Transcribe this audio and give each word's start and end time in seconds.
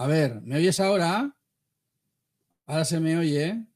A 0.00 0.06
ver, 0.06 0.40
¿me 0.40 0.56
oyes 0.56 0.80
ahora? 0.80 1.36
Ahora 2.64 2.86
se 2.86 2.98
me 3.00 3.18
oye. 3.18 3.66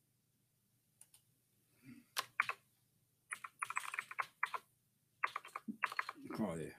Joder. 6.31 6.77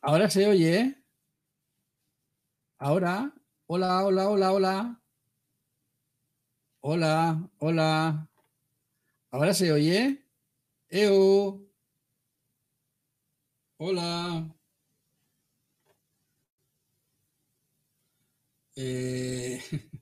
Ahora 0.00 0.30
se 0.30 0.46
oye. 0.48 0.96
Ahora. 2.78 3.30
Hola, 3.66 4.02
hola, 4.02 4.28
hola, 4.30 4.52
hola. 4.52 5.02
Hola, 6.80 7.50
hola. 7.58 8.28
¿Ahora 9.30 9.52
se 9.52 9.70
oye? 9.70 10.24
¡Eo! 10.88 11.60
Hola. 13.76 14.56
Eh, 18.76 19.58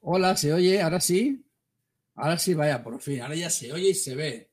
Hola, 0.00 0.36
¿se 0.36 0.52
oye? 0.52 0.80
¿Ahora 0.80 1.00
sí? 1.00 1.44
Ahora 2.14 2.38
sí, 2.38 2.54
vaya, 2.54 2.82
por 2.82 3.00
fin. 3.00 3.20
Ahora 3.22 3.34
ya 3.34 3.50
se 3.50 3.72
oye 3.72 3.90
y 3.90 3.94
se 3.94 4.14
ve. 4.14 4.50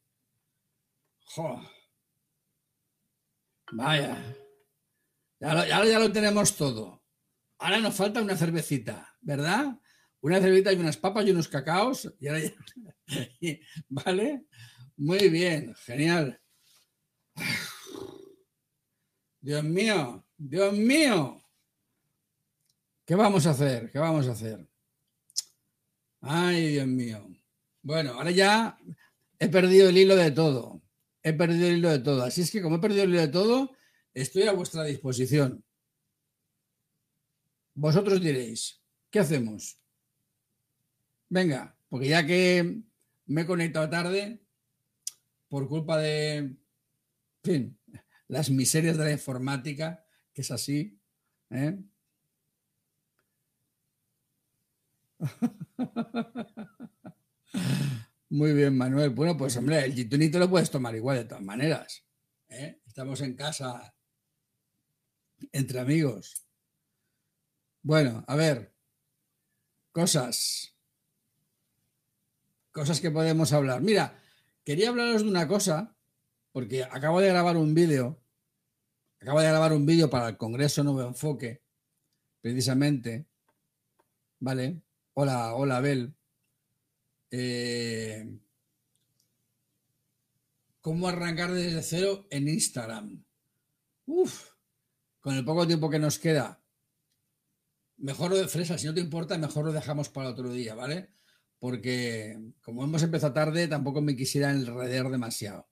Vaya. 3.71 4.35
Ya 5.39 5.53
lo, 5.53 5.65
ya, 5.65 5.85
ya 5.85 5.99
lo 5.99 6.11
tenemos 6.11 6.55
todo. 6.55 7.03
Ahora 7.59 7.79
nos 7.79 7.95
falta 7.95 8.21
una 8.21 8.35
cervecita, 8.37 9.15
¿verdad? 9.21 9.79
Una 10.21 10.39
cervecita 10.39 10.73
y 10.73 10.77
unas 10.77 10.97
papas 10.97 11.25
y 11.25 11.31
unos 11.31 11.47
cacaos. 11.47 12.13
Ahora. 12.19 12.55
¿Vale? 13.89 14.45
Muy 14.97 15.29
bien, 15.29 15.75
genial. 15.75 16.41
Dios 19.41 19.63
mío, 19.63 20.25
Dios 20.39 20.73
mío. 20.73 21.43
¿Qué 23.05 23.13
vamos 23.15 23.45
a 23.45 23.51
hacer? 23.51 23.91
¿Qué 23.91 23.99
vamos 23.99 24.27
a 24.27 24.31
hacer? 24.31 24.65
Ay, 26.21 26.69
Dios 26.69 26.87
mío. 26.87 27.27
Bueno, 27.81 28.13
ahora 28.13 28.31
ya 28.31 28.79
he 29.37 29.49
perdido 29.49 29.89
el 29.89 29.97
hilo 29.97 30.15
de 30.15 30.31
todo. 30.31 30.81
He 31.21 31.33
perdido 31.33 31.67
el 31.67 31.77
hilo 31.77 31.89
de 31.89 31.99
todo. 31.99 32.23
Así 32.23 32.41
es 32.41 32.51
que 32.51 32.61
como 32.61 32.77
he 32.77 32.79
perdido 32.79 33.03
el 33.03 33.09
hilo 33.09 33.21
de 33.21 33.27
todo, 33.27 33.75
estoy 34.13 34.43
a 34.43 34.53
vuestra 34.53 34.83
disposición. 34.85 35.63
Vosotros 37.73 38.21
diréis, 38.21 38.81
¿qué 39.09 39.19
hacemos? 39.19 39.77
Venga, 41.27 41.75
porque 41.89 42.07
ya 42.07 42.25
que 42.25 42.81
me 43.25 43.41
he 43.41 43.45
conectado 43.45 43.89
tarde, 43.89 44.41
por 45.49 45.67
culpa 45.67 45.97
de, 45.97 46.55
las 48.27 48.49
miserias 48.49 48.97
de 48.97 49.03
la 49.03 49.11
informática, 49.11 50.05
es 50.39 50.51
así, 50.51 50.97
¿eh? 51.49 51.77
Muy 58.29 58.53
bien, 58.53 58.77
Manuel. 58.77 59.09
Bueno, 59.09 59.35
pues 59.35 59.57
hombre, 59.57 59.83
el 59.83 59.93
gitunito 59.93 60.39
lo 60.39 60.49
puedes 60.49 60.71
tomar 60.71 60.95
igual 60.95 61.17
de 61.17 61.25
todas 61.25 61.43
maneras. 61.43 62.05
¿eh? 62.47 62.79
Estamos 62.85 63.19
en 63.21 63.35
casa 63.35 63.93
entre 65.51 65.79
amigos. 65.79 66.45
Bueno, 67.81 68.23
a 68.27 68.35
ver, 68.35 68.73
cosas. 69.91 70.75
Cosas 72.71 73.01
que 73.01 73.11
podemos 73.11 73.51
hablar. 73.51 73.81
Mira, 73.81 74.17
quería 74.63 74.89
hablaros 74.89 75.23
de 75.23 75.29
una 75.29 75.47
cosa, 75.47 75.97
porque 76.51 76.83
acabo 76.83 77.19
de 77.19 77.29
grabar 77.29 77.57
un 77.57 77.73
vídeo. 77.73 78.21
Acabo 79.21 79.41
de 79.41 79.47
grabar 79.47 79.73
un 79.73 79.85
vídeo 79.85 80.09
para 80.09 80.29
el 80.29 80.37
Congreso 80.37 80.81
Nuevo 80.83 81.01
Enfoque, 81.01 81.61
precisamente. 82.41 83.27
¿Vale? 84.39 84.81
Hola, 85.13 85.55
hola, 85.55 85.77
Abel. 85.77 86.15
Eh, 87.29 88.39
¿Cómo 90.79 91.09
arrancar 91.09 91.51
desde 91.51 91.83
cero 91.83 92.27
en 92.29 92.47
Instagram? 92.47 93.25
Uf, 94.05 94.51
con 95.19 95.35
el 95.35 95.43
poco 95.43 95.67
tiempo 95.67 95.89
que 95.89 95.99
nos 95.99 96.17
queda. 96.17 96.63
Mejor 97.97 98.31
lo 98.31 98.37
de 98.37 98.47
fresa, 98.47 98.77
si 98.77 98.87
no 98.87 98.93
te 98.93 99.01
importa, 99.01 99.37
mejor 99.37 99.65
lo 99.65 99.73
dejamos 99.73 100.07
para 100.07 100.29
otro 100.29 100.49
día, 100.49 100.75
¿vale? 100.75 101.11
Porque 101.59 102.53
como 102.61 102.85
hemos 102.85 103.03
empezado 103.03 103.33
tarde, 103.33 103.67
tampoco 103.67 104.01
me 104.01 104.15
quisiera 104.15 104.49
enredar 104.51 105.09
demasiado. 105.09 105.68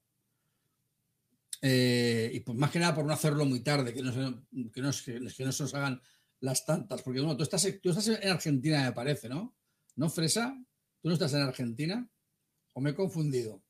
Eh, 1.70 2.32
y 2.34 2.40
pues 2.40 2.58
más 2.58 2.72
que 2.72 2.80
nada 2.80 2.96
por 2.96 3.06
no 3.06 3.12
hacerlo 3.12 3.44
muy 3.44 3.60
tarde, 3.60 3.94
que 3.94 4.02
no, 4.02 4.14
que 4.14 4.82
no, 4.82 4.92
que 5.06 5.20
no 5.44 5.52
se 5.52 5.64
nos 5.64 5.74
hagan 5.74 6.02
las 6.40 6.66
tantas. 6.66 7.02
Porque 7.02 7.20
bueno, 7.20 7.36
tú 7.36 7.44
estás, 7.44 7.68
tú 7.82 7.90
estás 7.90 8.08
en 8.08 8.30
Argentina, 8.30 8.84
me 8.86 8.94
parece, 8.94 9.28
¿no? 9.28 9.58
¿No, 9.96 10.10
Fresa? 10.10 10.58
¿Tú 11.02 11.10
no 11.10 11.14
estás 11.14 11.34
en 11.34 11.42
Argentina? 11.42 12.10
¿O 12.74 12.80
me 12.80 12.92
he 12.92 12.96
confundido? 12.96 13.62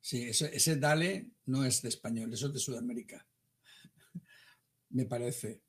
Sí, 0.00 0.22
ese, 0.22 0.76
Dale 0.76 1.32
no 1.44 1.64
es 1.64 1.82
de 1.82 1.90
español, 1.90 2.32
eso 2.32 2.46
es 2.46 2.54
de 2.54 2.60
Sudamérica. 2.60 3.26
me 4.90 5.04
parece. 5.04 5.62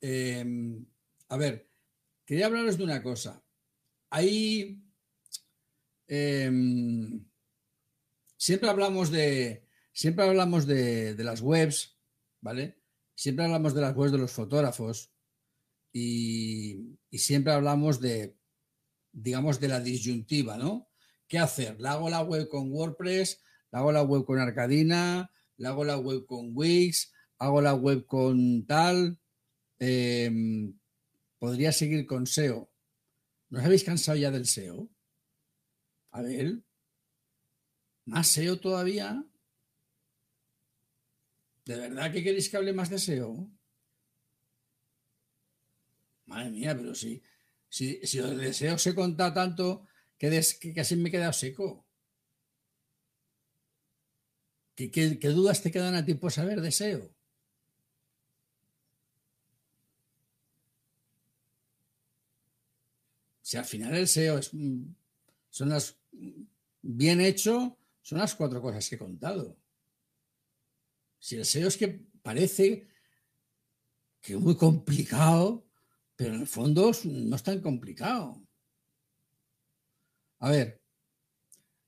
Em, 0.00 0.86
a 1.28 1.36
ver, 1.36 1.68
quería 2.24 2.46
hablaros 2.46 2.78
de 2.78 2.84
una 2.84 3.02
cosa. 3.02 3.44
Em, 6.06 7.24
siempre 8.42 8.68
hablamos 8.68 9.12
de 9.12 9.68
siempre 9.92 10.24
hablamos 10.24 10.66
de, 10.66 11.14
las 11.18 11.40
webs, 11.42 11.96
¿vale? 12.40 12.82
Siempre 13.14 13.44
hablamos 13.44 13.72
de 13.72 13.80
las 13.80 13.94
webs 13.94 14.10
de 14.10 14.18
los 14.18 14.32
fotógrafos 14.32 15.12
y, 15.92 16.98
siempre 17.12 17.52
hablamos 17.52 18.00
de 18.00 18.36
digamos, 19.12 19.60
de 19.60 19.68
la 19.68 19.78
disyuntiva, 19.78 20.56
¿no? 20.56 20.88
¿Qué 21.28 21.38
hacer? 21.38 21.80
¿La 21.80 21.92
hago 21.92 22.10
la 22.10 22.22
web 22.22 22.48
con 22.48 22.72
WordPress? 22.72 23.40
¿La 23.70 23.78
hago 23.78 23.92
la 23.92 24.02
web 24.02 24.24
con 24.24 24.38
Arcadina? 24.40 25.30
¿La 25.58 25.68
hago 25.68 25.84
la 25.84 25.98
web 25.98 26.26
con 26.26 26.50
Wix? 26.52 27.12
¿Hago 27.38 27.60
la 27.60 27.74
web 27.74 28.06
con 28.06 28.66
tal? 28.66 29.20
Em, 29.78 30.76
¿Podría 31.38 31.70
seguir 31.70 32.06
con 32.06 32.26
SEO? 32.26 32.72
¿No 33.50 33.58
os 33.58 33.64
habéis 33.64 33.84
cansado 33.84 34.16
ya 34.16 34.30
del 34.30 34.46
SEO? 34.46 34.90
A 36.10 36.22
ver. 36.22 36.64
¿Más 38.04 38.28
SEO 38.28 38.58
todavía? 38.58 39.24
¿De 41.64 41.76
verdad 41.76 42.12
que 42.12 42.22
queréis 42.22 42.48
que 42.48 42.56
hable 42.56 42.72
más 42.72 42.90
de 42.90 42.98
SEO? 42.98 43.48
Madre 46.26 46.50
mía, 46.50 46.76
pero 46.76 46.94
sí. 46.94 47.22
Si, 47.68 48.04
si 48.06 48.18
los 48.18 48.36
deseos 48.36 48.82
se 48.82 48.94
conta 48.94 49.32
tanto 49.32 49.86
que, 50.18 50.72
casi 50.74 50.96
me 50.96 51.08
he 51.08 51.12
quedado 51.12 51.32
seco. 51.32 51.84
¿Qué, 54.74 54.90
¿Qué, 54.90 55.28
dudas 55.28 55.62
te 55.62 55.70
quedan 55.70 55.94
a 55.94 56.04
ti 56.04 56.14
por 56.14 56.32
saber 56.32 56.60
deseo? 56.60 57.10
Si 63.42 63.56
al 63.56 63.64
final 63.64 63.94
el 63.94 64.06
SEO 64.06 64.38
es, 64.38 64.50
son 65.50 65.68
las 65.68 65.98
bien 66.80 67.20
hecho, 67.20 67.76
son 68.02 68.18
las 68.18 68.34
cuatro 68.34 68.60
cosas 68.60 68.88
que 68.88 68.96
he 68.96 68.98
contado. 68.98 69.56
Si 71.18 71.36
el 71.36 71.44
SEO 71.44 71.68
es 71.68 71.76
que 71.76 71.88
parece 72.22 72.88
que 74.20 74.34
es 74.34 74.40
muy 74.40 74.56
complicado, 74.56 75.66
pero 76.16 76.34
en 76.34 76.40
el 76.42 76.46
fondo 76.46 76.92
no 77.04 77.36
es 77.36 77.42
tan 77.42 77.60
complicado. 77.60 78.42
A 80.40 80.50
ver, 80.50 80.82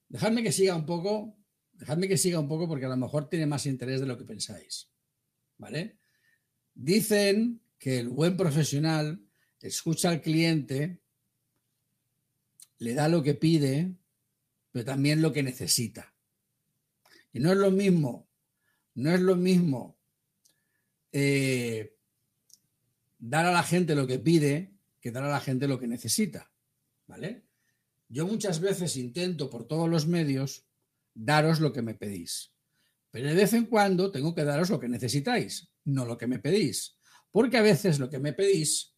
dejadme 0.08 0.42
que 0.42 0.52
siga 0.52 0.76
un 0.76 0.86
poco, 0.86 1.36
dejadme 1.72 2.08
que 2.08 2.16
siga 2.16 2.38
un 2.38 2.48
poco 2.48 2.68
porque 2.68 2.86
a 2.86 2.88
lo 2.88 2.96
mejor 2.96 3.28
tiene 3.28 3.46
más 3.46 3.66
interés 3.66 4.00
de 4.00 4.06
lo 4.06 4.16
que 4.16 4.24
pensáis. 4.24 4.90
¿Vale? 5.58 5.98
Dicen 6.74 7.60
que 7.78 7.98
el 7.98 8.08
buen 8.08 8.36
profesional 8.36 9.24
escucha 9.60 10.10
al 10.10 10.20
cliente, 10.20 11.00
le 12.78 12.94
da 12.94 13.08
lo 13.08 13.22
que 13.22 13.34
pide, 13.34 13.96
pero 14.74 14.84
también 14.84 15.22
lo 15.22 15.32
que 15.32 15.44
necesita. 15.44 16.12
Y 17.32 17.38
no 17.38 17.52
es 17.52 17.58
lo 17.58 17.70
mismo, 17.70 18.28
no 18.94 19.12
es 19.12 19.20
lo 19.20 19.36
mismo 19.36 20.00
eh, 21.12 21.96
dar 23.20 23.46
a 23.46 23.52
la 23.52 23.62
gente 23.62 23.94
lo 23.94 24.04
que 24.08 24.18
pide 24.18 24.74
que 25.00 25.12
dar 25.12 25.22
a 25.22 25.28
la 25.28 25.38
gente 25.38 25.68
lo 25.68 25.78
que 25.78 25.86
necesita. 25.86 26.52
¿Vale? 27.06 27.46
Yo 28.08 28.26
muchas 28.26 28.58
veces 28.58 28.96
intento 28.96 29.48
por 29.48 29.68
todos 29.68 29.88
los 29.88 30.08
medios 30.08 30.66
daros 31.14 31.60
lo 31.60 31.72
que 31.72 31.82
me 31.82 31.94
pedís. 31.94 32.52
Pero 33.12 33.28
de 33.28 33.34
vez 33.36 33.52
en 33.52 33.66
cuando 33.66 34.10
tengo 34.10 34.34
que 34.34 34.42
daros 34.42 34.70
lo 34.70 34.80
que 34.80 34.88
necesitáis, 34.88 35.70
no 35.84 36.04
lo 36.04 36.18
que 36.18 36.26
me 36.26 36.40
pedís. 36.40 36.98
Porque 37.30 37.58
a 37.58 37.62
veces 37.62 38.00
lo 38.00 38.10
que 38.10 38.18
me 38.18 38.32
pedís 38.32 38.96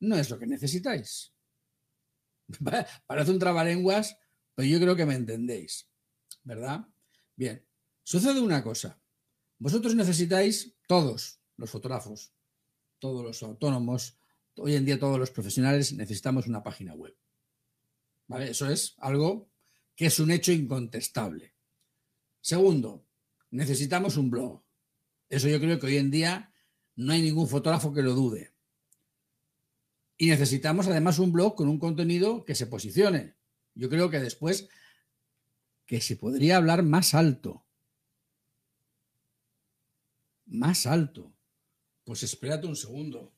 no 0.00 0.16
es 0.16 0.30
lo 0.30 0.38
que 0.38 0.46
necesitáis. 0.46 1.34
Parece 3.06 3.30
un 3.30 3.38
trabalenguas, 3.38 4.16
pero 4.54 4.68
yo 4.68 4.78
creo 4.78 4.96
que 4.96 5.06
me 5.06 5.14
entendéis. 5.14 5.88
¿Verdad? 6.42 6.86
Bien, 7.36 7.64
sucede 8.02 8.40
una 8.40 8.62
cosa. 8.62 9.00
Vosotros 9.58 9.94
necesitáis, 9.94 10.74
todos 10.86 11.40
los 11.56 11.70
fotógrafos, 11.70 12.32
todos 12.98 13.24
los 13.24 13.42
autónomos, 13.42 14.18
hoy 14.56 14.74
en 14.74 14.84
día 14.84 14.98
todos 14.98 15.18
los 15.18 15.30
profesionales 15.30 15.92
necesitamos 15.92 16.46
una 16.46 16.62
página 16.62 16.94
web. 16.94 17.16
¿Vale? 18.26 18.50
Eso 18.50 18.68
es 18.68 18.94
algo 18.98 19.48
que 19.96 20.06
es 20.06 20.18
un 20.18 20.30
hecho 20.30 20.52
incontestable. 20.52 21.54
Segundo, 22.40 23.06
necesitamos 23.50 24.16
un 24.16 24.30
blog. 24.30 24.62
Eso 25.28 25.48
yo 25.48 25.58
creo 25.60 25.78
que 25.78 25.86
hoy 25.86 25.96
en 25.96 26.10
día 26.10 26.52
no 26.96 27.12
hay 27.12 27.22
ningún 27.22 27.48
fotógrafo 27.48 27.92
que 27.92 28.02
lo 28.02 28.14
dude. 28.14 28.52
Y 30.16 30.28
necesitamos 30.28 30.86
además 30.86 31.18
un 31.18 31.32
blog 31.32 31.54
con 31.54 31.68
un 31.68 31.78
contenido 31.78 32.44
que 32.44 32.54
se 32.54 32.66
posicione. 32.66 33.34
Yo 33.74 33.88
creo 33.88 34.10
que 34.10 34.20
después 34.20 34.68
que 35.86 36.00
se 36.00 36.16
podría 36.16 36.56
hablar 36.56 36.82
más 36.82 37.14
alto. 37.14 37.64
Más 40.46 40.86
alto. 40.86 41.32
Pues 42.04 42.22
espérate 42.22 42.66
un 42.66 42.76
segundo. 42.76 43.32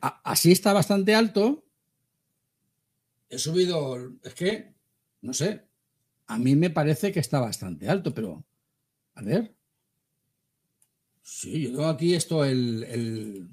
así 0.00 0.52
está 0.52 0.72
bastante 0.72 1.14
alto. 1.14 1.64
He 3.28 3.38
subido, 3.38 3.96
es 4.22 4.34
que, 4.34 4.74
no 5.20 5.32
sé, 5.32 5.64
a 6.26 6.38
mí 6.38 6.56
me 6.56 6.70
parece 6.70 7.12
que 7.12 7.20
está 7.20 7.40
bastante 7.40 7.88
alto, 7.88 8.12
pero, 8.12 8.44
a 9.14 9.22
ver. 9.22 9.54
Sí, 11.22 11.62
yo 11.62 11.70
tengo 11.70 11.86
aquí 11.86 12.14
esto, 12.14 12.44
el, 12.44 12.84
el, 12.84 13.48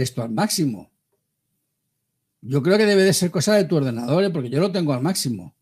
esto 0.00 0.22
al 0.22 0.30
máximo. 0.30 0.90
Yo 2.40 2.62
creo 2.62 2.78
que 2.78 2.86
debe 2.86 3.02
de 3.02 3.12
ser 3.12 3.30
cosa 3.30 3.54
de 3.54 3.64
tu 3.64 3.76
ordenador, 3.76 4.22
¿eh? 4.24 4.30
porque 4.30 4.50
yo 4.50 4.60
lo 4.60 4.72
tengo 4.72 4.92
al 4.92 5.02
máximo. 5.02 5.54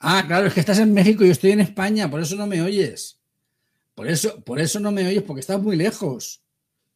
Ah, 0.00 0.24
claro, 0.26 0.46
es 0.46 0.54
que 0.54 0.60
estás 0.60 0.78
en 0.78 0.92
México 0.92 1.24
y 1.24 1.28
yo 1.28 1.32
estoy 1.32 1.52
en 1.52 1.60
España, 1.60 2.10
por 2.10 2.20
eso 2.20 2.36
no 2.36 2.46
me 2.46 2.60
oyes. 2.60 3.18
Por 3.94 4.08
eso, 4.08 4.42
por 4.42 4.60
eso 4.60 4.80
no 4.80 4.90
me 4.90 5.06
oyes, 5.06 5.22
porque 5.22 5.40
estás 5.40 5.62
muy 5.62 5.76
lejos. 5.76 6.42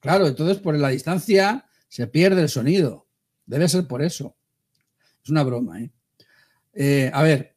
Claro, 0.00 0.26
entonces 0.26 0.58
por 0.58 0.76
la 0.76 0.88
distancia 0.88 1.66
se 1.88 2.06
pierde 2.06 2.42
el 2.42 2.48
sonido. 2.48 3.06
Debe 3.46 3.68
ser 3.68 3.86
por 3.86 4.02
eso. 4.02 4.36
Es 5.22 5.30
una 5.30 5.42
broma, 5.42 5.80
¿eh? 5.80 5.90
eh 6.74 7.10
a 7.14 7.22
ver, 7.22 7.56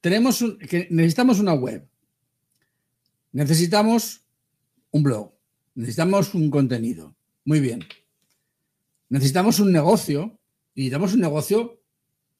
tenemos 0.00 0.44
que 0.68 0.86
necesitamos 0.90 1.40
una 1.40 1.54
web. 1.54 1.88
Necesitamos 3.32 4.22
un 4.90 5.02
blog. 5.02 5.32
Necesitamos 5.74 6.34
un 6.34 6.50
contenido. 6.50 7.16
Muy 7.44 7.60
bien. 7.60 7.80
Necesitamos 9.14 9.60
un 9.60 9.70
negocio. 9.70 10.40
Necesitamos 10.74 11.14
un 11.14 11.20
negocio. 11.20 11.80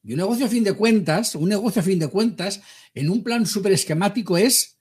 Y 0.03 0.11
un 0.11 0.17
negocio 0.17 0.45
a 0.45 0.49
fin 0.49 0.65
de 0.65 0.73
cuentas, 0.73 1.33
un 1.33 1.47
negocio 1.47 1.81
a 1.81 1.85
fin 1.85 1.99
de 1.99 2.09
cuentas, 2.09 2.61
en 2.93 3.09
un 3.09 3.23
plan 3.23 3.45
súper 3.45 3.71
esquemático 3.71 4.37
es 4.37 4.77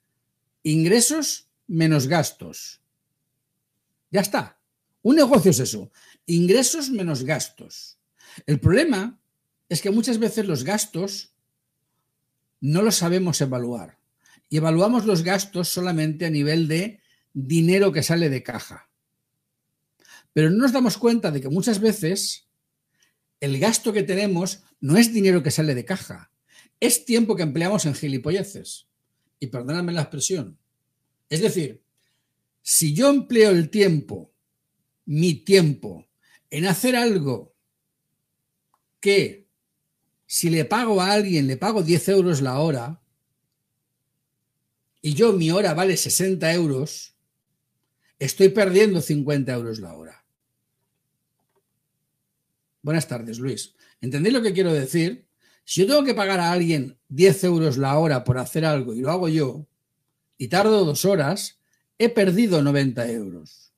ingresos 0.65 1.49
menos 1.69 2.09
gastos. 2.09 2.83
Ya 4.11 4.23
está. 4.23 4.59
Un 5.03 5.15
negocio 5.15 5.53
es 5.53 5.61
eso. 5.61 5.93
Ingresos 6.27 6.91
menos 6.91 7.23
gastos. 7.23 8.01
El 8.45 8.59
problema 8.59 9.21
es 9.69 9.81
que 9.81 9.93
muchas 9.93 10.19
veces 10.19 10.47
los 10.47 10.65
gastos 10.65 11.33
no 12.61 12.83
lo 12.83 12.91
sabemos 12.91 13.41
evaluar. 13.41 14.01
Y 14.49 14.57
evaluamos 14.57 15.07
los 15.07 15.23
gastos 15.23 15.69
solamente 15.69 16.27
a 16.27 16.31
nivel 16.31 16.67
de 16.67 17.01
dinero 17.33 17.93
que 17.93 18.03
sale 18.03 18.31
de 18.31 18.43
caja. 18.43 18.91
Pero 20.35 20.51
no 20.51 20.59
nos 20.59 20.73
damos 20.73 20.99
cuenta 20.99 21.31
de 21.31 21.41
que 21.41 21.49
muchas 21.49 21.81
veces 21.81 22.49
el 23.41 23.59
gasto 23.59 23.93
que 23.93 24.03
tenemos 24.03 24.63
no 24.81 24.99
es 24.99 25.15
dinero 25.15 25.43
que 25.43 25.51
sale 25.51 25.75
de 25.75 25.87
caja, 25.87 26.31
es 26.81 27.07
tiempo 27.07 27.37
que 27.37 27.45
empleamos 27.45 27.87
en 27.87 27.95
gilipolleces. 27.95 28.89
Y 29.41 29.47
perdóname 29.47 29.93
la 29.93 30.03
expresión. 30.03 30.59
Es 31.31 31.41
decir, 31.41 31.83
si 32.61 32.95
yo 32.95 33.11
empleo 33.11 33.51
el 33.51 33.71
tiempo, 33.71 34.33
mi 35.07 35.35
tiempo, 35.35 36.07
en 36.51 36.67
hacer 36.67 36.97
algo 36.97 37.55
que 39.01 39.47
si 40.27 40.51
le 40.51 40.65
pago 40.65 41.01
a 41.01 41.13
alguien, 41.13 41.47
le 41.47 41.57
pago 41.57 41.83
10 41.83 42.09
euros 42.09 42.43
la 42.43 42.59
hora, 42.59 43.03
y 45.01 45.15
yo 45.15 45.33
mi 45.33 45.51
hora 45.51 45.75
vale 45.75 45.97
60 45.97 46.53
euros, 46.55 47.15
estoy 48.19 48.49
perdiendo 48.49 49.01
50 49.01 49.53
euros 49.53 49.79
la 49.79 49.95
hora. 49.95 50.24
Buenas 52.85 53.09
tardes, 53.09 53.39
Luis. 53.39 53.75
¿Entendéis 54.03 54.35
lo 54.35 54.43
que 54.43 54.53
quiero 54.53 54.71
decir? 54.71 55.27
Si 55.65 55.81
yo 55.81 55.87
tengo 55.87 56.05
que 56.05 56.13
pagar 56.13 56.39
a 56.39 56.53
alguien 56.53 56.99
10 57.09 57.45
euros 57.45 57.79
la 57.79 57.99
hora 57.99 58.25
por 58.25 58.37
hacer 58.37 58.67
algo 58.67 58.93
y 58.93 59.01
lo 59.01 59.11
hago 59.11 59.31
yo, 59.31 59.67
y 60.37 60.49
tardo 60.49 60.85
dos 60.85 61.07
horas, 61.07 61.59
he 61.97 62.11
perdido 62.11 62.61
90 62.61 63.11
euros. 63.11 63.73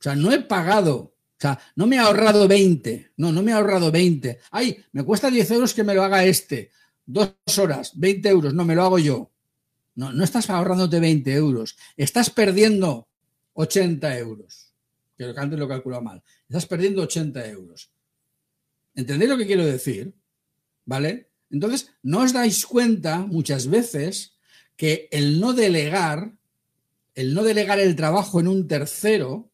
O 0.00 0.02
sea, 0.02 0.16
no 0.16 0.32
he 0.32 0.40
pagado 0.40 1.14
o 1.36 1.40
sea, 1.40 1.58
no 1.76 1.86
me 1.86 1.98
ha 1.98 2.04
ahorrado 2.04 2.48
20. 2.48 3.12
No, 3.18 3.30
no 3.30 3.42
me 3.42 3.52
ha 3.52 3.56
ahorrado 3.56 3.90
20. 3.90 4.38
Ay, 4.50 4.82
me 4.92 5.02
cuesta 5.02 5.30
10 5.30 5.50
euros 5.50 5.74
que 5.74 5.84
me 5.84 5.94
lo 5.94 6.02
haga 6.02 6.24
este. 6.24 6.70
Dos 7.04 7.34
horas, 7.58 7.92
20 7.96 8.26
euros. 8.30 8.54
No, 8.54 8.64
me 8.64 8.74
lo 8.74 8.84
hago 8.84 8.98
yo. 8.98 9.30
No, 9.96 10.10
no 10.12 10.24
estás 10.24 10.48
ahorrándote 10.48 10.98
20 11.00 11.34
euros. 11.34 11.76
Estás 11.98 12.30
perdiendo 12.30 13.08
80 13.52 14.16
euros. 14.16 14.72
Creo 15.16 15.34
que 15.34 15.40
antes 15.40 15.58
lo 15.58 15.68
calculado 15.68 16.02
mal. 16.02 16.22
Estás 16.48 16.66
perdiendo 16.66 17.02
80 17.02 17.48
euros. 17.48 17.90
¿Entendéis 18.94 19.30
lo 19.30 19.38
que 19.38 19.46
quiero 19.46 19.64
decir? 19.64 20.14
¿Vale? 20.84 21.30
Entonces, 21.50 21.90
no 22.02 22.20
os 22.20 22.32
dais 22.32 22.66
cuenta 22.66 23.20
muchas 23.20 23.66
veces 23.66 24.34
que 24.76 25.08
el 25.10 25.40
no 25.40 25.52
delegar, 25.52 26.32
el 27.14 27.34
no 27.34 27.42
delegar 27.42 27.78
el 27.80 27.96
trabajo 27.96 28.40
en 28.40 28.48
un 28.48 28.66
tercero, 28.66 29.50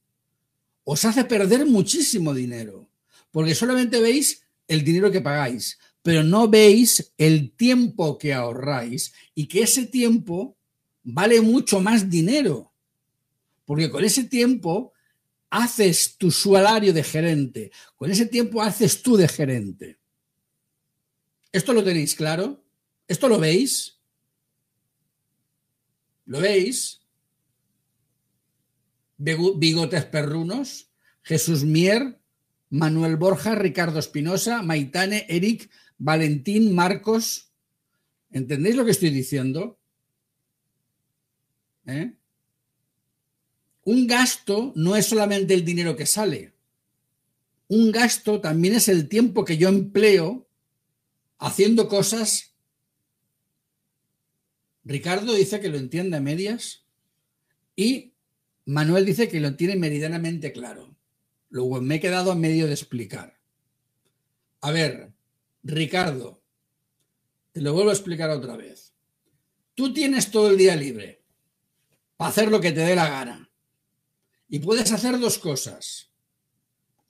os 0.85 1.05
hace 1.05 1.25
perder 1.25 1.67
muchísimo 1.67 2.35
dinero, 2.35 2.89
porque 3.31 3.55
solamente 3.55 4.01
veis 4.01 4.43
el 4.67 4.83
dinero 4.83 5.11
que 5.11 5.21
pagáis, 5.21 5.79
pero 6.03 6.25
no 6.25 6.49
veis 6.49 7.13
el 7.19 7.53
tiempo 7.53 8.19
que 8.19 8.33
ahorráis 8.33 9.13
y 9.35 9.47
que 9.47 9.63
ese 9.63 9.87
tiempo 9.87 10.57
vale 11.03 11.41
mucho 11.41 11.81
más 11.81 12.09
dinero, 12.09 12.73
porque 13.67 13.91
con 13.91 14.05
ese 14.05 14.25
tiempo 14.25 14.93
haces 15.50 16.16
tu 16.16 16.30
salario 16.30 16.92
de 16.92 17.02
gerente, 17.02 17.73
con 17.97 18.11
ese 18.11 18.26
tiempo 18.26 18.62
haces 18.62 19.02
tú 19.02 19.16
de 19.16 19.28
gerente. 19.28 19.99
¿Esto 21.52 21.73
lo 21.73 21.83
tenéis 21.83 22.14
claro? 22.14 22.64
¿Esto 23.09 23.28
lo 23.28 23.38
veis? 23.38 24.00
¿Lo 26.25 26.40
veis? 26.40 27.00
Bigotes 29.19 30.04
Perrunos, 30.07 30.90
Jesús 31.23 31.64
Mier, 31.64 32.21
Manuel 32.71 33.16
Borja, 33.16 33.57
Ricardo 33.57 33.99
Espinosa, 33.99 34.62
Maitane, 34.62 35.26
Eric, 35.28 35.69
Valentín, 35.99 36.75
Marcos. 36.75 37.52
¿Entendéis 38.30 38.76
lo 38.76 38.85
que 38.85 38.92
estoy 38.92 39.11
diciendo? 39.11 39.78
¿Eh? 41.87 42.14
Un 43.85 44.07
gasto 44.07 44.73
no 44.77 44.97
es 44.97 45.07
solamente 45.07 45.55
el 45.55 45.65
dinero 45.65 45.97
que 45.97 46.07
sale. 46.07 46.53
Un 47.69 47.93
gasto 47.93 48.41
también 48.41 48.75
es 48.75 48.89
el 48.89 49.09
tiempo 49.09 49.45
que 49.45 49.57
yo 49.57 49.69
empleo 49.69 50.49
haciendo 51.39 51.89
cosas. 51.89 52.55
Ricardo 54.85 55.35
dice 55.35 55.61
que 55.61 55.69
lo 55.69 55.79
entiende 55.79 56.17
a 56.17 56.21
medias 56.21 56.85
y 57.77 58.13
Manuel 58.65 59.05
dice 59.05 59.29
que 59.29 59.41
lo 59.41 59.57
tiene 59.57 59.77
meridianamente 59.77 60.53
claro. 60.53 60.95
Luego 61.49 61.81
me 61.81 61.97
he 61.97 62.01
quedado 62.01 62.31
a 62.31 62.37
medio 62.37 62.67
de 62.67 62.73
explicar. 62.73 63.39
A 64.61 64.71
ver, 64.71 65.13
Ricardo, 65.63 66.43
te 67.53 67.61
lo 67.61 67.73
vuelvo 67.73 67.91
a 67.91 67.95
explicar 67.95 68.31
otra 68.31 68.57
vez. 68.57 68.95
Tú 69.75 69.93
tienes 69.93 70.31
todo 70.31 70.51
el 70.51 70.57
día 70.57 70.77
libre 70.77 71.23
para 72.17 72.31
hacer 72.31 72.51
lo 72.51 72.61
que 72.61 72.73
te 72.73 72.81
dé 72.81 72.95
la 72.95 73.09
gana. 73.09 73.50
Y 74.50 74.59
puedes 74.59 74.90
hacer 74.90 75.19
dos 75.21 75.38
cosas. 75.38 76.11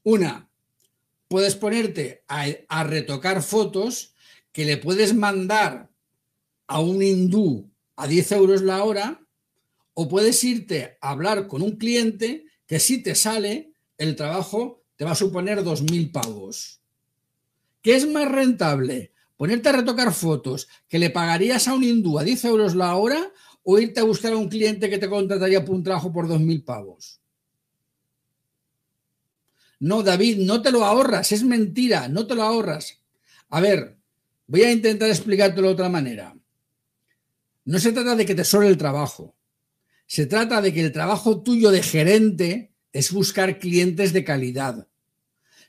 Una, 0.05 0.51
puedes 1.27 1.57
ponerte 1.57 2.23
a, 2.29 2.85
retocar 2.85 3.43
fotos 3.43 4.15
que 4.53 4.67
le 4.67 4.77
puedes 4.77 5.15
mandar 5.15 5.91
a 6.67 6.81
un 6.81 7.03
hindú 7.03 7.71
a 7.97 8.07
10 8.07 8.33
euros 8.33 8.63
la 8.63 8.85
hora 8.85 9.23
o 9.95 10.07
puedes 10.09 10.45
irte 10.45 10.99
a 11.01 11.11
hablar 11.11 11.47
con 11.47 11.63
un 11.63 11.77
cliente 11.77 12.45
que 12.67 12.79
si 12.79 13.03
te 13.03 13.15
sale, 13.15 13.73
el 13.97 14.17
trabajo 14.17 14.83
te 14.97 15.05
va 15.05 15.13
a 15.13 15.17
suponer 15.17 15.63
2.000 15.63 16.13
pavos. 16.13 16.81
¿Qué 17.81 17.97
es 17.97 18.07
más 18.07 18.31
rentable? 18.31 19.13
¿Ponerte 19.37 19.71
a 19.71 19.73
retocar 19.73 20.13
fotos 20.13 20.69
que 20.89 20.99
le 20.99 21.09
pagarías 21.09 21.69
a 21.69 21.75
un 21.75 21.85
hindú 21.85 22.19
a 22.19 22.25
10 22.25 22.45
euros 22.45 22.75
la 22.75 22.97
hora 22.97 23.33
o 23.63 23.79
irte 23.79 24.01
a 24.01 24.05
buscar 24.05 24.35
a 24.35 24.37
un 24.37 24.49
cliente 24.49 24.91
que 24.91 24.99
te 24.99 25.09
contrataría 25.09 25.65
por 25.65 25.75
un 25.75 25.83
trabajo 25.83 26.13
por 26.13 26.29
2.000 26.29 26.65
pavos? 26.65 27.20
No, 29.81 30.03
David, 30.03 30.39
no 30.39 30.61
te 30.61 30.71
lo 30.71 30.85
ahorras, 30.85 31.33
es 31.33 31.43
mentira, 31.43 32.07
no 32.09 32.27
te 32.27 32.35
lo 32.35 32.43
ahorras. 32.43 33.01
A 33.49 33.61
ver, 33.61 33.97
voy 34.47 34.63
a 34.63 34.73
intentar 34.73 35.09
explicártelo 35.09 35.69
de 35.69 35.75
otra 35.75 35.89
manera. 35.89 36.37
no 37.65 37.79
se 37.79 37.93
trata 37.93 38.15
de 38.15 38.27
que 38.27 38.35
te 38.35 38.45
sobre 38.45 38.69
el 38.69 38.77
trabajo. 38.77 39.37
Se 40.07 40.27
trata 40.27 40.61
de 40.61 40.75
que 40.75 40.85
el 40.85 40.93
trabajo 40.93 41.43
tuyo 41.43 41.71
de 41.71 41.83
gerente 41.83 42.75
es 42.93 43.13
buscar 43.13 43.59
clientes 43.59 44.13
de 44.13 44.25
calidad. 44.25 44.89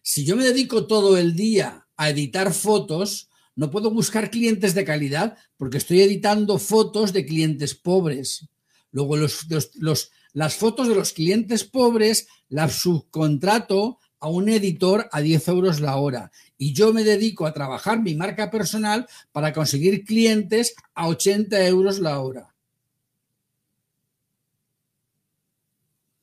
Si 0.01 0.25
yo 0.25 0.36
me 0.36 0.46
dedico 0.46 0.88
todo 0.88 1.18
el 1.18 1.36
día 1.36 1.88
a 1.96 2.10
editar 2.10 2.53
fotos, 2.53 3.30
no 3.56 3.70
puedo 3.70 3.91
buscar 3.91 4.32
clientes 4.32 4.74
de 4.74 4.84
calidad 4.84 5.38
porque 5.58 5.77
estoy 5.77 6.01
editando 6.01 6.58
fotos 6.58 7.13
de 7.13 7.25
clientes 7.25 7.75
pobres. 7.75 8.50
Luego 8.91 9.15
las 9.15 10.56
fotos 10.56 10.88
de 10.88 10.96
los 10.96 11.13
clientes 11.13 11.63
pobres 11.63 12.27
las 12.50 12.74
subcontrato 12.74 14.00
a 14.21 14.29
un 14.29 14.47
editor 14.47 15.09
a 15.11 15.19
10 15.19 15.47
euros 15.49 15.81
la 15.81 15.97
hora 15.97 16.31
y 16.57 16.73
yo 16.73 16.93
me 16.93 17.03
dedico 17.03 17.45
a 17.45 17.53
trabajar 17.53 18.01
mi 18.01 18.15
marca 18.15 18.49
personal 18.49 19.07
para 19.31 19.51
conseguir 19.51 20.05
clientes 20.05 20.75
a 20.93 21.07
80 21.07 21.67
euros 21.67 21.99
la 21.99 22.19
hora. 22.19 22.55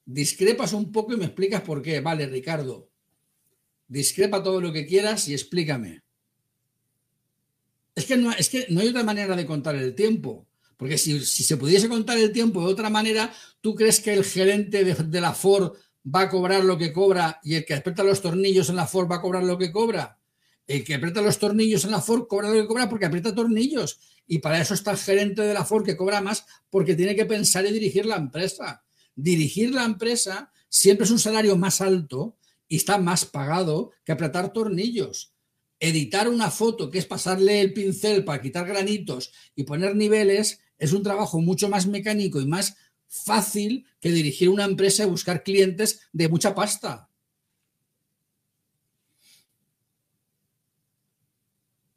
Discrepas 0.06 0.72
un 0.72 0.90
poco 0.90 1.12
y 1.12 1.18
me 1.18 1.26
explicas 1.26 1.60
por 1.60 1.82
qué. 1.82 2.00
Vale, 2.00 2.26
Ricardo. 2.26 2.88
Discrepa 3.88 4.42
todo 4.42 4.60
lo 4.60 4.72
que 4.72 4.86
quieras 4.86 5.28
y 5.28 5.34
explícame. 5.34 6.02
Es 7.94 8.06
que 8.06 8.16
no, 8.16 8.32
es 8.32 8.48
que 8.48 8.66
no 8.70 8.80
hay 8.80 8.88
otra 8.88 9.02
manera 9.02 9.36
de 9.36 9.44
contar 9.44 9.74
el 9.74 9.94
tiempo. 9.94 10.46
Porque 10.78 10.96
si, 10.96 11.20
se 11.20 11.56
pudiese 11.56 11.88
contar 11.88 12.16
el 12.16 12.32
tiempo 12.32 12.60
de 12.60 12.72
otra 12.72 12.88
manera, 12.88 13.34
¿tú 13.60 13.74
crees 13.74 13.98
que 13.98 14.14
el 14.14 14.24
gerente 14.24 14.84
de, 14.84 15.20
la 15.20 15.34
Ford 15.34 15.76
va 16.14 16.22
a 16.22 16.28
cobrar 16.28 16.64
lo 16.64 16.78
que 16.78 16.92
cobra 16.92 17.40
y 17.42 17.54
el 17.54 17.64
que 17.64 17.74
aprieta 17.74 18.02
los 18.04 18.20
tornillos 18.20 18.68
en 18.68 18.76
la 18.76 18.86
Ford 18.86 19.10
va 19.10 19.16
a 19.16 19.20
cobrar 19.20 19.44
lo 19.44 19.58
que 19.58 19.72
cobra? 19.72 20.18
El 20.66 20.84
que 20.84 20.94
aprieta 20.94 21.22
los 21.22 21.38
tornillos 21.38 21.84
en 21.84 21.90
la 21.90 22.00
Ford 22.00 22.26
cobra 22.26 22.48
lo 22.48 22.54
que 22.54 22.66
cobra 22.66 22.88
porque 22.88 23.06
aprieta 23.06 23.34
tornillos. 23.34 24.00
Y 24.26 24.38
para 24.38 24.60
eso 24.60 24.74
está 24.74 24.90
el 24.90 24.98
gerente 24.98 25.42
de 25.42 25.54
la 25.54 25.64
Ford 25.64 25.84
que 25.84 25.96
cobra 25.96 26.20
más 26.20 26.44
porque 26.70 26.94
tiene 26.94 27.16
que 27.16 27.24
pensar 27.24 27.64
y 27.66 27.72
dirigir 27.72 28.06
la 28.06 28.16
empresa. 28.16 28.84
Dirigir 29.14 29.72
la 29.72 29.84
empresa 29.84 30.52
siempre 30.68 31.04
es 31.04 31.10
un 31.10 31.18
salario 31.18 31.56
más 31.56 31.80
alto 31.80 32.36
y 32.68 32.76
está 32.76 32.98
más 32.98 33.24
pagado 33.24 33.92
que 34.04 34.12
apretar 34.12 34.52
tornillos 34.52 35.32
editar 35.80 36.28
una 36.28 36.50
foto, 36.50 36.90
que 36.90 36.98
es 36.98 37.06
pasarle 37.06 37.60
el 37.60 37.72
pincel 37.72 38.24
para 38.24 38.42
quitar 38.42 38.66
granitos 38.66 39.32
y 39.54 39.64
poner 39.64 39.94
niveles, 39.94 40.60
es 40.78 40.92
un 40.92 41.02
trabajo 41.02 41.40
mucho 41.40 41.68
más 41.68 41.86
mecánico 41.86 42.40
y 42.40 42.46
más 42.46 42.76
fácil 43.08 43.86
que 44.00 44.10
dirigir 44.10 44.48
una 44.48 44.64
empresa 44.64 45.02
y 45.02 45.06
buscar 45.06 45.42
clientes 45.42 46.00
de 46.12 46.28
mucha 46.28 46.54
pasta. 46.54 47.08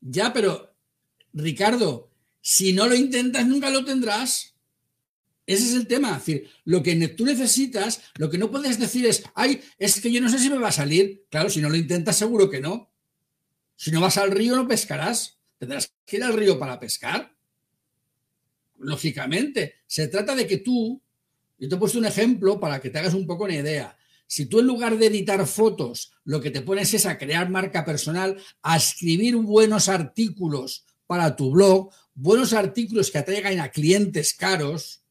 Ya, 0.01 0.33
pero 0.33 0.73
Ricardo, 1.33 2.11
si 2.41 2.73
no 2.73 2.87
lo 2.87 2.95
intentas, 2.95 3.45
nunca 3.45 3.69
lo 3.69 3.85
tendrás. 3.85 4.55
Ese 5.45 5.65
es 5.65 5.73
el 5.73 5.87
tema. 5.87 6.11
Es 6.11 6.25
decir, 6.25 6.49
lo 6.65 6.81
que 6.81 6.95
tú 7.09 7.25
necesitas, 7.25 8.01
lo 8.15 8.29
que 8.29 8.37
no 8.37 8.49
puedes 8.49 8.79
decir 8.79 9.05
es, 9.05 9.23
ay, 9.35 9.61
es 9.77 9.99
que 10.01 10.11
yo 10.11 10.21
no 10.21 10.29
sé 10.29 10.39
si 10.39 10.49
me 10.49 10.57
va 10.57 10.69
a 10.69 10.73
salir. 10.73 11.25
Claro, 11.29 11.49
si 11.49 11.61
no 11.61 11.69
lo 11.69 11.75
intentas, 11.75 12.17
seguro 12.17 12.49
que 12.49 12.61
no. 12.61 12.91
Si 13.75 13.91
no 13.91 14.01
vas 14.01 14.17
al 14.17 14.31
río, 14.31 14.55
no 14.55 14.67
pescarás. 14.67 15.39
Tendrás 15.57 15.93
que 16.05 16.17
ir 16.17 16.23
al 16.23 16.33
río 16.33 16.57
para 16.57 16.79
pescar. 16.79 17.35
Lógicamente, 18.81 19.75
se 19.87 20.07
trata 20.07 20.35
de 20.35 20.47
que 20.47 20.57
tú, 20.57 21.01
yo 21.57 21.69
te 21.69 21.75
he 21.75 21.77
puesto 21.77 21.99
un 21.99 22.05
ejemplo 22.05 22.59
para 22.59 22.79
que 22.81 22.89
te 22.89 22.99
hagas 22.99 23.13
un 23.13 23.25
poco 23.25 23.45
una 23.45 23.55
idea. 23.55 23.97
Si 24.27 24.45
tú 24.45 24.59
en 24.59 24.67
lugar 24.67 24.97
de 24.97 25.07
editar 25.07 25.45
fotos, 25.45 26.13
lo 26.23 26.39
que 26.39 26.51
te 26.51 26.61
pones 26.61 26.93
es 26.93 27.05
a 27.05 27.17
crear 27.17 27.49
marca 27.49 27.83
personal, 27.83 28.37
a 28.61 28.77
escribir 28.77 29.35
buenos 29.35 29.89
artículos 29.89 30.85
para 31.05 31.35
tu 31.35 31.51
blog, 31.51 31.91
buenos 32.13 32.53
artículos 32.53 33.11
que 33.11 33.17
atraigan 33.17 33.59
a 33.59 33.69
clientes 33.69 34.33
caros, 34.33 35.01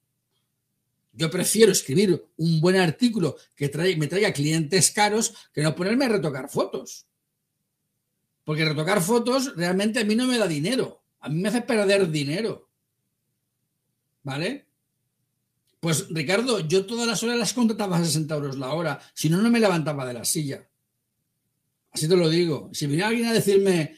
yo 1.13 1.31
prefiero 1.31 1.73
escribir 1.73 2.25
un 2.37 2.61
buen 2.61 2.77
artículo 2.77 3.37
que 3.55 3.69
me 3.99 4.07
traiga 4.07 4.33
clientes 4.33 4.91
caros 4.91 5.35
que 5.53 5.63
no 5.63 5.75
ponerme 5.75 6.07
a 6.07 6.09
retocar 6.09 6.49
fotos. 6.49 7.07
Porque 8.45 8.65
retocar 8.65 9.03
fotos 9.03 9.55
realmente 9.57 10.01
a 10.01 10.05
mí 10.05 10.15
no 10.15 10.27
me 10.27 10.39
da 10.39 10.47
dinero. 10.47 11.03
A 11.21 11.29
mí 11.29 11.41
me 11.41 11.49
hace 11.49 11.61
perder 11.61 12.11
dinero. 12.11 12.70
¿Vale? 14.23 14.67
Pues 15.81 16.09
Ricardo, 16.11 16.61
yo 16.61 16.85
todas 16.85 17.07
las 17.07 17.23
horas 17.23 17.39
las 17.39 17.55
contrataba 17.55 17.97
a 17.97 18.05
60 18.05 18.35
euros 18.35 18.59
la 18.59 18.75
hora. 18.75 19.01
Si 19.15 19.31
no, 19.31 19.41
no 19.41 19.51
me 19.51 19.61
levantaba 19.61 20.07
de 20.07 20.13
la 20.13 20.25
silla. 20.25 20.69
Así 21.91 22.07
te 22.07 22.17
lo 22.17 22.29
digo. 22.29 22.71
Si 22.73 22.87
viene 22.87 23.03
alguien 23.03 23.27
a 23.27 23.33
decirme, 23.33 23.97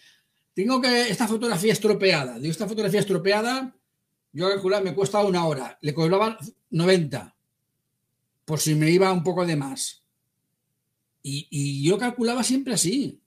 tengo 0.55 0.81
que 0.81 1.09
esta 1.09 1.27
fotografía 1.27 1.73
estropeada. 1.73 2.39
Digo, 2.39 2.53
esta 2.53 2.69
fotografía 2.69 3.01
estropeada, 3.01 3.77
yo 4.33 4.49
calculaba, 4.49 4.85
me 4.85 4.95
cuesta 4.95 5.25
una 5.25 5.45
hora. 5.45 5.77
Le 5.81 5.93
cobraba 5.93 6.39
90. 6.71 7.37
Por 8.45 8.61
si 8.61 8.75
me 8.77 8.91
iba 8.91 9.13
un 9.13 9.25
poco 9.25 9.45
de 9.45 9.57
más. 9.57 10.05
Y, 11.23 11.49
y 11.51 11.83
yo 11.85 11.99
calculaba 11.99 12.45
siempre 12.45 12.75
así. 12.75 13.22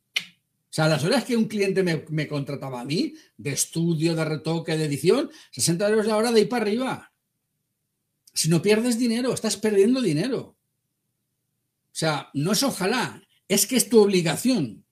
O 0.75 0.81
sea, 0.81 0.89
las 0.89 1.05
horas 1.05 1.23
que 1.23 1.37
un 1.37 1.45
cliente 1.45 1.83
me, 1.83 2.27
contrataba 2.27 2.81
a 2.81 2.83
mí, 2.83 3.13
de 3.37 3.53
estudio, 3.53 4.13
de 4.13 4.25
retoque, 4.25 4.75
de 4.75 4.83
edición, 4.83 5.31
60 5.51 5.87
euros 5.87 6.05
la 6.05 6.17
hora 6.17 6.33
de 6.33 6.41
ir 6.41 6.49
para 6.49 6.63
arriba. 6.63 7.13
Si 8.33 8.49
no 8.49 8.61
pierdes 8.61 8.99
dinero, 8.99 9.33
estás 9.33 9.55
perdiendo 9.55 10.01
dinero. 10.01 10.39
O 10.41 10.57
sea, 11.93 12.29
no 12.33 12.51
es 12.51 12.61
ojalá, 12.61 13.23
es 13.47 13.67
que 13.67 13.77
es 13.77 13.87
tu 13.87 14.01
obligación. 14.01 14.83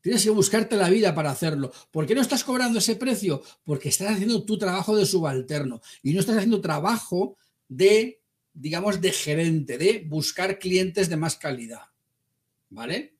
Tienes 0.00 0.22
que 0.22 0.30
buscarte 0.30 0.76
la 0.76 0.88
vida 0.88 1.12
para 1.12 1.32
hacerlo. 1.32 1.72
¿Por 1.90 2.06
qué 2.06 2.14
no 2.14 2.22
estás 2.22 2.44
cobrando 2.44 2.78
ese 2.78 2.94
precio? 2.94 3.42
Porque 3.64 3.88
estás 3.88 4.12
haciendo 4.12 4.44
tu 4.44 4.58
trabajo 4.58 4.94
de 4.94 5.06
subalterno 5.06 5.80
y 6.04 6.12
no 6.12 6.20
estás 6.20 6.36
haciendo 6.36 6.60
trabajo 6.60 7.36
de, 7.66 8.22
digamos, 8.52 9.00
de 9.00 9.10
gerente, 9.10 9.76
de 9.76 10.04
buscar 10.06 10.60
clientes 10.60 11.08
de 11.08 11.16
más 11.16 11.34
calidad. 11.34 11.82
¿Vale? 12.70 13.16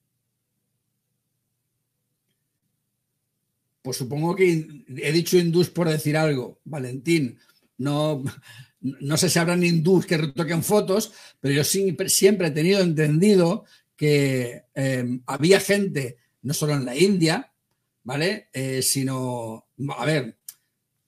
Pues 3.82 3.96
supongo 3.96 4.36
que 4.36 4.84
he 4.96 5.12
dicho 5.12 5.36
hindús 5.36 5.68
por 5.68 5.88
decir 5.88 6.16
algo, 6.16 6.60
Valentín. 6.64 7.38
No, 7.78 8.22
no 8.80 9.16
sé 9.16 9.28
si 9.28 9.38
habrán 9.38 9.64
hindús 9.64 10.06
que 10.06 10.16
retoquen 10.16 10.62
fotos, 10.62 11.12
pero 11.40 11.54
yo 11.54 11.64
siempre, 11.64 12.08
he 12.48 12.50
tenido 12.50 12.80
entendido 12.80 13.64
que 13.96 14.64
em, 14.74 15.22
había 15.26 15.60
gente, 15.60 16.16
no 16.42 16.54
solo 16.54 16.74
en 16.74 16.84
la 16.84 16.96
India, 16.96 17.52
¿vale? 18.04 18.48
Eh, 18.52 18.82
sino, 18.82 19.66
a 19.96 20.04
ver, 20.04 20.36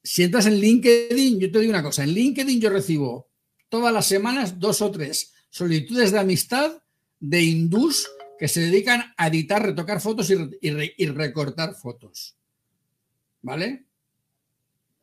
si 0.02 0.22
entras 0.22 0.46
en 0.46 0.58
LinkedIn, 0.58 1.40
yo 1.40 1.50
te 1.50 1.60
digo 1.60 1.70
una 1.70 1.82
cosa, 1.82 2.04
en 2.04 2.10
LinkedIn 2.10 2.60
yo 2.60 2.70
recibo 2.70 3.30
todas 3.68 3.92
las 3.92 4.06
semanas 4.06 4.58
dos 4.58 4.82
o 4.82 4.90
tres 4.90 5.32
solicitudes 5.48 6.12
de 6.12 6.18
amistad 6.18 6.82
de 7.18 7.42
hindús 7.42 8.08
que 8.38 8.48
se 8.48 8.60
dedican 8.60 9.14
a 9.16 9.28
editar, 9.28 9.62
retocar 9.62 10.00
fotos 10.00 10.30
y 10.30 11.06
recortar 11.06 11.74
fotos. 11.74 12.36
¿Vale? 13.44 13.84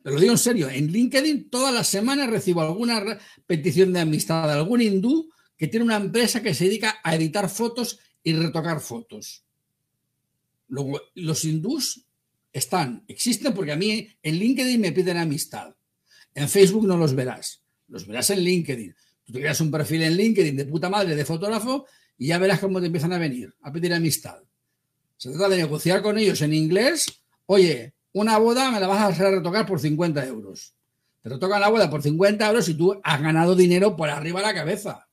Te 0.02 0.10
lo 0.10 0.20
digo 0.20 0.32
en 0.32 0.38
serio, 0.38 0.68
en 0.68 0.88
LinkedIn 0.88 1.48
todas 1.48 1.72
las 1.72 1.86
semanas 1.86 2.28
recibo 2.28 2.60
alguna 2.60 3.18
petición 3.46 3.92
de 3.92 4.00
amistad 4.00 4.48
de 4.48 4.54
algún 4.54 4.82
hindú 4.82 5.30
que 5.56 5.68
tiene 5.68 5.84
una 5.84 5.96
empresa 5.96 6.42
que 6.42 6.54
se 6.54 6.64
dedica 6.64 6.98
a 7.04 7.14
editar 7.14 7.48
fotos 7.48 8.00
y 8.22 8.32
retocar 8.32 8.80
fotos. 8.80 9.44
Luego, 10.66 11.00
los 11.14 11.44
hindús 11.44 12.04
están, 12.52 13.04
existen 13.06 13.54
porque 13.54 13.72
a 13.72 13.76
mí 13.76 14.08
en 14.22 14.34
LinkedIn 14.34 14.80
me 14.80 14.90
piden 14.90 15.18
amistad. 15.18 15.72
En 16.34 16.48
Facebook 16.48 16.86
no 16.86 16.96
los 16.96 17.14
verás, 17.14 17.62
los 17.86 18.06
verás 18.08 18.30
en 18.30 18.40
LinkedIn. 18.40 18.92
Tú 19.24 19.32
te 19.32 19.38
creas 19.38 19.60
un 19.60 19.70
perfil 19.70 20.02
en 20.02 20.16
LinkedIn 20.16 20.56
de 20.56 20.64
puta 20.64 20.90
madre 20.90 21.14
de 21.14 21.24
fotógrafo 21.24 21.86
y 22.18 22.26
ya 22.28 22.38
verás 22.38 22.58
cómo 22.58 22.80
te 22.80 22.86
empiezan 22.86 23.12
a 23.12 23.18
venir 23.18 23.54
a 23.60 23.70
pedir 23.70 23.94
amistad. 23.94 24.42
Se 25.16 25.30
trata 25.30 25.50
de 25.50 25.58
negociar 25.58 26.02
con 26.02 26.18
ellos 26.18 26.42
en 26.42 26.54
inglés. 26.54 27.06
Oye, 27.46 27.94
una 28.12 28.38
boda 28.38 28.70
me 28.70 28.80
la 28.80 28.86
vas 28.86 29.20
a 29.20 29.30
retocar 29.30 29.66
por 29.66 29.80
50 29.80 30.26
euros. 30.26 30.74
Te 31.22 31.28
retocan 31.28 31.60
la 31.60 31.68
boda 31.68 31.88
por 31.88 32.02
50 32.02 32.48
euros 32.48 32.68
y 32.68 32.74
tú 32.74 33.00
has 33.02 33.22
ganado 33.22 33.54
dinero 33.54 33.96
por 33.96 34.10
arriba 34.10 34.40
de 34.40 34.46
la 34.46 34.54
cabeza. 34.54 35.08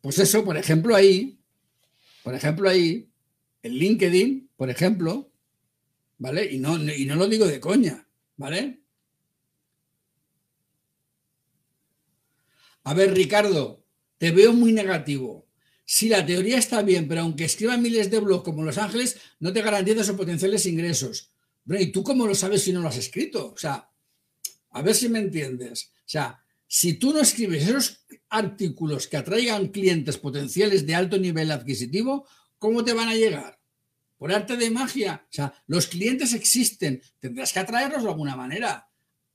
Pues 0.00 0.18
eso, 0.18 0.44
por 0.44 0.56
ejemplo, 0.56 0.96
ahí, 0.96 1.38
por 2.22 2.34
ejemplo, 2.34 2.68
ahí, 2.68 3.08
en 3.62 3.72
LinkedIn, 3.72 4.50
por 4.56 4.68
ejemplo, 4.68 5.30
¿vale? 6.18 6.44
Y 6.52 6.58
no, 6.58 6.76
y 6.76 7.04
no 7.06 7.14
lo 7.14 7.28
digo 7.28 7.46
de 7.46 7.60
coña, 7.60 8.06
¿vale? 8.36 8.82
A 12.84 12.94
ver, 12.94 13.14
Ricardo, 13.14 13.84
te 14.18 14.32
veo 14.32 14.52
muy 14.52 14.72
negativo. 14.72 15.41
Si 15.94 16.08
la 16.08 16.24
teoría 16.24 16.56
está 16.56 16.80
bien, 16.80 17.06
pero 17.06 17.20
aunque 17.20 17.44
escriban 17.44 17.82
miles 17.82 18.10
de 18.10 18.18
blogs 18.18 18.44
como 18.44 18.64
Los 18.64 18.78
Ángeles, 18.78 19.18
no 19.40 19.52
te 19.52 19.60
garantiza 19.60 20.02
sus 20.02 20.16
potenciales 20.16 20.64
ingresos. 20.64 21.28
¿y 21.66 21.92
tú 21.92 22.02
cómo 22.02 22.26
lo 22.26 22.34
sabes 22.34 22.62
si 22.62 22.72
no 22.72 22.80
lo 22.80 22.88
has 22.88 22.96
escrito? 22.96 23.52
O 23.52 23.58
sea, 23.58 23.90
a 24.70 24.80
ver 24.80 24.94
si 24.94 25.10
me 25.10 25.18
entiendes. 25.18 25.92
O 25.98 26.08
sea, 26.08 26.42
si 26.66 26.94
tú 26.94 27.12
no 27.12 27.20
escribes 27.20 27.68
esos 27.68 28.06
artículos 28.30 29.06
que 29.06 29.18
atraigan 29.18 29.68
clientes 29.68 30.16
potenciales 30.16 30.86
de 30.86 30.94
alto 30.94 31.18
nivel 31.18 31.50
adquisitivo, 31.50 32.26
¿cómo 32.58 32.82
te 32.82 32.94
van 32.94 33.10
a 33.10 33.14
llegar? 33.14 33.60
por 34.16 34.32
arte 34.32 34.56
de 34.56 34.70
magia. 34.70 35.26
O 35.28 35.32
sea, 35.32 35.52
los 35.66 35.88
clientes 35.88 36.32
existen, 36.32 37.02
tendrás 37.18 37.52
que 37.52 37.58
atraerlos 37.58 38.04
de 38.04 38.08
alguna 38.08 38.34
manera. 38.34 38.88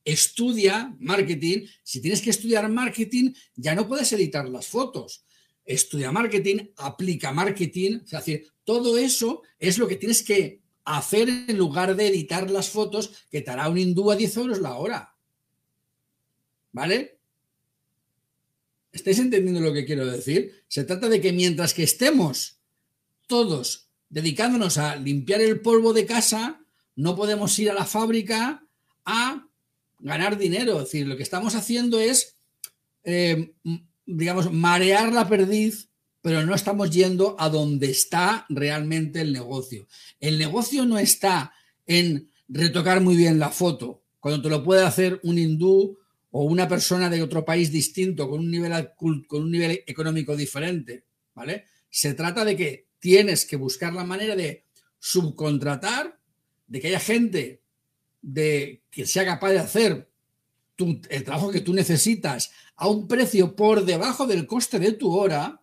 Estudia 0.03 0.95
marketing. 0.97 1.67
Si 1.83 2.01
tienes 2.01 2.21
que 2.21 2.31
estudiar 2.31 2.67
marketing, 2.71 3.33
ya 3.55 3.75
no 3.75 3.87
puedes 3.87 4.11
editar 4.13 4.49
las 4.49 4.65
fotos. 4.65 5.25
Estudia 5.67 6.11
marketing, 6.11 6.69
aplica 6.77 7.31
marketing. 7.31 7.99
Es 8.05 8.11
decir, 8.11 8.47
todo 8.63 8.97
eso 8.97 9.43
es 9.59 9.77
lo 9.77 9.87
que 9.87 9.97
tienes 9.97 10.23
que 10.23 10.61
hacer 10.85 11.27
en 11.27 11.57
lugar 11.57 11.95
de 11.95 12.07
editar 12.07 12.49
las 12.49 12.69
fotos 12.69 13.25
que 13.29 13.41
te 13.41 13.51
hará 13.51 13.69
un 13.69 13.77
hindú 13.77 14.09
a 14.09 14.15
10 14.15 14.37
euros 14.37 14.59
la 14.59 14.75
hora. 14.75 15.13
¿Vale? 16.71 17.19
¿Estáis 18.93 19.19
entendiendo 19.19 19.59
lo 19.59 19.73
que 19.73 19.85
quiero 19.85 20.05
decir? 20.05 20.63
Se 20.69 20.85
trata 20.85 21.09
de 21.09 21.19
que 21.19 21.33
mientras 21.33 21.73
que 21.73 21.83
estemos 21.83 22.59
todos 23.27 23.89
dedicándonos 24.09 24.77
a 24.77 24.95
limpiar 24.95 25.41
el 25.41 25.59
polvo 25.59 25.91
de 25.91 26.05
casa, 26.05 26.63
no 26.95 27.15
podemos 27.15 27.57
ir 27.59 27.69
a 27.69 27.73
la 27.73 27.85
fábrica 27.85 28.65
a 29.05 29.47
ganar 29.99 30.37
dinero. 30.37 30.77
Es 30.77 30.85
decir, 30.85 31.07
lo 31.07 31.17
que 31.17 31.23
estamos 31.23 31.55
haciendo 31.55 31.99
es, 31.99 32.37
eh, 33.03 33.53
digamos, 34.07 34.51
marear 34.51 35.13
la 35.13 35.29
perdiz, 35.29 35.89
pero 36.21 36.43
no 36.45 36.55
estamos 36.55 36.89
yendo 36.89 37.35
a 37.37 37.49
donde 37.49 37.91
está 37.91 38.45
realmente 38.49 39.21
el 39.21 39.31
negocio. 39.31 39.87
El 40.19 40.39
negocio 40.39 40.85
no 40.85 40.97
está 40.97 41.53
en 41.85 42.31
retocar 42.47 43.01
muy 43.01 43.15
bien 43.15 43.37
la 43.37 43.49
foto, 43.49 44.03
cuando 44.19 44.41
te 44.41 44.49
lo 44.49 44.63
puede 44.63 44.83
hacer 44.83 45.19
un 45.23 45.37
hindú 45.37 45.97
o 46.31 46.43
una 46.43 46.67
persona 46.67 47.09
de 47.09 47.21
otro 47.21 47.45
país 47.45 47.71
distinto, 47.71 48.29
con 48.29 48.39
un 48.39 48.51
nivel, 48.51 48.89
con 48.95 49.43
un 49.43 49.51
nivel 49.51 49.83
económico 49.85 50.35
diferente, 50.35 51.05
¿vale? 51.33 51.65
Se 51.89 52.13
trata 52.13 52.43
de 52.43 52.55
que 52.55 52.87
tienes 52.99 53.45
que 53.45 53.55
buscar 53.55 53.93
la 53.93 54.03
manera 54.03 54.35
de 54.35 54.65
subcontratar, 54.99 56.19
de 56.67 56.81
que 56.81 56.87
haya 56.87 56.99
gente 56.99 57.61
de, 58.21 58.83
que 58.89 59.05
sea 59.05 59.25
capaz 59.25 59.51
de 59.51 59.59
hacer 59.59 60.09
el 60.77 61.23
trabajo 61.23 61.51
que 61.51 61.61
tú 61.61 61.73
necesitas 61.73 62.51
a 62.77 62.87
un 62.87 63.07
precio 63.07 63.55
por 63.55 63.85
debajo 63.85 64.25
del 64.25 64.47
coste 64.47 64.79
de 64.79 64.93
tu 64.93 65.13
hora. 65.13 65.61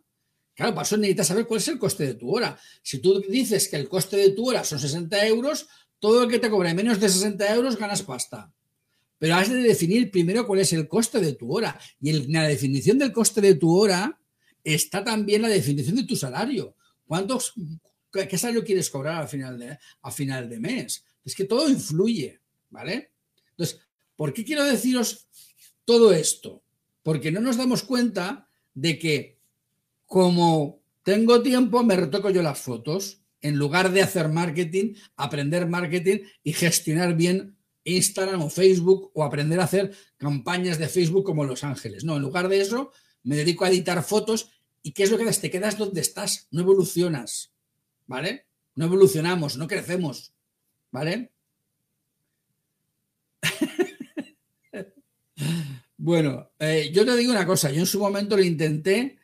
Claro, 0.54 0.74
para 0.74 0.84
eso 0.84 0.96
necesitas 0.96 1.28
saber 1.28 1.46
cuál 1.46 1.60
es 1.60 1.68
el 1.68 1.78
coste 1.78 2.06
de 2.06 2.14
tu 2.14 2.34
hora. 2.34 2.58
Si 2.82 2.98
tú 2.98 3.20
dices 3.20 3.68
que 3.68 3.76
el 3.76 3.88
coste 3.88 4.16
de 4.16 4.30
tu 4.30 4.48
hora 4.48 4.64
son 4.64 4.78
60 4.78 5.26
euros, 5.26 5.68
todo 5.98 6.24
el 6.24 6.30
que 6.30 6.38
te 6.38 6.50
cobre 6.50 6.74
menos 6.74 7.00
de 7.00 7.08
60 7.08 7.54
euros 7.54 7.78
ganas 7.78 8.02
pasta. 8.02 8.52
Pero 9.18 9.36
has 9.36 9.48
de 9.48 9.62
definir 9.62 10.10
primero 10.10 10.46
cuál 10.46 10.60
es 10.60 10.72
el 10.72 10.88
coste 10.88 11.20
de 11.20 11.34
tu 11.34 11.54
hora. 11.54 11.78
Y 12.00 12.10
en 12.10 12.32
la 12.32 12.48
definición 12.48 12.98
del 12.98 13.12
coste 13.12 13.40
de 13.40 13.54
tu 13.54 13.76
hora 13.76 14.20
está 14.62 15.04
también 15.04 15.42
la 15.42 15.48
definición 15.48 15.96
de 15.96 16.04
tu 16.04 16.16
salario. 16.16 16.76
¿Cuántos, 17.06 17.54
¿Qué 18.10 18.38
salario 18.38 18.64
quieres 18.64 18.90
cobrar 18.90 19.22
al 19.22 19.28
final, 19.28 19.58
de, 19.58 19.78
a 20.02 20.10
final 20.10 20.48
de 20.48 20.58
mes? 20.58 21.04
Es 21.24 21.34
que 21.34 21.44
todo 21.44 21.68
influye, 21.68 22.40
¿vale? 22.70 23.12
Entonces, 23.50 23.80
¿por 24.16 24.32
qué 24.32 24.44
quiero 24.44 24.64
deciros 24.64 25.28
todo 25.84 26.12
esto? 26.12 26.63
Porque 27.04 27.30
no 27.30 27.40
nos 27.40 27.56
damos 27.56 27.84
cuenta 27.84 28.48
de 28.74 28.98
que 28.98 29.38
como 30.06 30.82
tengo 31.04 31.40
tiempo, 31.40 31.84
me 31.84 31.94
retoco 31.94 32.30
yo 32.30 32.42
las 32.42 32.58
fotos 32.58 33.20
en 33.40 33.56
lugar 33.56 33.92
de 33.92 34.02
hacer 34.02 34.28
marketing, 34.28 34.94
aprender 35.16 35.68
marketing 35.68 36.18
y 36.42 36.52
gestionar 36.52 37.14
bien 37.14 37.56
Instagram 37.84 38.42
o 38.42 38.50
Facebook 38.50 39.12
o 39.14 39.22
aprender 39.22 39.60
a 39.60 39.64
hacer 39.64 39.94
campañas 40.16 40.78
de 40.78 40.88
Facebook 40.88 41.24
como 41.24 41.44
Los 41.44 41.62
Ángeles. 41.62 42.02
No, 42.02 42.16
en 42.16 42.22
lugar 42.22 42.48
de 42.48 42.60
eso, 42.60 42.90
me 43.22 43.36
dedico 43.36 43.64
a 43.64 43.68
editar 43.68 44.02
fotos 44.02 44.50
¿Y 44.86 44.92
qué 44.92 45.04
es 45.04 45.10
lo 45.10 45.16
que? 45.16 45.24
Te 45.24 45.50
quedas 45.50 45.78
donde 45.78 46.02
estás, 46.02 46.46
no 46.50 46.60
evolucionas, 46.60 47.54
¿vale? 48.06 48.48
No 48.74 48.84
evolucionamos, 48.84 49.56
no 49.56 49.66
crecemos, 49.66 50.34
¿vale? 50.90 51.32
bueno, 56.04 56.50
eh, 56.58 56.90
yo 56.92 57.06
te 57.06 57.16
digo 57.16 57.32
una 57.32 57.46
cosa, 57.46 57.70
yo 57.70 57.80
en 57.80 57.86
su 57.86 57.98
momento 57.98 58.36
lo 58.36 58.42
intenté, 58.42 59.16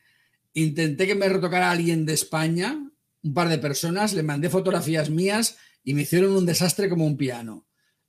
intenté 0.55 1.07
que 1.07 1.14
me 1.14 1.29
retocara 1.29 1.71
alguien 1.71 2.07
de 2.07 2.14
España, 2.14 2.90
un 3.23 3.35
par 3.35 3.51
de 3.51 3.59
personas, 3.59 4.14
le 4.14 4.23
mandé 4.23 4.49
fotografías 4.49 5.11
mías 5.11 5.59
y 5.85 5.93
me 5.93 6.03
hicieron 6.03 6.35
un 6.35 6.47
desastre 6.47 6.88
como 6.88 7.05
un 7.05 7.19
piano, 7.19 7.66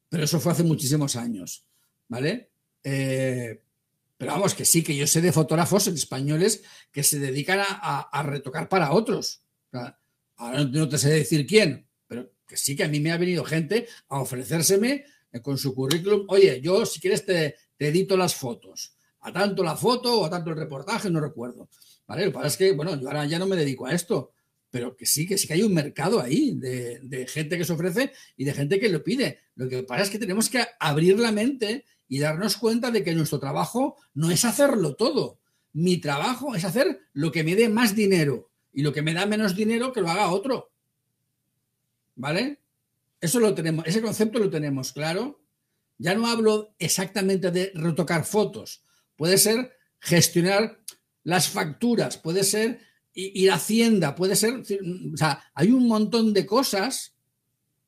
pero 0.08 0.24
eso 0.24 0.40
fue 0.40 0.54
hace 0.54 0.64
muchísimos 0.64 1.18
años, 1.18 1.66
¿vale? 2.08 2.52
Eh, 2.82 3.62
pero 4.16 4.32
vamos, 4.32 4.56
que 4.56 4.64
sí, 4.64 4.86
que 4.86 4.96
yo 4.96 5.06
sé 5.06 5.20
de 5.20 5.34
fotógrafos 5.34 5.88
españoles 5.88 6.64
que 6.94 7.04
se 7.04 7.20
dedican 7.20 7.60
a, 7.62 8.24
retocar 8.24 8.70
para 8.70 8.94
otros. 8.94 9.42
ahora 10.38 10.64
no 10.64 10.88
te 10.88 10.98
sé 10.98 11.10
decir 11.10 11.46
quién, 11.46 11.90
pero 12.08 12.32
que 12.48 12.56
sí 12.56 12.78
que 12.78 12.86
a 12.86 12.88
mí 12.88 13.02
me 13.02 13.12
ha 13.12 13.18
venido 13.18 13.44
gente 13.44 13.90
a 14.08 14.22
ofrecérseme 14.22 15.04
con 15.42 15.58
su 15.58 15.76
currículum, 15.76 16.26
oye, 16.30 16.62
yo 16.62 16.86
si 16.86 17.02
quieres 17.02 17.26
te, 17.26 17.56
edito 17.88 18.18
las 18.18 18.36
fotos, 18.36 18.96
a 19.22 19.32
tanto 19.32 19.64
la 19.64 19.76
foto 19.76 20.22
o 20.22 20.26
a 20.26 20.30
tanto 20.30 20.50
el 20.52 20.58
reportaje, 20.58 21.10
no 21.10 21.20
recuerdo. 21.20 21.70
¿Vale? 22.08 22.26
Lo 22.26 22.32
que 22.32 22.36
pasa 22.36 22.48
es 22.48 22.58
que, 22.58 22.72
bueno, 22.74 23.00
yo 23.00 23.08
ahora 23.08 23.26
ya 23.26 23.40
no 23.40 23.48
me 23.48 23.56
dedico 23.56 23.86
a 23.86 23.94
esto, 23.94 24.34
pero 24.70 24.96
que 24.96 25.06
sí, 25.06 25.28
que 25.28 25.38
sí 25.38 25.48
que 25.48 25.54
hay 25.54 25.64
un 25.64 25.74
mercado 25.74 26.20
ahí 26.20 26.56
de, 26.56 27.00
de, 27.04 27.28
gente 27.28 27.58
que 27.58 27.66
se 27.66 27.74
ofrece 27.74 28.14
y 28.38 28.46
de 28.46 28.54
gente 28.54 28.80
que 28.80 28.90
lo 28.90 29.04
pide. 29.04 29.40
Lo 29.56 29.70
que 29.70 29.84
pasa 29.84 30.04
es 30.04 30.10
que 30.10 30.20
tenemos 30.20 30.50
que 30.50 30.66
abrir 30.80 31.20
la 31.20 31.32
mente 31.32 31.86
y 32.08 32.20
darnos 32.20 32.58
cuenta 32.58 32.92
de 32.92 33.04
que 33.04 33.16
nuestro 33.16 33.40
trabajo 33.40 33.98
no 34.14 34.32
es 34.32 34.44
hacerlo 34.44 34.96
todo. 34.96 35.40
Mi 35.74 35.98
trabajo 35.98 36.56
es 36.56 36.66
hacer 36.66 37.00
lo 37.14 37.32
que 37.32 37.44
me 37.44 37.56
dé 37.56 37.70
más 37.70 37.96
dinero 37.96 38.50
y 38.74 38.82
lo 38.82 38.94
que 38.94 39.02
me 39.02 39.14
da 39.14 39.26
menos 39.26 39.56
dinero 39.56 39.94
que 39.94 40.02
lo 40.02 40.10
haga 40.10 40.32
otro. 40.32 40.72
¿Vale? 42.16 42.60
Eso 43.20 43.40
lo 43.40 43.54
tenemos, 43.54 43.86
ese 43.88 44.02
concepto 44.02 44.40
lo 44.40 44.50
tenemos 44.50 44.92
claro. 44.94 45.41
Ya 46.02 46.16
no 46.16 46.26
hablo 46.26 46.74
exactamente 46.80 47.52
de 47.52 47.72
retocar 47.76 48.26
fotos. 48.26 48.84
Puede 49.16 49.38
ser 49.38 49.72
gestionar 50.00 50.82
las 51.24 51.48
facturas, 51.48 52.18
puede 52.18 52.44
ser 52.44 52.80
ir 53.14 53.52
a 53.52 53.56
Hacienda, 53.56 54.16
puede 54.16 54.36
ser, 54.36 54.56
o 54.56 55.16
sea, 55.16 55.44
hay 55.54 55.70
un 55.70 55.88
montón 55.88 56.34
de 56.34 56.48
cosas, 56.48 57.16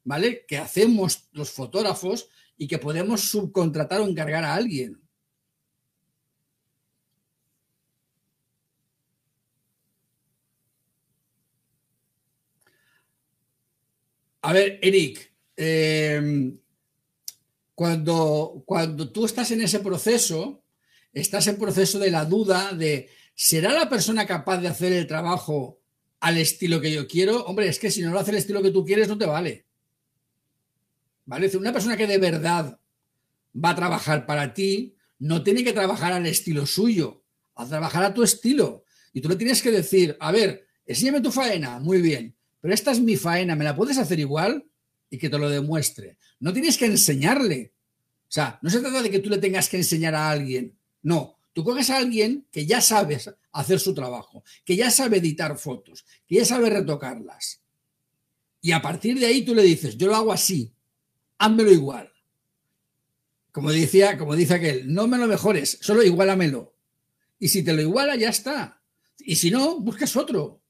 ¿vale? 0.03 0.45
Que 0.47 0.59
hacemos 0.59 1.27
los 1.31 1.49
fotógrafos 1.49 2.29
y 2.55 2.67
que 2.67 2.77
podemos 2.77 3.21
subcontratar 3.21 4.01
o 4.01 4.07
encargar 4.07 4.43
a 4.43 4.53
alguien. 4.53 5.01
A 14.43 14.53
ver, 14.53 14.77
Eric, 14.83 15.33
em, 15.55 16.59
cuando, 17.75 18.63
cuando 18.65 19.11
tú 19.11 19.25
estás 19.25 19.51
en 19.51 19.61
ese 19.61 19.79
proceso, 19.79 20.63
estás 21.11 21.47
en 21.47 21.57
proceso 21.57 21.99
de 21.99 22.11
la 22.11 22.25
duda 22.25 22.73
de, 22.73 23.09
¿será 23.35 23.73
la 23.73 23.89
persona 23.89 24.25
capaz 24.25 24.57
de 24.57 24.67
hacer 24.67 24.93
el 24.93 25.07
trabajo 25.07 25.79
al 26.19 26.37
estilo 26.37 26.79
que 26.81 26.91
yo 26.91 27.07
quiero? 27.07 27.43
Hombre, 27.45 27.67
es 27.67 27.79
que 27.79 27.91
si 27.91 28.01
no 28.01 28.11
lo 28.11 28.19
hace 28.19 28.31
el 28.31 28.37
estilo 28.37 28.61
que 28.61 28.71
tú 28.71 28.85
quieres, 28.85 29.07
no 29.07 29.17
te 29.17 29.25
vale. 29.25 29.65
¿Vale? 31.25 31.49
Una 31.57 31.73
persona 31.73 31.97
que 31.97 32.07
de 32.07 32.17
verdad 32.17 32.79
va 33.53 33.69
a 33.69 33.75
trabajar 33.75 34.25
para 34.25 34.53
ti 34.53 34.95
no 35.19 35.43
tiene 35.43 35.63
que 35.63 35.73
trabajar 35.73 36.11
al 36.11 36.25
estilo 36.25 36.65
suyo, 36.65 37.23
a 37.55 37.67
trabajar 37.67 38.03
a 38.03 38.13
tu 38.13 38.23
estilo. 38.23 38.83
Y 39.13 39.21
tú 39.21 39.29
le 39.29 39.35
tienes 39.35 39.61
que 39.61 39.71
decir, 39.71 40.17
a 40.19 40.31
ver, 40.31 40.67
enséñame 40.85 41.21
tu 41.21 41.31
faena, 41.31 41.79
muy 41.79 42.01
bien, 42.01 42.35
pero 42.59 42.73
esta 42.73 42.91
es 42.91 42.99
mi 42.99 43.15
faena, 43.15 43.55
¿me 43.55 43.63
la 43.63 43.75
puedes 43.75 43.97
hacer 43.97 44.19
igual? 44.19 44.65
Y 45.13 45.19
que 45.19 45.29
te 45.29 45.37
lo 45.37 45.47
demuestre. 45.47 46.17
No 46.39 46.51
tienes 46.51 46.75
que 46.75 46.87
enseñarle. 46.87 47.75
O 48.23 48.31
sea, 48.33 48.57
no 48.63 48.71
se 48.71 48.79
trata 48.79 49.03
de 49.03 49.11
que 49.11 49.19
tú 49.19 49.29
le 49.29 49.37
tengas 49.37 49.69
que 49.69 49.77
enseñar 49.77 50.15
a 50.15 50.31
alguien. 50.31 50.75
No, 51.03 51.37
tú 51.53 51.63
coges 51.63 51.91
a 51.91 51.97
alguien 51.97 52.47
que 52.51 52.65
ya 52.65 52.81
sabe 52.81 53.21
hacer 53.51 53.79
su 53.79 53.93
trabajo, 53.93 54.43
que 54.65 54.75
ya 54.75 54.89
sabe 54.89 55.17
editar 55.17 55.55
fotos, 55.59 56.03
que 56.25 56.37
ya 56.37 56.45
sabe 56.45 56.71
retocarlas. 56.71 57.61
Y 58.59 58.71
a 58.71 58.81
partir 58.81 59.19
de 59.19 59.27
ahí 59.27 59.45
tú 59.45 59.53
le 59.53 59.61
dices, 59.61 59.97
yo 59.97 60.07
lo 60.07 60.15
hago 60.15 60.33
así, 60.33 60.73
házmelo 61.37 61.71
igual. 61.71 62.11
Como 63.51 63.71
decía, 63.71 64.17
como 64.17 64.35
dice 64.35 64.55
aquel, 64.55 64.91
no 64.91 65.05
me 65.07 65.19
lo 65.19 65.27
mejores, 65.27 65.77
solo 65.79 66.01
igualamelo. 66.01 66.75
Y 67.37 67.49
si 67.49 67.61
te 67.61 67.73
lo 67.73 67.83
iguala, 67.83 68.15
ya 68.15 68.29
está. 68.29 68.81
Y 69.19 69.35
si 69.35 69.51
no, 69.51 69.79
buscas 69.79 70.15
otro. 70.15 70.62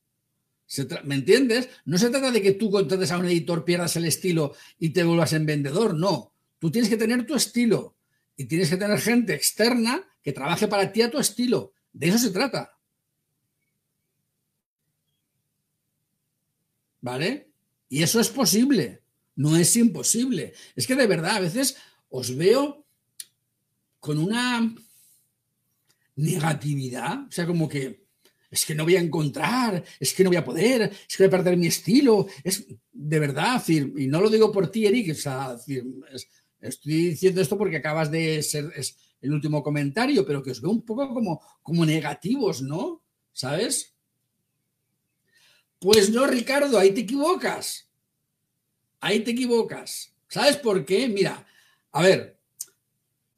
¿Me 1.04 1.16
entiendes? 1.16 1.70
No 1.86 1.98
se 1.98 2.10
trata 2.10 2.32
de 2.32 2.42
que 2.42 2.54
tú 2.54 2.72
contrates 2.72 3.12
a 3.12 3.18
un 3.18 3.26
editor, 3.26 3.64
pierdas 3.64 3.96
el 3.96 4.06
estilo 4.06 4.56
y 4.80 4.90
te 4.90 5.04
vuelvas 5.04 5.34
en 5.34 5.46
vendedor. 5.46 5.96
No. 5.96 6.34
Tú 6.60 6.72
tienes 6.72 6.90
que 6.90 6.98
tener 6.98 7.26
tu 7.26 7.36
estilo 7.36 7.98
y 8.36 8.46
tienes 8.46 8.70
que 8.70 8.78
tener 8.78 9.00
gente 9.00 9.34
externa 9.34 10.04
que 10.22 10.34
trabaje 10.34 10.68
para 10.68 10.92
ti 10.92 11.02
a 11.02 11.12
tu 11.12 11.20
estilo. 11.20 11.74
De 11.92 12.08
eso 12.08 12.18
se 12.18 12.32
trata. 12.32 12.78
¿Vale? 17.02 17.52
Y 17.90 18.02
eso 18.02 18.20
es 18.20 18.30
posible. 18.30 19.04
No 19.36 19.58
es 19.58 19.76
imposible. 19.76 20.54
Es 20.76 20.88
que 20.88 20.96
de 20.96 21.08
verdad, 21.08 21.36
a 21.36 21.42
veces 21.42 21.76
os 22.10 22.36
veo 22.36 22.86
con 24.00 24.18
una 24.18 24.74
negatividad, 26.16 27.28
o 27.28 27.32
sea, 27.32 27.46
como 27.46 27.68
que 27.68 28.03
es 28.54 28.66
que 28.66 28.76
no 28.76 28.84
voy 28.84 28.96
a 28.96 29.02
encontrar, 29.02 29.84
es 30.00 30.14
que 30.14 30.24
no 30.24 30.30
voy 30.30 30.38
a 30.38 30.46
poder, 30.46 30.84
es 30.84 31.18
que 31.18 31.24
voy 31.24 31.28
a 31.28 31.38
perder 31.38 31.58
mi 31.58 31.66
estilo. 31.66 32.28
Es 32.44 32.68
de 32.92 33.20
verdad, 33.20 33.64
y 33.68 34.06
no 34.06 34.22
lo 34.22 34.30
digo 34.30 34.52
por 34.52 34.70
ti, 34.70 34.86
Eric, 34.86 35.10
estoy 35.10 37.08
diciendo 37.10 37.42
esto 37.42 37.58
porque 37.58 37.78
acabas 37.78 38.12
de 38.12 38.44
ser 38.44 38.72
el 39.22 39.34
último 39.34 39.64
comentario, 39.64 40.24
pero 40.24 40.44
que 40.44 40.52
os 40.52 40.62
veo 40.62 40.70
un 40.70 40.86
poco 40.86 41.12
como, 41.12 41.42
como 41.64 41.84
negativos, 41.84 42.62
¿no? 42.62 43.02
¿Sabes? 43.32 43.96
Pues 45.80 46.12
no, 46.12 46.28
Ricardo, 46.28 46.78
ahí 46.78 46.92
te 46.92 47.02
equivocas. 47.02 47.90
Ahí 49.00 49.22
te 49.22 49.32
equivocas. 49.32 50.14
¿Sabes 50.28 50.58
por 50.58 50.86
qué? 50.86 51.08
Mira, 51.08 51.44
a 51.92 52.04
ver, 52.04 52.38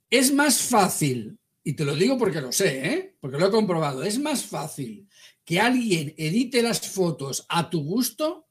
es 0.10 0.34
más 0.34 0.62
fácil, 0.62 1.38
y 1.68 1.74
te 1.74 1.84
lo 1.84 1.96
digo 1.96 2.16
porque 2.16 2.42
lo 2.42 2.52
sé, 2.52 2.94
¿eh? 2.94 3.16
porque 3.20 3.40
lo 3.40 3.48
he 3.48 3.52
comprobado, 3.52 4.04
es 4.04 4.20
más 4.20 4.46
fácil 4.46 5.10
que 5.44 5.60
alguien 5.60 6.14
edite 6.16 6.62
las 6.62 6.88
fotos 6.88 7.44
a 7.50 7.72
tu 7.72 7.84
gusto 7.84 8.48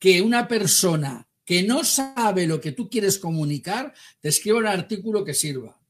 que 0.00 0.20
una 0.20 0.48
persona 0.48 1.28
que 1.44 1.62
no 1.62 1.84
sabe 1.84 2.48
lo 2.48 2.60
que 2.60 2.72
tú 2.72 2.90
quieres 2.90 3.20
comunicar 3.20 3.94
te 4.20 4.30
escriba 4.30 4.58
un 4.58 4.66
artículo 4.66 5.24
que 5.24 5.32
sirva. 5.32 5.80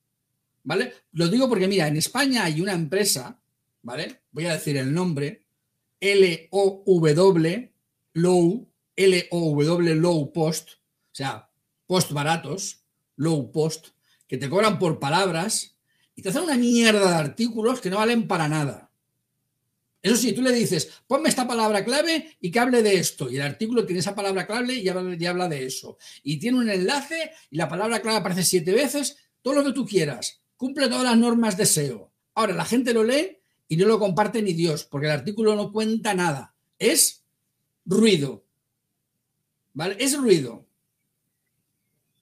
¿Vale? 0.64 0.92
Lo 1.12 1.28
digo 1.28 1.48
porque, 1.48 1.66
mira, 1.66 1.88
en 1.88 1.96
España 1.96 2.44
hay 2.44 2.60
una 2.60 2.72
empresa, 2.72 3.40
¿vale? 3.80 4.20
Voy 4.30 4.44
a 4.44 4.52
decir 4.52 4.76
el 4.76 4.92
nombre, 4.92 5.46
L-O-W, 5.98 7.72
Low, 8.12 8.68
L-O-W, 8.96 9.94
Low 9.94 10.32
Post, 10.32 10.72
o 10.72 11.14
sea, 11.14 11.48
post 11.86 12.12
baratos, 12.12 12.82
Low 13.16 13.50
Post, 13.50 13.88
que 14.26 14.36
te 14.36 14.50
cobran 14.50 14.78
por 14.78 14.98
palabras 14.98 15.75
y 16.16 16.22
te 16.22 16.30
hacen 16.30 16.42
una 16.42 16.56
mierda 16.56 17.10
de 17.10 17.14
artículos 17.14 17.80
que 17.80 17.90
no 17.90 17.98
valen 17.98 18.26
para 18.26 18.48
nada. 18.48 18.90
Eso 20.02 20.16
sí, 20.16 20.32
tú 20.32 20.40
le 20.40 20.52
dices, 20.52 20.88
ponme 21.06 21.28
esta 21.28 21.46
palabra 21.46 21.84
clave 21.84 22.36
y 22.40 22.50
que 22.50 22.58
hable 22.58 22.82
de 22.82 22.96
esto. 22.96 23.30
Y 23.30 23.36
el 23.36 23.42
artículo 23.42 23.84
tiene 23.84 24.00
esa 24.00 24.14
palabra 24.14 24.46
clave 24.46 24.74
y 24.74 24.88
habla, 24.88 25.16
y 25.18 25.26
habla 25.26 25.48
de 25.48 25.66
eso. 25.66 25.98
Y 26.22 26.38
tiene 26.38 26.58
un 26.58 26.70
enlace 26.70 27.32
y 27.50 27.56
la 27.56 27.68
palabra 27.68 28.00
clave 28.00 28.18
aparece 28.18 28.44
siete 28.44 28.72
veces, 28.72 29.16
todo 29.42 29.54
lo 29.54 29.64
que 29.64 29.72
tú 29.72 29.84
quieras. 29.84 30.40
Cumple 30.56 30.88
todas 30.88 31.04
las 31.04 31.18
normas 31.18 31.56
de 31.56 31.66
SEO. 31.66 32.10
Ahora, 32.34 32.54
la 32.54 32.64
gente 32.64 32.94
lo 32.94 33.04
lee 33.04 33.38
y 33.68 33.76
no 33.76 33.86
lo 33.86 33.98
comparte 33.98 34.40
ni 34.42 34.52
Dios, 34.52 34.84
porque 34.84 35.06
el 35.06 35.12
artículo 35.12 35.54
no 35.54 35.72
cuenta 35.72 36.14
nada. 36.14 36.54
Es 36.78 37.24
ruido. 37.84 38.44
¿Vale? 39.74 39.96
Es 39.98 40.16
ruido. 40.16 40.66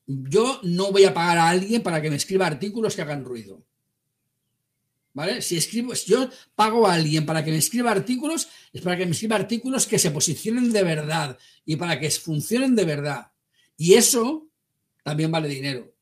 Yo 0.06 0.58
no 0.62 0.90
voy 0.90 1.04
a 1.04 1.14
pagar 1.14 1.38
a 1.38 1.48
alguien 1.48 1.82
para 1.82 2.02
que 2.02 2.10
me 2.10 2.16
escriba 2.16 2.46
artículos 2.46 2.96
que 2.96 3.02
hagan 3.02 3.24
ruido. 3.24 3.62
¿Vale? 5.14 5.40
Si 5.42 5.56
escribo, 5.56 5.94
si 5.94 6.10
yo 6.10 6.28
pago 6.56 6.86
a 6.86 6.94
alguien 6.94 7.24
para 7.24 7.44
que 7.44 7.52
me 7.52 7.58
escriba 7.58 7.92
artículos, 7.92 8.48
es 8.72 8.82
para 8.82 8.96
que 8.96 9.06
me 9.06 9.12
escriba 9.12 9.36
artículos 9.36 9.86
que 9.86 9.98
se 9.98 10.10
posicionen 10.10 10.72
de 10.72 10.82
verdad 10.82 11.38
y 11.64 11.76
para 11.76 12.00
que 12.00 12.10
funcionen 12.10 12.74
de 12.74 12.84
verdad. 12.84 13.30
Y 13.76 13.94
eso 13.94 14.48
también 15.04 15.30
vale 15.30 15.48
dinero. 15.48 15.94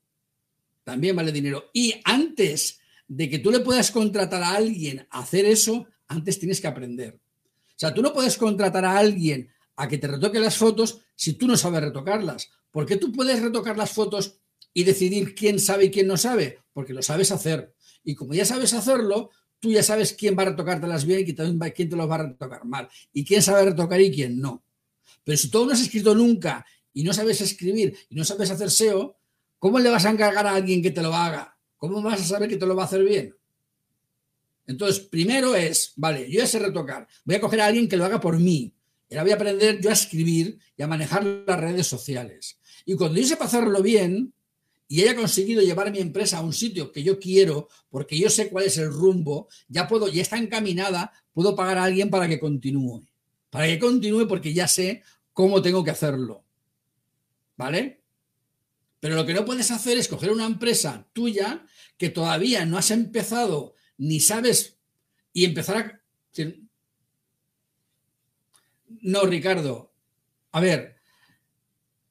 También 0.83 1.15
vale 1.15 1.31
dinero. 1.31 1.71
Y 1.75 1.95
antes 2.05 2.81
de 3.07 3.29
que 3.29 3.39
tú 3.39 3.51
le 3.51 3.61
puedas 3.61 3.91
contratar 3.91 4.43
a 4.43 4.57
alguien 4.57 5.07
a 5.11 5.21
hacer 5.21 5.45
eso, 5.45 5.87
antes 6.09 6.39
tienes 6.39 6.61
que 6.63 6.69
aprender. 6.69 7.21
O 7.43 7.75
sea, 7.77 7.93
tú 7.93 8.01
no 8.01 8.15
puedes 8.15 8.39
contratar 8.39 8.87
a 8.87 8.97
alguien 8.97 9.51
a 9.77 9.89
que 9.89 9.99
te 9.99 10.07
retoque 10.07 10.41
las 10.41 10.57
fotos 10.57 11.01
si 11.15 11.35
tú 11.35 11.47
no 11.47 11.59
sabes 11.59 11.83
retocarlas. 11.83 12.51
Porque 12.71 12.97
tú 12.97 13.13
puedes 13.13 13.43
retocar 13.43 13.77
las 13.77 13.91
fotos 13.91 14.39
y 14.73 14.85
decidir 14.85 15.35
quién 15.35 15.59
sabe 15.59 15.87
y 15.87 15.91
quién 15.91 16.07
no 16.07 16.17
sabe, 16.17 16.61
porque 16.73 16.95
lo 16.95 17.03
sabes 17.03 17.31
hacer. 17.31 17.75
Y 18.05 18.15
como 18.15 18.35
ya 18.35 18.45
sabes 18.45 18.75
hacerlo, 18.75 19.31
tú 19.61 19.71
ya 19.71 19.83
sabes 19.83 20.13
quién 20.13 20.37
va 20.37 20.43
a 20.43 20.47
retocártelas 20.47 21.05
bien 21.05 21.21
y 21.21 21.25
quién 21.25 21.89
te 21.89 21.97
los 21.97 22.11
va 22.11 22.15
a 22.17 22.27
retocar 22.27 22.65
mal. 22.65 22.89
Y 23.13 23.25
quién 23.25 23.43
sabe 23.43 23.65
retocar 23.65 24.01
y 24.01 24.11
quién 24.11 24.41
no. 24.41 24.65
Pero 25.25 25.39
si 25.39 25.51
tú 25.51 25.65
no 25.65 25.73
has 25.73 25.81
escrito 25.81 26.15
nunca 26.15 26.67
y 26.93 27.05
no 27.05 27.13
sabes 27.13 27.41
escribir 27.41 27.97
y 28.09 28.15
no 28.15 28.25
sabes 28.25 28.51
hacer 28.51 28.71
SEO, 28.71 29.17
¿cómo 29.59 29.79
le 29.79 29.89
vas 29.89 30.05
a 30.05 30.11
encargar 30.11 30.47
a 30.47 30.55
alguien 30.55 30.83
que 30.83 30.91
te 30.91 31.03
lo 31.03 31.15
haga? 31.15 31.57
¿Cómo 31.77 32.03
vas 32.03 32.21
a 32.21 32.25
saber 32.25 32.49
que 32.49 32.57
te 32.57 32.67
lo 32.67 32.75
va 32.75 32.83
a 32.83 32.87
hacer 32.87 33.05
bien? 33.05 33.35
Entonces, 34.67 35.01
primero 35.01 35.55
es, 35.55 35.93
vale, 35.97 36.31
yo 36.31 36.41
ya 36.41 36.47
sé 36.47 36.59
retocar, 36.59 37.07
voy 37.25 37.37
a 37.37 37.41
coger 37.41 37.61
a 37.61 37.67
alguien 37.67 37.89
que 37.89 37.97
lo 37.97 38.05
haga 38.05 38.21
por 38.21 38.39
mí. 38.39 38.75
Y 39.09 39.15
ahora 39.15 39.25
voy 39.25 39.33
a 39.33 39.35
aprender 39.35 39.81
yo 39.81 39.91
a 39.91 39.93
escribir 39.93 40.59
y 40.77 40.83
a 40.83 40.87
manejar 40.87 41.25
las 41.25 41.61
redes 41.61 41.87
sociales. 41.87 42.59
Y 42.87 42.95
cuando 42.95 43.21
yo 43.21 43.27
sepa 43.27 43.45
hacerlo 43.45 43.83
bien, 43.83 44.33
y 44.89 45.03
haya 45.03 45.17
conseguido 45.17 45.63
llevar 45.63 45.91
mi 45.91 45.99
empresa 45.99 46.39
a 46.39 46.43
un 46.43 46.53
sitio 46.53 46.93
que 46.93 47.03
yo 47.03 47.19
quiero, 47.19 47.69
porque 47.89 48.19
yo 48.19 48.29
sé 48.29 48.51
cuál 48.51 48.67
es 48.67 48.77
el 48.79 48.93
rumbo, 48.93 49.49
ya 49.69 49.89
puedo, 49.89 50.09
ya 50.09 50.23
está 50.23 50.37
encaminada, 50.37 51.13
puedo 51.33 51.57
pagar 51.57 51.79
a 51.79 51.85
alguien 51.85 52.11
para 52.11 52.29
que 52.29 52.39
continúe. 52.39 53.03
Para 53.51 53.67
que 53.67 53.79
continúe 53.79 54.27
porque 54.29 54.53
ya 54.53 54.69
sé 54.69 55.03
cómo 55.33 55.63
tengo 55.63 55.83
que 55.83 55.91
hacerlo. 55.91 56.45
¿Vale? 57.57 58.03
Pero 59.01 59.17
lo 59.17 59.27
que 59.27 59.35
no 59.35 59.45
puedes 59.45 59.71
hacer 59.71 59.99
es 59.99 60.09
coger 60.09 60.31
una 60.31 60.47
empresa 60.47 61.09
tuya 61.13 61.67
que 61.97 62.09
todavía 62.09 62.65
no 62.65 62.79
has 62.79 62.91
empezado 62.91 63.75
ni 63.99 64.21
sabes 64.21 64.79
y 65.33 65.45
empezar 65.45 65.77
a... 65.77 66.03
No, 69.01 69.23
Ricardo. 69.23 69.93
A 70.53 70.61
ver, 70.61 70.97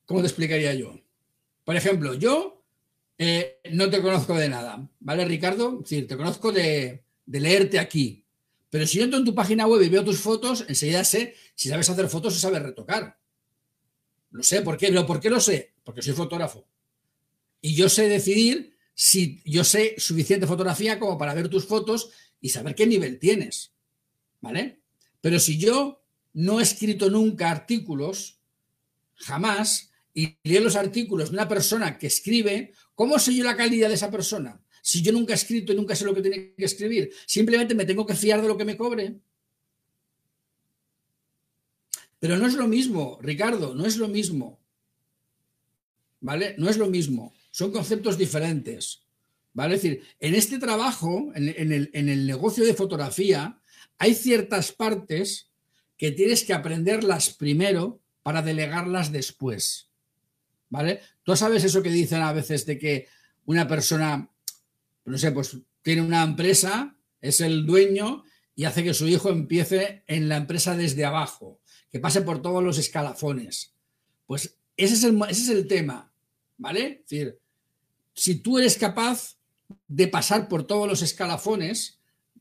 ¿cómo 0.06 0.22
te 0.22 0.28
explicaría 0.28 0.74
yo? 0.74 1.00
Por 1.64 1.76
ejemplo, 1.76 2.14
yo 2.16 2.61
eh, 3.24 3.60
no 3.74 3.88
te 3.88 4.02
conozco 4.02 4.34
de 4.34 4.50
nada, 4.50 4.90
¿vale, 5.00 5.26
Ricardo? 5.26 5.84
Sí, 5.86 6.02
te 6.02 6.18
conozco 6.18 6.52
de, 6.52 7.04
leerte 7.28 7.78
aquí. 7.78 8.26
Pero 8.72 8.88
si 8.88 8.98
yo 8.98 9.04
entro 9.04 9.20
en 9.20 9.26
tu 9.26 9.36
página 9.36 9.68
web 9.68 9.80
y 9.84 9.90
veo 9.90 10.04
tus 10.04 10.18
fotos, 10.18 10.66
enseguida 10.68 11.04
sé 11.04 11.36
si 11.54 11.70
sabes 11.70 11.88
hacer 11.88 12.10
fotos 12.10 12.36
o 12.36 12.40
sabes 12.40 12.64
retocar. 12.64 13.20
Lo 14.32 14.42
sé, 14.42 14.64
¿por 14.64 14.76
qué? 14.76 14.88
¿Pero 14.88 15.06
por 15.06 15.20
qué 15.20 15.30
lo 15.30 15.40
sé? 15.40 15.76
Porque 15.84 16.02
soy 16.02 16.14
fotógrafo. 16.14 16.66
Y 17.62 17.76
yo 17.76 17.90
sé 17.90 18.10
decidir 18.10 18.76
si 18.96 19.44
yo 19.46 19.64
sé 19.64 19.94
suficiente 20.00 20.48
fotografía 20.48 20.98
como 20.98 21.20
para 21.20 21.36
ver 21.36 21.48
tus 21.48 21.68
fotos 21.68 22.10
y 22.40 22.50
saber 22.50 22.74
qué 22.74 22.88
nivel 22.88 23.20
tienes. 23.20 23.72
¿Vale? 24.40 24.82
Pero 25.22 25.40
si 25.40 25.60
yo 25.60 26.02
no 26.34 26.60
he 26.60 26.64
escrito 26.64 27.08
nunca 27.12 27.52
artículos, 27.52 28.40
jamás, 29.14 29.91
y 30.13 30.38
leo 30.43 30.62
los 30.62 30.76
artículos 30.76 31.30
de 31.30 31.36
una 31.36 31.47
persona 31.47 31.97
que 31.97 32.08
escribe, 32.08 32.74
¿cómo 32.95 33.17
sé 33.19 33.36
yo 33.36 33.43
la 33.43 33.56
calidad 33.56 33.88
de 33.89 33.95
esa 33.95 34.12
persona? 34.12 34.62
Si 34.82 35.02
yo 35.02 35.12
nunca 35.12 35.34
he 35.34 35.36
escrito 35.36 35.71
y 35.71 35.76
nunca 35.76 35.95
sé 35.95 36.06
lo 36.06 36.13
que 36.13 36.21
tiene 36.21 36.54
que 36.56 36.65
escribir, 36.65 37.12
simplemente 37.26 37.76
me 37.76 37.86
tengo 37.86 38.06
que 38.06 38.15
fiar 38.15 38.41
de 38.41 38.47
lo 38.47 38.58
que 38.58 38.65
me 38.65 38.78
cobre. 38.78 39.15
Pero 42.19 42.38
no 42.38 42.47
es 42.47 42.54
lo 42.54 42.67
mismo, 42.67 43.19
Ricardo, 43.21 43.74
no 43.74 43.86
es 43.86 43.97
lo 43.97 44.08
mismo. 44.08 44.60
¿Vale? 46.19 46.56
No 46.58 46.69
es 46.69 46.78
lo 46.78 46.88
mismo. 46.88 47.34
Son 47.52 47.71
conceptos 47.71 48.17
diferentes. 48.17 49.04
¿Vale? 49.54 49.76
Es 49.76 49.82
decir, 49.82 50.04
en 50.19 50.36
este 50.36 50.60
trabajo, 50.60 51.32
en, 51.36 51.50
el, 51.71 51.89
en 51.93 52.10
el 52.10 52.28
negocio 52.28 52.63
de 52.63 52.74
fotografía, 52.74 53.60
hay 53.97 54.13
ciertas 54.13 54.71
partes 54.71 55.52
que 55.97 56.12
tienes 56.12 56.43
que 56.43 56.54
aprenderlas 56.54 57.32
primero 57.32 58.02
para 58.24 58.41
delegarlas 58.41 59.12
después. 59.12 59.91
¿Vale? 60.72 61.02
Tú 61.22 61.36
sabes 61.36 61.64
eso 61.64 61.84
que 61.84 61.92
dicen 61.92 62.24
a 62.24 62.34
veces 62.34 62.66
de 62.66 62.80
que 62.80 63.08
una 63.46 63.68
persona, 63.68 64.32
no 65.06 65.18
sé, 65.18 65.32
pues 65.32 65.58
tiene 65.84 66.02
una 66.02 66.24
empresa, 66.24 66.98
es 67.20 67.42
el 67.42 67.66
dueño 67.68 68.24
y 68.56 68.64
hace 68.64 68.84
que 68.84 68.96
su 68.96 69.08
hijo 69.08 69.30
empiece 69.30 70.04
en 70.08 70.28
la 70.30 70.38
empresa 70.38 70.76
desde 70.76 71.06
abajo, 71.06 71.60
que 71.92 72.00
pase 72.00 72.22
por 72.22 72.42
todos 72.42 72.64
los 72.64 72.78
escalafones. 72.80 73.76
Pues 74.26 74.58
ese 74.78 74.94
es 74.96 75.04
el, 75.04 75.22
ese 75.30 75.42
es 75.44 75.50
el 75.50 75.68
tema, 75.68 76.12
¿vale? 76.58 77.04
Es 77.04 77.10
decir, 77.10 77.40
si 78.14 78.36
tú 78.36 78.58
eres 78.58 78.78
capaz 78.78 79.38
de 79.88 80.08
pasar 80.08 80.48
por 80.48 80.66
todos 80.66 80.88
los 80.88 81.02
escalafones 81.02 82.00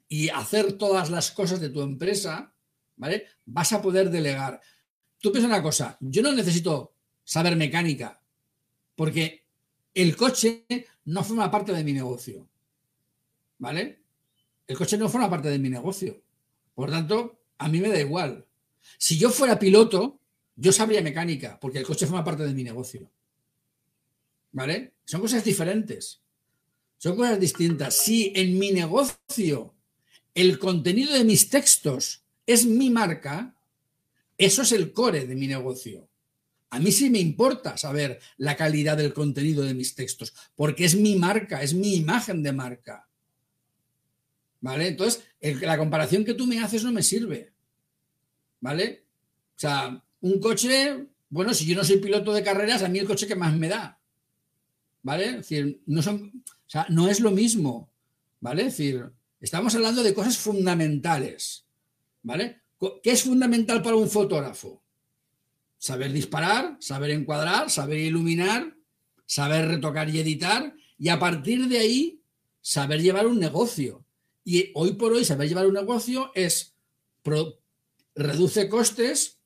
y 0.08 0.28
hacer 0.28 0.74
todas 0.74 1.10
las 1.10 1.32
cosas 1.32 1.60
de 1.60 1.70
tu 1.70 1.82
empresa, 1.82 2.54
¿vale? 2.96 3.26
Vas 3.44 3.72
a 3.72 3.82
poder 3.82 4.10
delegar. 4.10 4.60
Tú 5.18 5.32
piensas 5.32 5.50
una 5.50 5.62
cosa, 5.62 5.96
yo 6.00 6.22
no 6.22 6.32
necesito 6.32 6.94
saber 7.24 7.56
mecánica, 7.56 8.19
porque 9.00 9.46
el 9.94 10.14
coche 10.14 10.66
no 11.06 11.24
forma 11.24 11.50
parte 11.50 11.72
de 11.72 11.82
mi 11.82 11.94
negocio. 11.94 12.46
¿Vale? 13.56 14.02
El 14.66 14.76
coche 14.76 14.98
no 14.98 15.08
forma 15.08 15.30
parte 15.30 15.48
de 15.48 15.58
mi 15.58 15.70
negocio. 15.70 16.20
Por 16.74 16.90
tanto, 16.90 17.40
a 17.56 17.66
mí 17.70 17.80
me 17.80 17.88
da 17.88 17.98
igual. 17.98 18.44
Si 18.98 19.16
yo 19.16 19.30
fuera 19.30 19.58
piloto, 19.58 20.20
yo 20.54 20.70
sabría 20.70 21.00
mecánica, 21.00 21.58
porque 21.58 21.78
el 21.78 21.86
coche 21.86 22.04
forma 22.04 22.22
parte 22.22 22.42
de 22.42 22.52
mi 22.52 22.62
negocio. 22.62 23.10
¿Vale? 24.52 24.92
Son 25.06 25.22
cosas 25.22 25.42
diferentes. 25.44 26.20
Son 26.98 27.16
cosas 27.16 27.40
distintas. 27.40 27.94
Si 27.94 28.34
en 28.36 28.58
mi 28.58 28.70
negocio 28.70 29.76
el 30.34 30.58
contenido 30.58 31.14
de 31.14 31.24
mis 31.24 31.48
textos 31.48 32.22
es 32.44 32.66
mi 32.66 32.90
marca, 32.90 33.56
eso 34.36 34.60
es 34.60 34.72
el 34.72 34.92
core 34.92 35.24
de 35.24 35.36
mi 35.36 35.46
negocio. 35.46 36.09
A 36.70 36.78
mí 36.78 36.92
sí 36.92 37.10
me 37.10 37.18
importa 37.18 37.76
saber 37.76 38.20
la 38.36 38.56
calidad 38.56 38.96
del 38.96 39.12
contenido 39.12 39.64
de 39.64 39.74
mis 39.74 39.94
textos, 39.94 40.32
porque 40.54 40.84
es 40.84 40.94
mi 40.94 41.16
marca, 41.16 41.62
es 41.62 41.74
mi 41.74 41.96
imagen 41.96 42.42
de 42.42 42.52
marca. 42.52 43.08
¿Vale? 44.60 44.88
Entonces, 44.88 45.24
la 45.40 45.76
comparación 45.76 46.24
que 46.24 46.34
tú 46.34 46.46
me 46.46 46.60
haces 46.60 46.84
no 46.84 46.92
me 46.92 47.02
sirve. 47.02 47.52
¿Vale? 48.60 49.04
O 49.56 49.60
sea, 49.60 50.04
un 50.20 50.40
coche, 50.40 51.06
bueno, 51.28 51.54
si 51.54 51.66
yo 51.66 51.74
no 51.74 51.82
soy 51.82 51.96
piloto 51.96 52.32
de 52.32 52.44
carreras, 52.44 52.82
a 52.82 52.88
mí 52.88 52.98
el 52.98 53.06
coche 53.06 53.26
que 53.26 53.34
más 53.34 53.56
me 53.56 53.68
da. 53.68 53.98
¿Vale? 55.02 55.24
Es 55.24 55.36
decir, 55.36 55.82
no 55.86 56.02
son, 56.02 56.44
o 56.46 56.70
sea, 56.70 56.86
no 56.88 57.08
es 57.08 57.20
lo 57.20 57.32
mismo. 57.32 57.90
¿Vale? 58.38 58.66
Es 58.66 58.76
decir, 58.76 59.10
estamos 59.40 59.74
hablando 59.74 60.02
de 60.02 60.14
cosas 60.14 60.38
fundamentales. 60.38 61.66
¿Vale? 62.22 62.60
¿Qué 63.02 63.10
es 63.10 63.24
fundamental 63.24 63.82
para 63.82 63.96
un 63.96 64.08
fotógrafo? 64.08 64.82
Saber 65.80 66.12
disparar, 66.12 66.76
saber 66.78 67.10
encuadrar, 67.10 67.70
saber 67.70 67.98
iluminar, 67.98 68.76
saber 69.24 69.66
retocar 69.66 70.10
y 70.10 70.20
editar, 70.20 70.74
y 70.98 71.08
a 71.08 71.18
partir 71.18 71.68
de 71.68 71.78
ahí, 71.78 72.20
saber 72.60 73.00
llevar 73.00 73.26
un 73.26 73.40
negocio. 73.40 74.04
Y 74.44 74.70
hoy 74.74 74.92
por 74.92 75.14
hoy, 75.14 75.24
saber 75.24 75.48
llevar 75.48 75.66
un 75.66 75.72
negocio 75.72 76.30
es 76.34 76.76
reduce 78.14 78.68
costes, 78.68 79.38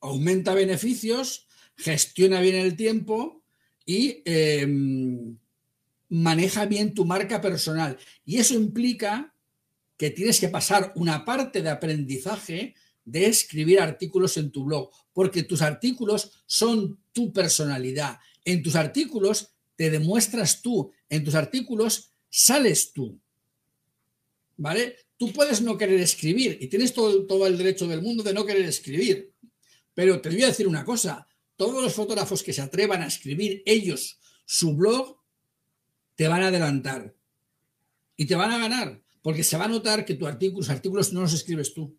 aumenta 0.00 0.54
beneficios, 0.54 1.46
gestiona 1.76 2.40
bien 2.40 2.56
el 2.56 2.74
tiempo 2.76 3.42
y 3.86 4.22
em, 4.24 5.38
maneja 6.08 6.66
bien 6.66 6.94
tu 6.94 7.04
marca 7.04 7.40
personal. 7.40 7.96
Y 8.24 8.38
eso 8.38 8.54
implica 8.54 9.32
que 9.96 10.10
tienes 10.10 10.40
que 10.40 10.48
pasar 10.48 10.92
una 10.96 11.24
parte 11.24 11.62
de 11.62 11.70
aprendizaje 11.70 12.74
de 13.04 13.26
escribir 13.26 13.80
artículos 13.80 14.36
en 14.36 14.50
tu 14.50 14.64
blog, 14.64 14.90
porque 15.12 15.42
tus 15.42 15.62
artículos 15.62 16.42
son 16.46 17.00
tu 17.12 17.32
personalidad. 17.32 18.18
En 18.44 18.62
tus 18.62 18.76
artículos 18.76 19.54
te 19.76 19.90
demuestras 19.90 20.62
tú, 20.62 20.90
en 21.08 21.24
tus 21.24 21.34
artículos 21.34 22.12
sales 22.28 22.92
tú. 22.92 23.20
¿Vale? 24.56 24.96
Tú 25.16 25.32
puedes 25.32 25.60
no 25.62 25.76
querer 25.76 26.00
escribir 26.00 26.58
y 26.60 26.68
tienes 26.68 26.92
todo, 26.92 27.46
el 27.46 27.58
derecho 27.58 27.86
del 27.86 28.02
mundo 28.02 28.22
de 28.22 28.34
no 28.34 28.44
querer 28.44 28.64
escribir. 28.64 29.32
Pero 29.94 30.20
te 30.20 30.28
voy 30.28 30.42
a 30.42 30.48
decir 30.48 30.66
una 30.66 30.84
cosa, 30.84 31.26
todos 31.56 31.82
los 31.82 31.94
fotógrafos 31.94 32.42
que 32.42 32.52
se 32.52 32.62
atrevan 32.62 33.02
a 33.02 33.06
escribir 33.06 33.62
ellos 33.64 34.18
su 34.44 34.74
blog, 34.74 35.16
te 36.16 36.28
van 36.28 36.42
a 36.42 36.48
adelantar 36.48 37.14
y 38.16 38.26
te 38.26 38.34
van 38.34 38.52
a 38.52 38.58
ganar, 38.58 39.02
porque 39.22 39.42
se 39.42 39.56
va 39.56 39.64
a 39.64 39.68
notar 39.68 40.04
que 40.04 40.14
tus 40.14 40.28
artículos 40.68 41.12
no 41.12 41.22
los 41.22 41.32
escribes 41.32 41.74
tú. 41.74 41.96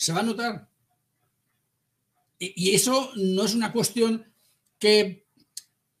Se 0.00 0.14
va 0.14 0.20
a 0.20 0.22
notar. 0.22 0.66
Y, 2.38 2.74
eso 2.74 3.10
no 3.16 3.44
es 3.44 3.54
una 3.54 3.70
cuestión 3.70 4.24
que, 4.78 5.26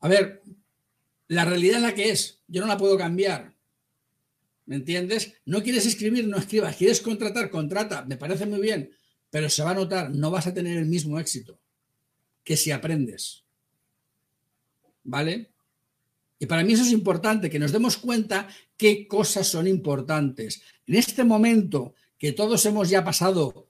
a 0.00 0.08
ver, 0.08 0.42
la 1.28 1.44
realidad 1.44 1.76
es 1.76 1.82
la 1.82 1.94
que 1.94 2.08
es, 2.08 2.40
yo 2.48 2.62
no 2.62 2.66
la 2.66 2.78
puedo 2.78 2.96
cambiar. 2.96 3.54
¿Me 4.64 4.76
entiendes? 4.76 5.34
No 5.44 5.62
quieres 5.62 5.84
escribir, 5.84 6.26
no 6.26 6.38
escribas. 6.38 6.76
Quieres 6.76 7.02
contratar, 7.02 7.50
contrata. 7.50 8.06
Me 8.06 8.16
parece 8.16 8.46
muy 8.46 8.60
bien, 8.60 8.90
pero 9.28 9.50
se 9.50 9.62
va 9.62 9.72
a 9.72 9.74
notar, 9.74 10.10
no 10.10 10.30
vas 10.30 10.46
a 10.46 10.54
tener 10.54 10.78
el 10.78 10.86
mismo 10.86 11.20
éxito 11.20 11.60
que 12.42 12.56
si 12.56 12.70
aprendes. 12.70 13.44
¿Vale? 15.04 15.50
Y 16.38 16.46
para 16.46 16.64
mí 16.64 16.72
eso 16.72 16.84
es 16.84 16.92
importante, 16.92 17.50
que 17.50 17.58
nos 17.58 17.70
demos 17.70 17.98
cuenta 17.98 18.48
qué 18.78 19.06
cosas 19.06 19.46
son 19.46 19.66
importantes. 19.66 20.62
En 20.86 20.94
este 20.94 21.22
momento 21.22 21.94
que 22.16 22.32
todos 22.32 22.64
hemos 22.64 22.88
ya 22.88 23.04
pasado 23.04 23.69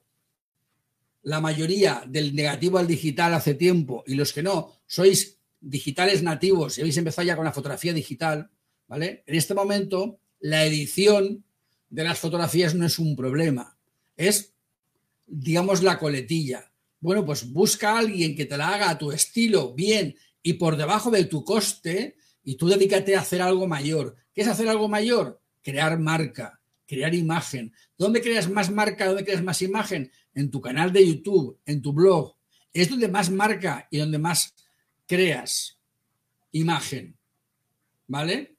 la 1.23 1.39
mayoría 1.39 2.03
del 2.07 2.35
negativo 2.35 2.77
al 2.77 2.87
digital 2.87 3.33
hace 3.33 3.53
tiempo 3.53 4.03
y 4.07 4.15
los 4.15 4.33
que 4.33 4.43
no 4.43 4.81
sois 4.85 5.37
digitales 5.59 6.23
nativos 6.23 6.77
y 6.77 6.81
habéis 6.81 6.97
empezado 6.97 7.27
ya 7.27 7.35
con 7.35 7.45
la 7.45 7.51
fotografía 7.51 7.93
digital, 7.93 8.49
¿vale? 8.87 9.23
En 9.27 9.35
este 9.35 9.53
momento 9.53 10.19
la 10.39 10.65
edición 10.65 11.43
de 11.89 12.03
las 12.03 12.19
fotografías 12.19 12.73
no 12.73 12.85
es 12.85 12.97
un 12.97 13.15
problema, 13.15 13.77
es, 14.17 14.53
digamos, 15.27 15.83
la 15.83 15.99
coletilla. 15.99 16.71
Bueno, 16.99 17.25
pues 17.25 17.51
busca 17.51 17.91
a 17.91 17.99
alguien 17.99 18.35
que 18.35 18.45
te 18.45 18.57
la 18.57 18.69
haga 18.69 18.89
a 18.89 18.97
tu 18.97 19.11
estilo, 19.11 19.73
bien, 19.73 20.15
y 20.41 20.53
por 20.53 20.77
debajo 20.77 21.11
de 21.11 21.25
tu 21.25 21.43
coste, 21.43 22.15
y 22.43 22.55
tú 22.55 22.67
dedícate 22.67 23.15
a 23.15 23.21
hacer 23.21 23.41
algo 23.41 23.67
mayor. 23.67 24.15
¿Qué 24.33 24.41
es 24.41 24.47
hacer 24.47 24.67
algo 24.69 24.87
mayor? 24.87 25.41
Crear 25.61 25.99
marca, 25.99 26.59
crear 26.87 27.13
imagen. 27.13 27.73
¿Dónde 27.97 28.21
creas 28.21 28.49
más 28.49 28.71
marca? 28.71 29.05
¿Dónde 29.05 29.25
creas 29.25 29.43
más 29.43 29.61
imagen? 29.61 30.11
En 30.33 30.49
tu 30.49 30.61
canal 30.61 30.91
de 30.93 31.07
YouTube, 31.07 31.59
en 31.65 31.81
tu 31.81 31.93
blog. 31.93 32.35
Es 32.73 32.89
donde 32.89 33.07
más 33.07 33.29
marca 33.29 33.87
y 33.91 33.97
donde 33.97 34.17
más 34.17 34.53
creas 35.07 35.77
imagen. 36.51 37.17
¿Vale? 38.07 38.55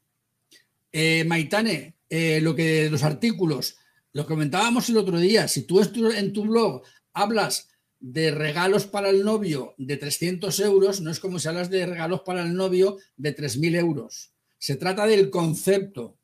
Eh, 0.92 1.24
Maitane, 1.24 1.96
eh, 2.08 2.40
lo 2.42 2.54
que 2.54 2.90
los 2.90 3.02
artículos, 3.02 3.76
lo 4.12 4.26
comentábamos 4.26 4.88
el 4.90 4.98
otro 4.98 5.18
día, 5.18 5.48
si 5.48 5.62
tú 5.62 5.80
en 5.80 6.32
tu 6.32 6.42
blog 6.42 6.82
hablas 7.14 7.70
de 8.00 8.30
regalos 8.32 8.86
para 8.86 9.08
el 9.10 9.24
novio 9.24 9.74
de 9.78 9.96
300 9.96 10.58
euros, 10.60 11.00
no 11.00 11.10
es 11.10 11.20
como 11.20 11.38
si 11.38 11.48
hablas 11.48 11.70
de 11.70 11.86
regalos 11.86 12.22
para 12.22 12.42
el 12.42 12.54
novio 12.54 12.98
de 13.16 13.34
3.000 13.34 13.76
euros. 13.76 14.32
Se 14.58 14.76
trata 14.76 15.06
del 15.06 15.30
concepto, 15.30 16.18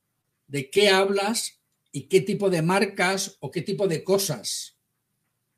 de 0.49 0.71
qué 0.71 0.91
hablas 0.91 1.61
y 1.93 2.03
qué 2.03 2.21
tipo 2.21 2.51
de 2.51 2.63
marcas 2.63 3.37
o 3.41 3.51
qué 3.51 3.63
tipo 3.63 3.87
de 3.87 4.03
cosas. 4.03 4.78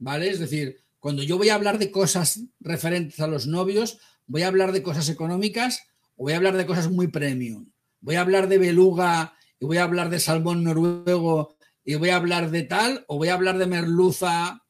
¿Vale? 0.01 0.31
Es 0.31 0.41
decir, 0.41 0.81
cuando 0.99 1.23
yo 1.23 1.39
voy 1.39 1.51
a 1.51 1.55
hablar 1.55 1.79
de 1.79 1.93
cosas 1.93 2.41
referentes 2.59 3.21
a 3.21 3.29
los 3.29 3.47
novios, 3.47 4.01
voy 4.27 4.43
a 4.43 4.49
hablar 4.49 4.73
de 4.73 4.83
cosas 4.83 5.09
económicas 5.09 5.85
o 6.17 6.25
voy 6.25 6.33
a 6.33 6.37
hablar 6.37 6.57
de 6.57 6.67
cosas 6.67 6.91
muy 6.91 7.07
premium 7.07 7.71
voy 8.01 8.17
a 8.17 8.23
hablar 8.23 8.49
de 8.49 8.59
beluga 8.59 9.35
y 9.59 9.67
voy 9.67 9.77
a 9.77 9.85
hablar 9.85 10.11
de 10.11 10.21
salmón 10.21 10.65
noruego 10.65 11.57
y 11.85 11.95
voy 11.95 12.11
a 12.11 12.17
hablar 12.17 12.51
de 12.51 12.63
tal 12.63 13.05
o 13.09 13.19
voy 13.19 13.29
a 13.29 13.35
hablar 13.35 13.59
de 13.59 13.67
merluza. 13.67 14.65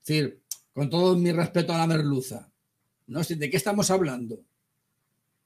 Es 0.00 0.06
decir, 0.06 0.42
con 0.72 0.90
todo 0.90 1.16
mi 1.16 1.32
respeto 1.32 1.72
a 1.72 1.78
la 1.78 1.86
merluza. 1.86 2.50
¿no? 3.06 3.22
¿De 3.22 3.50
qué 3.50 3.56
estamos 3.56 3.90
hablando? 3.90 4.40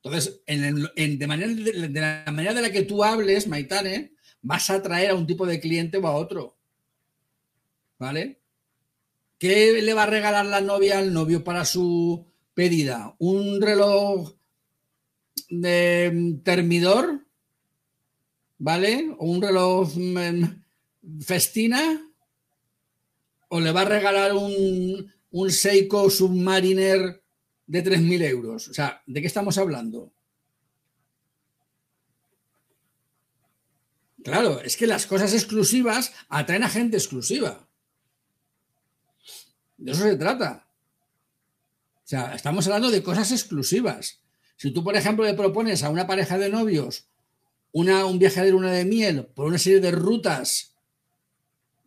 Entonces, 0.02 0.40
de, 0.46 1.26
manera, 1.26 1.52
de, 1.52 2.00
la 2.00 2.24
manera 2.33 2.54
de 2.54 2.62
la 2.62 2.70
que 2.70 2.83
tú 2.83 3.02
hables, 3.02 3.48
Maitane, 3.48 4.12
vas 4.42 4.70
a 4.70 4.74
atraer 4.74 5.11
a 5.11 5.14
un 5.14 5.26
tipo 5.26 5.44
de 5.44 5.59
cliente 5.59 5.98
o 5.98 6.07
a 6.07 6.14
otro. 6.14 6.57
¿Vale? 7.98 8.38
¿Qué 9.38 9.81
le 9.83 9.94
va 9.94 10.03
a 10.03 10.07
regalar 10.07 10.46
la 10.46 10.61
novia 10.61 10.98
al 10.98 11.12
novio 11.12 11.44
para 11.44 11.64
su 11.64 12.27
pedida? 12.55 13.14
¿Un 13.18 13.62
reloj 13.62 14.35
de 15.48 16.11
mm, 16.12 16.42
termidor, 16.42 17.24
¿vale? 18.59 19.14
O 19.18 19.27
un 19.27 19.40
reloj 19.40 19.94
mm, 19.96 21.20
festina, 21.20 22.03
o 23.48 23.61
le 23.61 23.70
va 23.70 23.83
a 23.83 23.85
regalar 23.85 24.35
un, 24.35 25.12
un 25.31 25.51
Seiko 25.51 26.11
Submariner 26.11 27.22
de 27.66 27.85
3.000 27.85 28.22
euros. 28.24 28.68
O 28.68 28.74
sea, 28.74 29.03
¿de 29.07 29.20
qué 29.20 29.27
estamos 29.29 29.57
hablando? 29.57 30.12
Claro, 34.24 34.61
es 34.61 34.77
que 34.77 34.88
las 34.88 35.07
cosas 35.07 35.33
exclusivas 35.33 36.12
atraen 36.29 36.64
a 36.64 36.68
gente 36.68 36.96
exclusiva. 36.96 37.67
De 39.78 39.92
eso 39.92 40.02
se 40.02 40.16
trata. 40.16 40.66
O 42.04 42.08
sea, 42.08 42.34
estamos 42.34 42.66
hablando 42.66 42.90
de 42.90 43.02
cosas 43.02 43.30
exclusivas. 43.32 44.20
Si 44.56 44.70
tú, 44.70 44.82
por 44.82 44.96
ejemplo, 44.96 45.24
le 45.24 45.34
propones 45.34 45.82
a 45.82 45.90
una 45.90 46.06
pareja 46.06 46.36
de 46.36 46.50
novios 46.50 47.06
una, 47.72 48.06
un 48.06 48.18
viaje 48.18 48.42
de 48.42 48.50
luna 48.50 48.72
de 48.72 48.84
miel 48.84 49.26
por 49.26 49.46
una 49.46 49.58
serie 49.58 49.80
de 49.80 49.90
rutas 49.90 50.74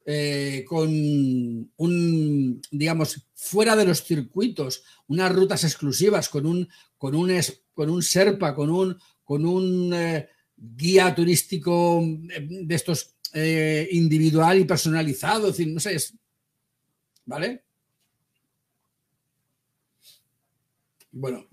eh, 0.05 0.63
con 0.67 0.89
un, 0.89 2.61
digamos, 2.71 3.27
fuera 3.35 3.75
de 3.75 3.85
los 3.85 4.03
circuitos, 4.03 4.83
unas 5.07 5.33
rutas 5.33 5.63
exclusivas 5.63 6.29
con 6.29 6.45
un, 6.45 6.67
con 6.97 7.13
un, 7.13 7.31
con 7.73 7.89
un 7.89 8.01
Serpa, 8.01 8.55
con 8.55 8.69
un, 8.71 8.97
con 9.23 9.45
un 9.45 9.93
eh, 9.93 10.27
guía 10.55 11.13
turístico 11.13 12.01
eh, 12.01 12.47
de 12.49 12.75
estos 12.75 13.15
individual 13.33 14.59
y 14.59 14.65
personalizado, 14.65 15.47
es 15.51 15.65
no 15.65 15.79
sé, 15.79 15.95
¿vale? 17.23 17.63
Bueno, 21.11 21.47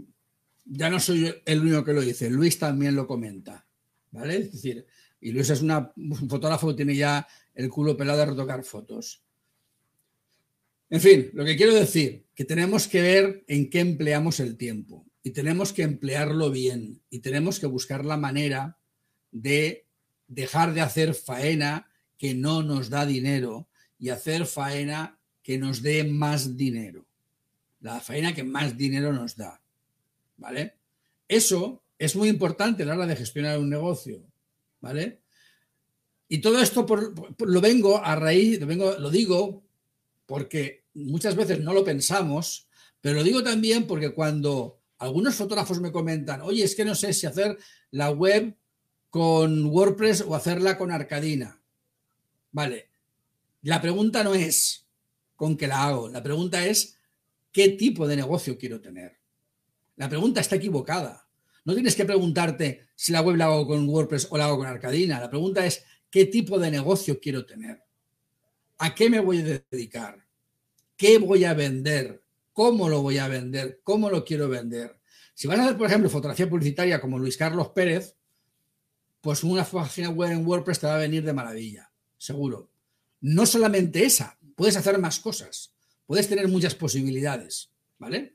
ya 0.65 0.91
no 0.91 1.01
soy 1.01 1.35
el 1.45 1.61
único 1.61 1.85
que 1.85 1.93
lo 1.93 2.01
dice, 2.01 2.31
Luis 2.31 2.59
también 2.59 2.95
lo 2.95 3.07
comenta, 3.07 3.67
¿vale? 4.11 4.37
Es 4.37 4.53
decir, 4.53 4.87
y 5.21 5.33
Luis 5.33 5.51
es 5.51 5.63
una, 5.63 5.93
un 5.97 6.29
fotógrafo 6.29 6.69
que 6.69 6.75
tiene 6.75 6.97
ya 6.97 7.27
el 7.55 7.69
culo 7.69 7.97
pelado 7.97 8.19
de 8.19 8.27
retocar 8.27 8.63
fotos. 8.63 9.23
En 10.91 11.01
fin, 11.01 11.31
lo 11.35 11.45
que 11.45 11.57
quiero 11.57 11.75
decir, 11.75 12.27
que 12.35 12.45
tenemos 12.45 12.89
que 12.89 13.03
ver 13.03 13.45
en 13.47 13.69
qué 13.69 13.81
empleamos 13.81 14.41
el 14.41 14.57
tiempo 14.57 15.07
y 15.23 15.31
tenemos 15.31 15.73
que 15.73 15.83
emplearlo 15.83 16.51
bien 16.51 17.03
y 17.11 17.19
tenemos 17.19 17.59
que 17.59 17.67
buscar 17.67 18.05
la 18.05 18.17
manera 18.17 18.79
de 19.31 19.87
dejar 20.29 20.73
de 20.73 20.81
hacer 20.81 21.15
faena 21.15 21.91
que 22.17 22.35
no 22.35 22.63
nos 22.63 22.91
da 22.91 23.05
dinero 23.05 23.69
y 23.99 24.11
hacer 24.11 24.47
faena 24.47 25.19
que 25.43 25.59
nos 25.59 25.83
dé 25.83 26.05
más 26.05 26.57
dinero. 26.57 27.08
La 27.81 28.01
faena 28.01 28.35
que 28.35 28.45
más 28.45 28.77
dinero 28.77 29.13
nos 29.13 29.37
da. 29.37 29.61
¿vale? 30.39 30.75
Eso 31.27 31.83
es 31.99 32.17
muy 32.17 32.29
importante 32.29 32.83
a 32.83 32.87
la 32.87 32.95
hora 32.95 33.07
de 33.07 33.17
gestionar 33.17 33.59
un 33.59 33.69
negocio, 33.69 34.23
¿vale? 34.81 35.21
Y 36.29 36.39
todo 36.39 36.61
esto 36.61 36.87
lo 37.39 37.61
vengo 37.61 38.03
a 38.03 38.15
raíz, 38.17 38.61
lo, 38.61 38.67
vengo, 38.67 38.93
lo 38.99 39.11
digo 39.11 39.63
porque 40.27 40.85
muchas 40.95 41.35
veces 41.37 41.61
no 41.61 41.73
lo 41.73 41.85
pensamos, 41.85 42.69
pero 43.01 43.17
lo 43.17 43.25
digo 43.25 43.43
también 43.43 43.87
porque 43.87 44.11
cuando 44.11 44.79
algunos 44.99 45.35
fotógrafos 45.35 45.81
me 45.81 45.93
comentan, 45.93 46.41
oye, 46.43 46.65
es 46.65 46.75
que 46.75 46.85
no 46.85 46.95
sé 46.95 47.13
si 47.13 47.27
hacer 47.27 47.59
la 47.91 48.11
web 48.11 48.57
con 49.11 49.67
WordPress 49.67 50.23
o 50.23 50.35
hacerla 50.35 50.77
con 50.77 50.91
Arcadina. 50.91 51.61
Vale, 52.53 52.89
la 53.63 53.81
pregunta 53.81 54.23
no 54.23 54.35
es 54.35 54.87
con 55.35 55.57
qué 55.57 55.67
la 55.67 55.85
hago, 55.85 56.09
la 56.09 56.23
pregunta 56.23 56.67
es 56.67 56.98
qué 57.53 57.71
tipo 57.71 58.07
de 58.07 58.17
negocio 58.17 58.59
quiero 58.59 58.81
tener. 58.81 59.19
La 59.97 60.09
pregunta 60.09 60.41
está 60.41 60.57
equivocada. 60.57 61.29
No 61.65 61.75
tienes 61.75 61.97
que 61.97 62.05
preguntarte 62.05 62.89
si 62.95 63.13
la 63.13 63.21
web 63.21 63.37
la 63.37 63.47
hago 63.47 63.67
con 63.67 63.89
WordPress 63.89 64.29
o 64.31 64.39
la 64.39 64.47
hago 64.47 64.59
con 64.59 64.67
Arcadina. 64.67 65.21
La 65.21 65.29
pregunta 65.29 65.67
es 65.67 65.85
qué 66.11 66.25
tipo 66.27 66.59
de 66.59 66.71
negocio 66.71 67.21
quiero 67.21 67.45
tener. 67.45 67.83
¿A 68.79 68.95
qué 68.95 69.11
me 69.11 69.21
voy 69.21 69.41
a 69.41 69.63
dedicar? 69.71 70.25
¿Qué 70.97 71.19
voy 71.19 71.45
a 71.45 71.55
vender? 71.55 72.23
¿Cómo 72.53 72.89
lo 72.89 73.03
voy 73.03 73.19
a 73.19 73.29
vender? 73.29 73.81
¿Cómo 73.83 74.09
lo 74.09 74.25
quiero 74.25 74.49
vender? 74.49 74.99
Si 75.35 75.47
vas 75.47 75.59
a 75.59 75.65
hacer, 75.65 75.77
por 75.77 75.87
ejemplo, 75.87 76.11
fotografía 76.11 76.49
publicitaria 76.49 77.01
como 77.01 77.19
Luis 77.19 77.37
Carlos 77.37 77.69
Pérez, 77.69 78.17
pues 79.21 79.45
una 79.45 79.65
página 79.65 80.11
web 80.11 80.33
en 80.33 80.47
WordPress 80.47 80.81
te 80.81 80.87
va 80.87 80.95
a 80.95 80.99
venir 80.99 81.25
de 81.25 81.33
maravilla, 81.33 81.93
seguro. 82.17 82.71
No 83.21 83.47
solamente 83.47 84.05
esa, 84.05 84.39
puedes 84.57 84.77
hacer 84.77 84.99
más 84.99 85.21
cosas, 85.21 85.75
puedes 86.09 86.27
tener 86.27 86.49
muchas 86.49 86.75
posibilidades, 86.75 87.71
¿vale? 87.99 88.35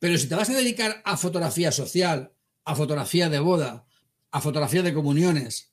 Pero 0.00 0.18
si 0.18 0.28
te 0.28 0.34
vas 0.34 0.50
a 0.50 0.54
dedicar 0.54 1.00
a 1.04 1.16
fotografía 1.16 1.70
social, 1.70 2.32
a 2.64 2.74
fotografía 2.74 3.30
de 3.30 3.38
boda, 3.38 3.86
a 4.32 4.40
fotografía 4.40 4.82
de 4.82 4.92
comuniones, 4.92 5.72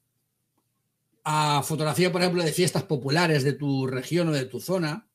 a 1.24 1.64
fotografía, 1.64 2.12
por 2.12 2.22
ejemplo, 2.22 2.44
de 2.44 2.54
fiestas 2.54 2.84
populares 2.84 3.44
de 3.44 3.54
tu 3.54 3.88
región 3.88 4.30
o 4.30 4.34
de 4.34 4.46
tu 4.46 4.60
zona, 4.60 5.10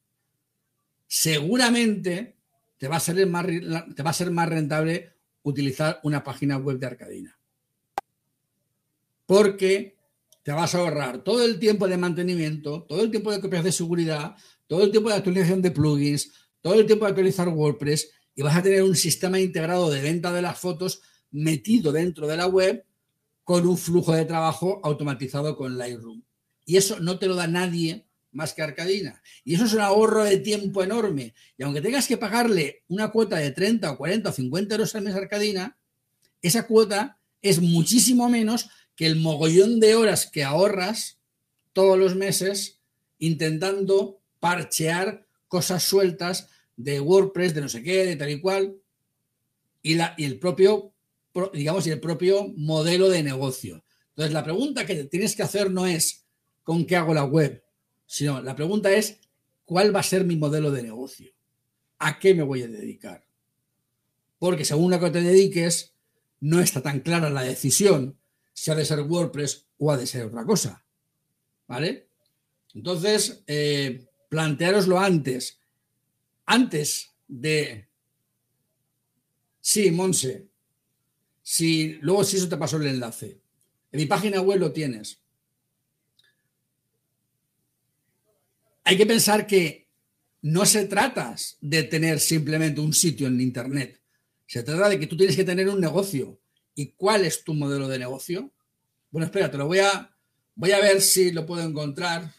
seguramente 1.07 2.39
te 2.77 2.89
va 2.89 2.97
a 2.97 3.01
ser 3.01 3.25
más, 3.29 3.47
te 3.95 4.03
va 4.03 4.11
a 4.11 4.15
ser 4.15 4.33
más 4.33 4.49
rentable 4.49 5.13
utilizar 5.45 6.01
una 6.03 6.25
página 6.25 6.57
web 6.57 6.81
de 6.81 6.87
Arcadina. 6.87 7.39
Porque 9.27 9.97
te 10.43 10.51
vas 10.51 10.75
a 10.75 10.79
ahorrar 10.79 11.23
todo 11.23 11.45
el 11.45 11.61
tiempo 11.61 11.87
de 11.87 11.99
mantenimiento, 11.99 12.83
todo 12.83 13.05
el 13.05 13.13
tiempo 13.13 13.31
de 13.31 13.41
copias 13.41 13.63
de 13.63 13.71
seguridad, 13.71 14.37
todo 14.75 14.83
el 14.83 14.91
tiempo 14.91 15.09
de 15.09 15.15
actualización 15.15 15.63
de 15.63 15.71
plugins, 15.71 16.33
todo 16.61 16.75
el 16.75 16.85
tiempo 16.85 17.05
de 17.05 17.11
actualizar 17.11 17.49
WordPress 17.49 18.11
y 18.35 18.43
vas 18.43 18.57
a 18.57 18.63
tener 18.65 18.83
un 18.83 18.97
sistema 18.97 19.39
integrado 19.39 19.89
de 19.89 20.03
venta 20.03 20.33
de 20.33 20.43
las 20.43 20.59
fotos 20.59 21.01
metido 21.31 21.93
dentro 21.93 22.27
de 22.27 22.37
la 22.37 22.49
web 22.49 22.85
con 23.45 23.69
un 23.69 23.79
flujo 23.79 24.13
de 24.13 24.25
trabajo 24.25 24.81
automatizado 24.83 25.57
con 25.57 25.79
Lightroom. 25.79 26.25
Y 26.67 26.77
eso 26.77 26.99
no 26.99 27.21
te 27.21 27.29
lo 27.29 27.37
da 27.37 27.47
nadie 27.47 28.09
más 28.33 28.53
que 28.53 28.63
Arcadina. 28.63 29.23
Y 29.45 29.55
eso 29.55 29.67
es 29.67 29.75
un 29.75 29.81
ahorro 29.81 30.25
de 30.25 30.39
tiempo 30.39 30.83
enorme. 30.83 31.35
Y 31.57 31.63
aunque 31.63 31.81
tengas 31.81 32.09
que 32.09 32.17
pagarle 32.17 32.83
una 32.89 33.13
cuota 33.13 33.37
de 33.37 33.53
30 33.53 33.93
o 33.93 33.97
40 33.97 34.29
o 34.29 34.33
50 34.33 34.75
euros 34.75 34.93
al 34.97 35.03
mes 35.03 35.15
a 35.15 35.19
Arcadina, 35.19 35.79
esa 36.43 36.67
cuota 36.67 37.21
es 37.43 37.61
muchísimo 37.61 38.29
menos 38.29 38.71
que 38.97 39.07
el 39.07 39.15
mogollón 39.15 39.79
de 39.79 39.95
horas 39.95 40.27
que 40.27 40.43
ahorras 40.43 41.21
todos 41.73 41.97
los 41.97 42.17
meses 42.17 42.81
intentando 43.21 44.24
parchear 44.45 45.27
cosas 45.49 45.83
sueltas 45.83 46.51
de 46.77 47.01
WordPress, 47.01 47.55
de 47.55 47.63
no 47.63 47.69
sé 47.71 47.83
qué, 47.83 48.05
de 48.05 48.17
tal 48.17 48.29
y 48.29 48.43
cual, 48.43 48.77
y, 49.81 49.95
la, 49.95 50.15
y 50.19 50.25
el 50.25 50.39
propio 50.39 50.93
digamos, 51.55 51.87
y 51.87 51.91
el 51.91 51.99
propio 51.99 52.53
modelo 52.59 53.09
de 53.09 53.23
negocio. 53.23 53.83
Entonces, 54.11 54.35
la 54.35 54.45
pregunta 54.45 54.85
que 54.85 55.05
tienes 55.05 55.35
que 55.35 55.45
hacer 55.45 55.71
no 55.71 55.87
es 55.87 56.27
con 56.63 56.85
qué 56.85 56.95
hago 56.97 57.15
la 57.15 57.25
web, 57.25 57.65
sino 58.05 58.43
la 58.43 58.55
pregunta 58.55 58.93
es 58.93 59.19
cuál 59.65 59.97
va 59.97 60.01
a 60.01 60.03
ser 60.05 60.27
mi 60.27 60.37
modelo 60.37 60.71
de 60.71 60.83
negocio, 60.83 61.33
a 61.99 62.19
qué 62.19 62.35
me 62.35 62.43
voy 62.43 62.65
a 62.65 62.69
dedicar. 62.69 63.25
Porque 64.39 64.67
según 64.67 64.91
lo 64.91 65.01
que 65.01 65.11
te 65.11 65.23
dediques, 65.23 65.95
no 66.41 66.61
está 66.61 66.83
tan 66.83 67.01
clara 67.01 67.31
la 67.31 67.43
decisión 67.43 68.19
si 68.53 68.71
ha 68.71 68.75
de 68.75 68.85
ser 68.85 69.01
WordPress 69.01 69.67
o 69.79 69.91
ha 69.91 69.97
de 69.97 70.07
ser 70.07 70.27
otra 70.27 70.45
cosa. 70.45 70.85
¿Vale? 71.67 72.09
Entonces, 72.75 73.43
eh, 73.47 74.05
planteároslo 74.35 74.99
antes. 74.99 75.61
Antes 76.45 77.15
de... 77.29 77.89
Sí, 79.61 79.93
Monse, 79.93 80.49
si 81.41 81.99
luego 82.03 82.25
si 82.25 82.39
eso 82.39 82.49
te 82.49 82.57
pasó 82.57 82.79
el 82.79 82.89
enlace. 82.89 83.41
En 83.93 84.01
mi 84.01 84.07
página 84.07 84.41
web 84.41 84.59
lo 84.59 84.73
tienes. 84.73 85.21
Hay 88.83 88.97
que 88.97 89.07
pensar 89.07 89.47
que 89.47 89.87
no 90.43 90.67
se 90.67 90.87
trata 90.87 91.37
de 91.61 91.85
tener 91.85 92.19
simplemente 92.19 92.81
un 92.81 92.93
sitio 92.93 93.29
en 93.29 93.41
internet. 93.41 94.01
Se 94.47 94.65
trata 94.65 94.89
de 94.89 94.99
que 94.99 95.07
tú 95.07 95.17
tienes 95.17 95.37
que 95.37 95.45
tener 95.45 95.69
un 95.69 95.81
negocio. 95.81 96.41
¿Y 96.75 96.89
cuál 96.89 97.25
es 97.25 97.45
tu 97.45 97.55
modelo 97.55 97.87
de 97.87 98.01
negocio? 98.01 98.53
Bueno, 99.13 99.27
espera, 99.27 99.49
te 99.49 99.59
lo 99.59 99.69
voy 99.69 99.79
a 99.79 100.11
voy 100.57 100.73
a 100.73 100.81
ver 100.81 101.01
si 101.01 101.31
lo 101.31 101.47
puedo 101.47 101.63
encontrar 101.63 102.35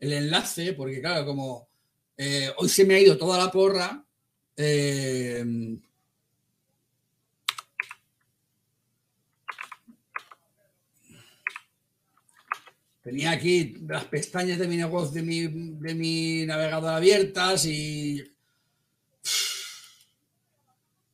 el 0.00 0.12
enlace, 0.12 0.72
porque 0.72 1.00
claro, 1.00 1.26
como 1.26 1.68
eh, 2.16 2.50
hoy 2.56 2.68
se 2.68 2.84
me 2.84 2.94
ha 2.94 3.00
ido 3.00 3.16
toda 3.16 3.38
la 3.38 3.50
porra, 3.50 4.04
eh, 4.56 5.44
Tenía 13.08 13.30
aquí 13.30 13.74
las 13.88 14.04
pestañas 14.04 14.58
de 14.58 14.68
mi 14.68 14.76
negocio, 14.76 15.14
de 15.14 15.22
mi, 15.22 15.40
de 15.46 15.94
mi 15.94 16.44
navegador 16.44 16.90
abiertas 16.90 17.64
y 17.64 18.22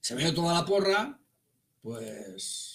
se 0.01 0.17
me 0.17 0.23
dio 0.23 0.35
toda 0.35 0.55
la 0.55 0.67
porra, 0.67 1.17
pues... 1.83 2.74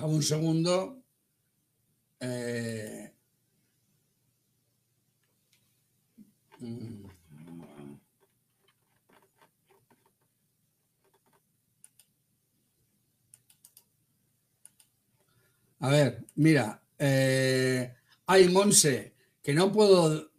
Un 0.00 0.22
segundo. 0.22 1.02
Eh... 2.20 3.12
A 15.80 15.90
ver, 15.90 16.24
mira, 16.36 16.82
eh, 16.98 17.94
hay 18.26 18.48
Monse, 18.48 19.14
que 19.42 19.52
no 19.52 19.70
puedo 19.70 20.30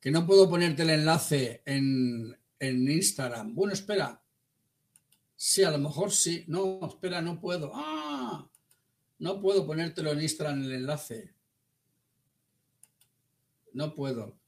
que 0.00 0.10
no 0.10 0.26
puedo 0.26 0.48
ponerte 0.48 0.82
el 0.82 0.90
enlace 0.90 1.62
en, 1.64 2.38
en 2.60 2.90
Instagram. 2.90 3.54
Bueno, 3.54 3.72
espera. 3.72 4.22
Sí, 5.34 5.64
a 5.64 5.70
lo 5.70 5.78
mejor 5.78 6.12
sí. 6.12 6.44
No, 6.46 6.78
espera, 6.86 7.22
no 7.22 7.40
puedo. 7.40 7.72
Ah, 7.74 8.03
no 9.18 9.40
puedo 9.40 9.66
ponértelo 9.66 10.12
en 10.12 10.22
Instagram 10.22 10.62
el 10.62 10.72
enlace. 10.72 11.34
No 13.72 13.94
puedo. 13.94 14.38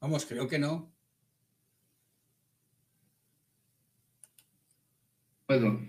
Vamos, 0.00 0.26
creo 0.26 0.48
que 0.48 0.58
no. 0.58 0.92
Puedo. 5.46 5.80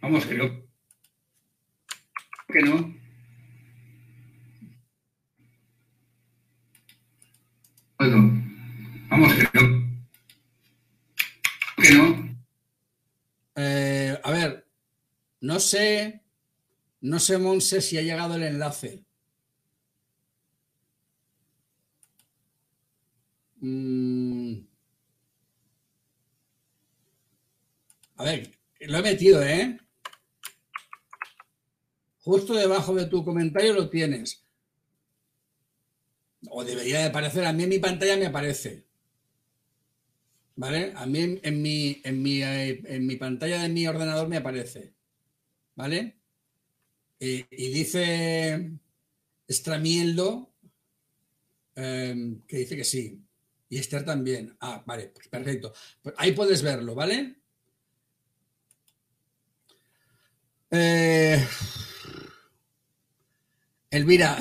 Vamos, 0.00 0.26
creo 0.26 0.68
que 2.48 2.62
no. 2.62 2.94
Bueno, 7.98 8.42
vamos, 9.08 9.32
no. 9.54 9.60
Que 11.76 11.94
no. 11.94 12.36
Eh, 13.54 14.20
a 14.22 14.30
ver, 14.32 14.68
no 15.40 15.60
sé, 15.60 16.21
no 17.02 17.18
sé, 17.18 17.36
Monse, 17.38 17.80
si 17.80 17.98
ha 17.98 18.02
llegado 18.02 18.36
el 18.36 18.44
enlace. 18.44 19.04
Mm. 23.60 24.66
A 28.16 28.24
ver, 28.24 28.50
lo 28.80 28.98
he 28.98 29.02
metido, 29.02 29.42
¿eh? 29.42 29.78
Justo 32.20 32.54
debajo 32.54 32.94
de 32.94 33.06
tu 33.06 33.24
comentario 33.24 33.72
lo 33.74 33.90
tienes. 33.90 34.44
O 36.50 36.64
debería 36.64 36.98
de 37.00 37.06
aparecer. 37.06 37.44
A 37.44 37.52
mí 37.52 37.64
en 37.64 37.68
mi 37.68 37.78
pantalla 37.80 38.16
me 38.16 38.26
aparece. 38.26 38.86
¿Vale? 40.54 40.92
A 40.94 41.06
mí 41.06 41.40
en, 41.42 41.62
mi, 41.62 42.00
en, 42.04 42.22
mi, 42.22 42.42
en 42.42 43.06
mi 43.06 43.16
pantalla 43.16 43.62
de 43.62 43.68
mi 43.68 43.86
ordenador 43.88 44.28
me 44.28 44.36
aparece. 44.36 44.94
¿Vale? 45.74 46.21
Y, 47.24 47.46
dice 47.70 48.72
Stramieldo 49.48 50.56
em, 51.76 52.40
que 52.48 52.56
dice 52.56 52.76
que 52.76 52.82
sí. 52.82 53.22
Y 53.68 53.78
Esther 53.78 54.04
también. 54.04 54.56
Ah, 54.58 54.82
vale, 54.84 55.12
pues 55.14 55.28
perfecto. 55.28 55.72
Pues 56.02 56.16
ahí 56.18 56.32
puedes 56.32 56.62
verlo, 56.62 56.96
¿vale? 56.96 57.36
Eh, 60.72 61.46
Elvira, 63.88 64.38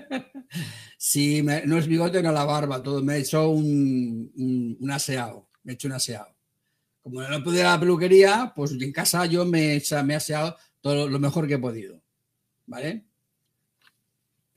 si 0.96 1.42
no 1.42 1.76
es 1.76 1.88
bigote, 1.88 2.22
no 2.22 2.30
la 2.30 2.44
barba, 2.44 2.80
todo. 2.80 3.02
Me 3.02 3.16
he 3.16 3.18
hecho 3.18 3.50
un, 3.50 4.76
un, 4.78 4.90
aseado, 4.92 5.48
me 5.64 5.72
he 5.72 5.74
hecho 5.74 5.88
un 5.88 5.94
aseado. 5.94 6.36
Como 7.02 7.20
no 7.20 7.42
pude 7.42 7.60
ir 7.60 7.64
a 7.64 7.72
la 7.72 7.80
peluquería, 7.80 8.52
pues 8.54 8.72
en 8.72 8.92
casa 8.92 9.26
yo 9.26 9.44
me, 9.44 9.82
me 10.04 10.12
he 10.12 10.16
aseado 10.16 10.56
todo 10.80 11.08
lo 11.08 11.18
mejor 11.18 11.46
que 11.46 11.54
he 11.54 11.58
podido. 11.58 12.02
¿Vale? 12.66 13.04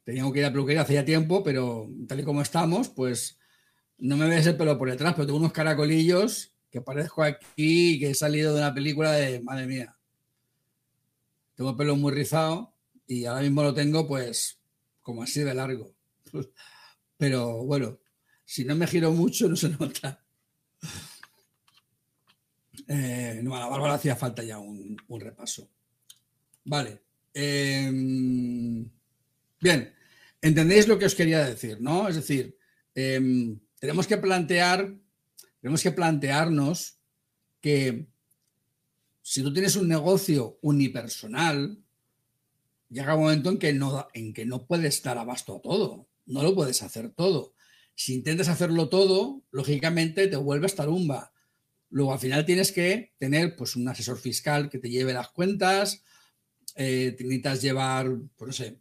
Tenía 0.04 0.24
que 0.32 0.40
ir 0.40 0.46
a 0.46 0.50
la 0.50 0.54
peluquería 0.54 0.82
hacía 0.82 1.06
tiempo, 1.06 1.44
pero 1.44 1.90
tal 2.08 2.20
y 2.20 2.24
como 2.24 2.42
estamos, 2.42 2.90
pues 2.90 3.40
no 3.98 4.18
me 4.18 4.28
ves 4.28 4.46
el 4.48 4.58
pelo 4.58 4.78
por 4.78 4.90
detrás, 4.90 5.14
pero 5.14 5.26
tengo 5.26 5.40
unos 5.40 5.54
caracolillos 5.54 6.54
que 6.70 6.82
parezco 6.82 7.24
aquí 7.24 8.00
que 8.00 8.10
he 8.10 8.16
salido 8.16 8.54
de 8.54 8.60
una 8.60 8.74
película 8.74 9.12
de 9.14 9.42
madre 9.42 9.68
mía. 9.68 9.96
Tengo 11.56 11.70
el 11.70 11.76
pelo 11.76 11.96
muy 11.96 12.12
rizado 12.12 12.74
y 13.08 13.26
ahora 13.26 13.42
mismo 13.42 13.64
lo 13.64 13.74
tengo 13.74 14.08
pues 14.08 14.60
como 15.02 15.24
así 15.24 15.42
de 15.42 15.54
largo. 15.54 15.94
Pero 17.18 17.64
bueno, 17.64 18.00
si 18.44 18.66
no 18.66 18.76
me 18.76 18.88
giro 18.88 19.12
mucho 19.12 19.48
no 19.48 19.56
se 19.56 19.70
nota. 19.70 20.24
Eh, 22.86 23.40
no, 23.42 23.56
a 23.56 23.60
la 23.60 23.68
Bárbara 23.68 23.94
hacía 23.94 24.16
falta 24.16 24.44
ya 24.44 24.60
un, 24.60 24.98
repaso. 25.18 25.70
Vale. 26.66 27.02
Em, 27.34 28.90
bien, 29.60 29.94
entendéis 30.42 30.88
lo 30.88 30.98
que 31.00 31.06
os 31.06 31.16
quería 31.16 31.44
decir, 31.46 31.82
¿no? 31.82 32.08
Es 32.08 32.16
decir, 32.16 32.58
em, 32.96 33.60
tenemos 33.80 34.08
que 34.08 34.18
plantear, 34.18 34.96
tenemos 35.60 35.82
que 35.82 35.92
plantearnos 35.92 37.00
que 37.60 38.08
si 39.22 39.42
tú 39.42 39.54
tienes 39.54 39.76
un 39.76 39.88
negocio 39.88 40.60
unipersonal, 40.62 41.82
llega 42.90 43.16
un 43.16 43.22
momento 43.22 43.50
en 43.50 43.58
que 43.58 43.74
no, 43.74 44.08
en 44.14 44.34
que 44.34 44.46
no 44.46 44.68
puedes 44.68 45.02
dar 45.02 45.18
abasto 45.18 45.58
a 45.58 45.62
todo, 45.62 46.08
no 46.26 46.44
lo 46.44 46.54
puedes 46.54 46.84
hacer 46.84 47.10
todo. 47.12 47.56
Si 47.96 48.14
intentas 48.14 48.50
hacerlo 48.50 48.90
todo, 48.90 49.44
lógicamente 49.52 50.28
te 50.28 50.36
vuelves 50.36 50.76
tarumba. 50.76 51.32
Luego 51.90 52.14
al 52.14 52.20
final 52.20 52.46
tienes 52.46 52.72
que 52.72 53.14
tener 53.18 53.56
pues 53.56 53.76
un 53.76 53.88
asesor 53.88 54.18
fiscal 54.18 54.70
que 54.70 54.80
te 54.80 54.90
lleve 54.90 55.14
las 55.14 55.30
cuentas, 55.30 56.04
eh, 56.76 57.16
necesitas 57.20 57.62
llevar, 57.62 58.10
pues 58.36 58.48
no 58.48 58.54
sé, 58.54 58.80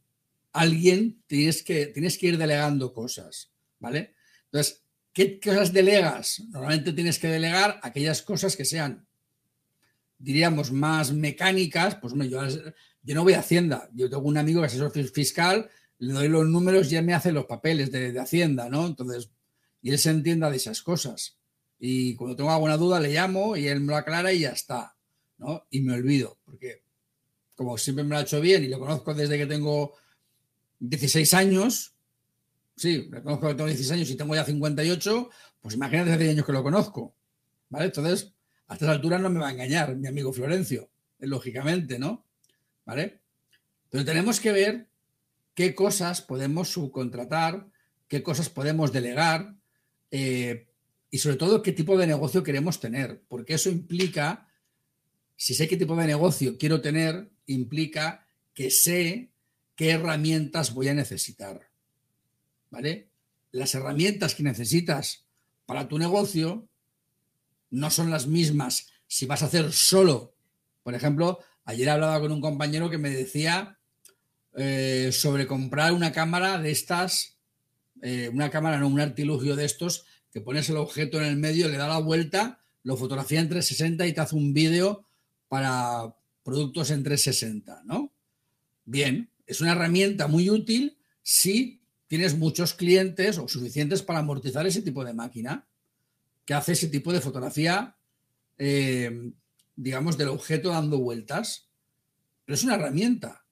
alguien, 0.52 1.22
tienes 1.26 1.62
que, 1.62 1.86
tienes 1.86 2.18
que 2.18 2.28
ir 2.28 2.38
delegando 2.38 2.92
cosas, 2.92 3.52
¿vale? 3.78 4.14
Entonces, 4.44 4.82
¿qué 5.12 5.40
cosas 5.40 5.72
delegas? 5.72 6.42
Normalmente 6.50 6.92
tienes 6.92 7.18
que 7.18 7.28
delegar 7.28 7.80
aquellas 7.82 8.22
cosas 8.22 8.56
que 8.56 8.64
sean 8.64 9.06
diríamos, 10.22 10.70
más 10.70 11.12
mecánicas, 11.12 11.96
pues 11.96 12.14
yo, 12.30 12.42
no 13.14 13.24
voy 13.24 13.32
a 13.32 13.40
Hacienda. 13.40 13.90
Yo 13.92 14.08
tengo 14.08 14.22
un 14.22 14.38
amigo 14.38 14.60
que 14.60 14.68
es 14.68 14.74
asesor 14.74 14.92
fiscal, 15.10 15.68
le 15.98 16.12
doy 16.12 16.28
los 16.28 16.46
números 16.46 16.90
y 16.90 16.96
él 16.96 17.04
me 17.04 17.14
hace 17.14 17.32
los 17.32 17.46
papeles 17.46 17.90
de, 17.90 18.18
Hacienda, 18.18 18.68
¿no? 18.68 18.86
Entonces, 18.86 19.30
y 19.82 19.90
él 19.90 19.98
se 19.98 20.10
entienda 20.10 20.48
de 20.48 20.56
esas 20.56 20.80
cosas. 20.82 21.38
Y 21.78 22.14
cuando 22.14 22.36
tengo 22.36 22.52
alguna 22.52 22.76
duda 22.76 23.00
le 23.00 23.12
llamo 23.12 23.56
y 23.56 23.66
él 23.66 23.80
me 23.80 23.88
lo 23.88 23.96
aclara 23.96 24.32
y 24.32 24.40
ya 24.40 24.50
está, 24.50 24.96
¿no? 25.38 25.66
Y 25.70 25.80
me 25.80 25.94
olvido, 25.94 26.38
porque 26.44 26.84
como 27.62 27.78
siempre 27.78 28.02
me 28.02 28.10
lo 28.10 28.16
ha 28.16 28.22
hecho 28.22 28.40
bien 28.40 28.64
y 28.64 28.68
lo 28.68 28.80
conozco 28.80 29.14
desde 29.14 29.38
que 29.38 29.46
tengo 29.46 29.94
16 30.80 31.32
años, 31.34 31.94
sí, 32.76 33.08
lo 33.08 33.22
conozco 33.22 33.48
que 33.48 33.54
tengo 33.54 33.68
16 33.68 33.92
años 33.92 34.10
y 34.10 34.16
tengo 34.16 34.34
ya 34.34 34.44
58, 34.44 35.30
pues 35.60 35.76
imagínate 35.76 36.12
hace 36.12 36.30
años 36.30 36.44
que 36.44 36.52
lo 36.52 36.62
conozco, 36.62 37.14
¿vale? 37.68 37.86
Entonces, 37.86 38.32
a 38.66 38.74
estas 38.74 38.88
alturas 38.88 39.20
no 39.20 39.30
me 39.30 39.38
va 39.38 39.48
a 39.48 39.52
engañar 39.52 39.94
mi 39.94 40.08
amigo 40.08 40.32
Florencio, 40.32 40.90
eh, 41.20 41.26
lógicamente, 41.28 42.00
¿no? 42.00 42.24
¿Vale? 42.84 43.20
Pero 43.90 44.04
tenemos 44.04 44.40
que 44.40 44.50
ver 44.50 44.88
qué 45.54 45.74
cosas 45.74 46.20
podemos 46.20 46.68
subcontratar, 46.68 47.68
qué 48.08 48.24
cosas 48.24 48.48
podemos 48.48 48.92
delegar 48.92 49.54
eh, 50.10 50.66
y 51.10 51.18
sobre 51.18 51.36
todo 51.36 51.62
qué 51.62 51.70
tipo 51.72 51.96
de 51.96 52.08
negocio 52.08 52.42
queremos 52.42 52.80
tener, 52.80 53.22
porque 53.28 53.54
eso 53.54 53.70
implica, 53.70 54.48
si 55.36 55.54
sé 55.54 55.68
qué 55.68 55.76
tipo 55.76 55.94
de 55.94 56.06
negocio 56.06 56.58
quiero 56.58 56.80
tener, 56.80 57.31
implica 57.46 58.26
que 58.54 58.70
sé 58.70 59.30
qué 59.76 59.90
herramientas 59.90 60.74
voy 60.74 60.88
a 60.88 60.94
necesitar. 60.94 61.70
¿Vale? 62.70 63.08
Las 63.50 63.74
herramientas 63.74 64.34
que 64.34 64.42
necesitas 64.42 65.26
para 65.66 65.88
tu 65.88 65.98
negocio 65.98 66.68
no 67.70 67.90
son 67.90 68.10
las 68.10 68.26
mismas 68.26 68.88
si 69.06 69.26
vas 69.26 69.42
a 69.42 69.46
hacer 69.46 69.72
solo. 69.72 70.34
Por 70.82 70.94
ejemplo, 70.94 71.38
ayer 71.64 71.88
hablaba 71.90 72.20
con 72.20 72.32
un 72.32 72.40
compañero 72.40 72.90
que 72.90 72.98
me 72.98 73.10
decía 73.10 73.78
eh, 74.54 75.10
sobre 75.12 75.46
comprar 75.46 75.92
una 75.92 76.12
cámara 76.12 76.58
de 76.58 76.70
estas, 76.70 77.38
eh, 78.02 78.30
una 78.32 78.50
cámara, 78.50 78.78
no, 78.78 78.88
un 78.88 79.00
artilugio 79.00 79.56
de 79.56 79.64
estos, 79.64 80.06
que 80.30 80.40
pones 80.40 80.68
el 80.70 80.76
objeto 80.76 81.18
en 81.18 81.24
el 81.24 81.36
medio, 81.36 81.68
le 81.68 81.76
da 81.76 81.88
la 81.88 81.98
vuelta, 81.98 82.60
lo 82.82 82.96
fotografía 82.96 83.40
en 83.40 83.48
360 83.48 84.06
y 84.06 84.12
te 84.12 84.20
hace 84.20 84.36
un 84.36 84.52
vídeo 84.52 85.06
para 85.48 86.14
productos 86.42 86.90
en 86.90 87.02
360, 87.02 87.82
¿no? 87.84 88.12
Bien, 88.84 89.30
es 89.46 89.60
una 89.60 89.72
herramienta 89.72 90.26
muy 90.26 90.50
útil 90.50 90.98
si 91.22 91.82
tienes 92.06 92.36
muchos 92.36 92.74
clientes 92.74 93.38
o 93.38 93.48
suficientes 93.48 94.02
para 94.02 94.18
amortizar 94.18 94.66
ese 94.66 94.82
tipo 94.82 95.04
de 95.04 95.14
máquina 95.14 95.66
que 96.44 96.54
hace 96.54 96.72
ese 96.72 96.88
tipo 96.88 97.12
de 97.12 97.20
fotografía, 97.20 97.96
eh, 98.58 99.32
digamos, 99.76 100.18
del 100.18 100.28
objeto 100.28 100.70
dando 100.70 100.98
vueltas. 100.98 101.68
Pero 102.44 102.54
es 102.54 102.64
una 102.64 102.74
herramienta, 102.74 103.44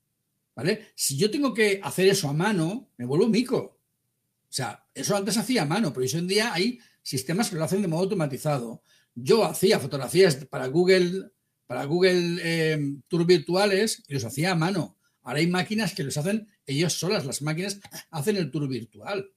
¿vale? 0.54 0.88
Si 0.94 1.16
yo 1.16 1.30
tengo 1.30 1.54
que 1.54 1.80
hacer 1.82 2.08
eso 2.08 2.28
a 2.28 2.32
mano, 2.32 2.90
me 2.96 3.06
vuelvo 3.06 3.28
mico. 3.28 3.56
O 3.56 4.52
sea, 4.52 4.84
eso 4.92 5.16
antes 5.16 5.36
hacía 5.36 5.62
a 5.62 5.66
mano, 5.66 5.92
pero 5.92 6.04
hoy 6.04 6.12
en 6.18 6.26
día 6.26 6.52
hay 6.52 6.80
sistemas 7.02 7.48
que 7.48 7.56
lo 7.56 7.64
hacen 7.64 7.82
de 7.82 7.88
modo 7.88 8.02
automatizado. 8.02 8.82
Yo 9.14 9.44
hacía 9.44 9.78
fotografías 9.78 10.36
para 10.46 10.66
Google, 10.66 11.30
para 11.70 11.84
Google 11.84 12.40
eh, 12.42 12.96
Tour 13.06 13.24
virtuales 13.24 14.02
y 14.08 14.14
los 14.14 14.24
hacía 14.24 14.50
a 14.50 14.54
mano. 14.56 14.98
Ahora 15.22 15.38
hay 15.38 15.46
máquinas 15.46 15.94
que 15.94 16.02
los 16.02 16.16
hacen 16.16 16.48
ellos 16.66 16.94
solas, 16.94 17.24
las 17.24 17.42
máquinas 17.42 17.78
hacen 18.10 18.36
el 18.36 18.50
tour 18.50 18.66
virtual. 18.66 19.30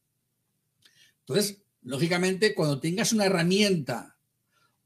Entonces, 1.20 1.62
lógicamente, 1.84 2.56
cuando 2.56 2.80
tengas 2.80 3.14
una 3.14 3.26
herramienta 3.26 4.18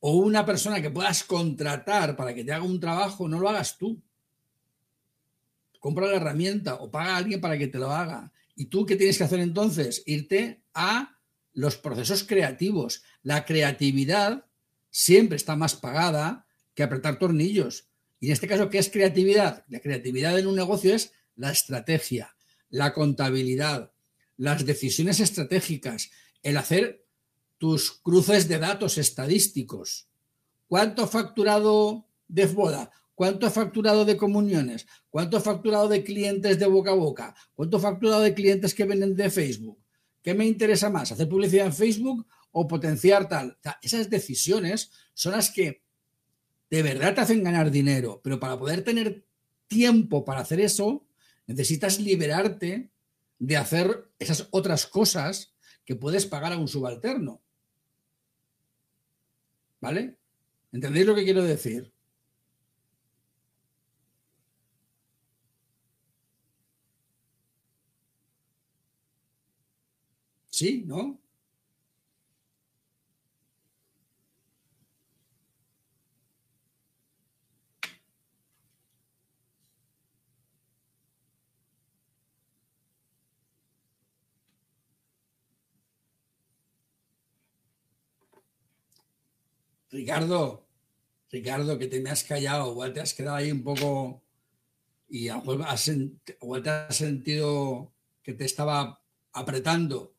o 0.02 0.18
una 0.18 0.46
persona 0.46 0.82
que 0.82 0.90
puedas 0.90 1.24
contratar 1.24 2.18
para 2.18 2.36
que 2.36 2.44
te 2.44 2.52
haga 2.52 2.66
un 2.66 2.82
trabajo, 2.82 3.30
no 3.30 3.40
lo 3.40 3.48
hagas 3.48 3.78
tú. 3.78 4.04
Compra 5.80 6.08
la 6.08 6.18
herramienta 6.18 6.76
o 6.76 6.92
paga 6.92 7.14
a 7.14 7.18
alguien 7.18 7.40
para 7.40 7.58
que 7.58 7.68
te 7.68 7.80
lo 7.80 7.92
haga. 7.92 8.30
¿Y 8.58 8.66
tú 8.66 8.86
qué 8.86 8.98
tienes 8.98 9.18
que 9.18 9.24
hacer 9.24 9.40
entonces? 9.40 10.04
Irte 10.06 10.66
a 10.74 11.18
los 11.54 11.78
procesos 11.78 12.26
creativos. 12.26 13.04
La 13.24 13.46
creatividad 13.46 14.44
siempre 14.90 15.38
está 15.38 15.56
más 15.56 15.76
pagada 15.76 16.44
que 16.78 16.84
apretar 16.84 17.18
tornillos. 17.18 17.88
Y 18.20 18.28
en 18.28 18.34
este 18.34 18.48
caso, 18.48 18.70
¿qué 18.70 18.78
es 18.78 18.92
creatividad? 18.92 19.66
La 19.68 19.80
creatividad 19.80 20.38
en 20.38 20.46
un 20.46 20.56
negocio 20.56 20.94
es 20.94 21.12
la 21.36 21.52
estrategia, 21.52 22.38
la 22.70 22.94
contabilidad, 22.94 23.92
las 24.38 24.64
decisiones 24.64 25.20
estratégicas, 25.20 26.12
el 26.44 26.56
hacer 26.56 27.04
tus 27.58 27.92
cruces 27.92 28.48
de 28.48 28.60
datos 28.60 29.00
estadísticos. 29.00 30.08
¿Cuánto 30.68 31.04
ha 31.04 31.08
facturado 31.08 32.06
de 32.28 32.46
boda? 32.46 32.92
¿Cuánto 33.16 33.48
ha 33.48 33.50
facturado 33.50 34.06
de 34.06 34.16
comuniones? 34.16 34.86
¿Cuánto 35.10 35.38
ha 35.38 35.42
facturado 35.42 35.88
de 35.88 36.04
clientes 36.04 36.60
de 36.60 36.68
boca 36.68 36.92
a 36.92 36.96
boca? 36.96 37.36
¿Cuánto 37.56 37.78
ha 37.78 37.80
facturado 37.80 38.22
de 38.22 38.36
clientes 38.36 38.76
que 38.76 38.86
venden 38.86 39.16
de 39.16 39.32
Facebook? 39.32 39.80
¿Qué 40.22 40.36
me 40.36 40.46
interesa 40.46 40.92
más? 40.92 41.12
¿Hacer 41.12 41.28
publicidad 41.28 41.66
en 41.66 41.74
Facebook 41.74 42.28
o 42.52 42.68
potenciar 42.68 43.28
tal? 43.28 43.58
esas 43.82 44.12
decisiones 44.12 44.92
son 45.16 45.32
las 45.32 45.50
que 45.50 45.87
de 46.70 46.84
verdad 46.84 47.16
te 47.16 47.22
hacen 47.22 47.44
ganar 47.44 47.72
dinero, 47.72 48.22
pero 48.24 48.40
para 48.40 48.58
poder 48.58 48.84
tener 48.84 49.26
tiempo 49.68 50.26
para 50.26 50.42
hacer 50.42 50.60
eso, 50.60 51.06
necesitas 51.46 52.00
liberarte 52.00 52.90
de 53.40 53.58
hacer 53.58 54.10
esas 54.20 54.48
otras 54.52 54.86
cosas 54.86 55.54
que 55.86 55.96
puedes 55.96 56.26
pagar 56.26 56.54
a 56.54 56.58
un 56.58 56.68
subalterno. 56.68 57.42
¿Vale? 59.80 60.18
¿Entendéis 60.72 61.06
lo 61.06 61.16
que 61.16 61.24
quiero 61.24 61.44
decir? 61.44 61.92
¿Sí? 70.50 70.84
¿No? 70.88 71.20
Ricardo, 89.92 90.68
Ricardo, 91.32 91.78
que 91.78 91.88
te 91.88 92.00
me 92.00 92.10
has 92.10 92.24
callado, 92.24 92.72
igual 92.72 92.94
te 92.94 93.02
has 93.02 93.14
quedado 93.14 93.38
ahí 93.38 93.52
un 93.52 93.64
poco 93.64 94.22
y 95.10 95.28
igual 95.28 96.64
te 96.64 96.70
has 96.70 96.96
sentido 96.96 97.92
que 98.22 98.34
te 98.34 98.46
estaba 98.46 99.02
apretando. 99.34 100.14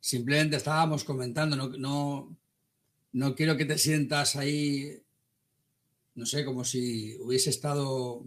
Simplemente 0.00 0.56
estábamos 0.56 1.04
comentando, 1.04 1.56
no, 1.56 1.68
no, 1.68 2.36
no 3.12 3.34
quiero 3.34 3.56
que 3.56 3.64
te 3.64 3.78
sientas 3.78 4.34
ahí, 4.36 5.00
no 6.14 6.26
sé, 6.26 6.44
como 6.44 6.64
si 6.64 7.16
hubiese 7.20 7.50
estado... 7.50 8.24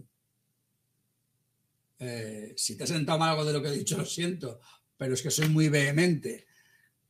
Eh, 1.98 2.52
si 2.56 2.76
te 2.76 2.84
has 2.84 2.90
sentado 2.90 3.18
mal 3.18 3.30
algo 3.30 3.44
de 3.44 3.52
lo 3.54 3.62
que 3.62 3.68
he 3.68 3.78
dicho, 3.78 3.96
lo 3.96 4.04
siento, 4.04 4.60
pero 4.98 5.14
es 5.14 5.22
que 5.22 5.30
soy 5.30 5.48
muy 5.48 5.70
vehemente 5.70 6.46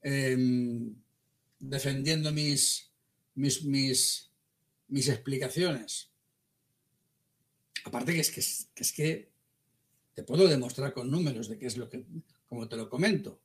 em, 0.00 0.94
defendiendo 1.58 2.30
mis, 2.32 2.92
mis, 3.36 3.64
mis, 3.64 4.30
mis, 4.88 5.08
explicaciones. 5.08 6.10
Aparte 7.84 8.14
que 8.14 8.20
es 8.20 8.30
que, 8.32 8.40
es 8.82 8.92
que 8.92 9.30
te 10.14 10.22
puedo 10.24 10.48
demostrar 10.48 10.92
con 10.92 11.10
números 11.10 11.48
de 11.48 11.58
qué 11.58 11.66
es 11.66 11.76
lo 11.76 11.88
que, 11.88 12.04
como 12.48 12.68
te 12.68 12.76
lo 12.76 12.90
comento. 12.90 13.40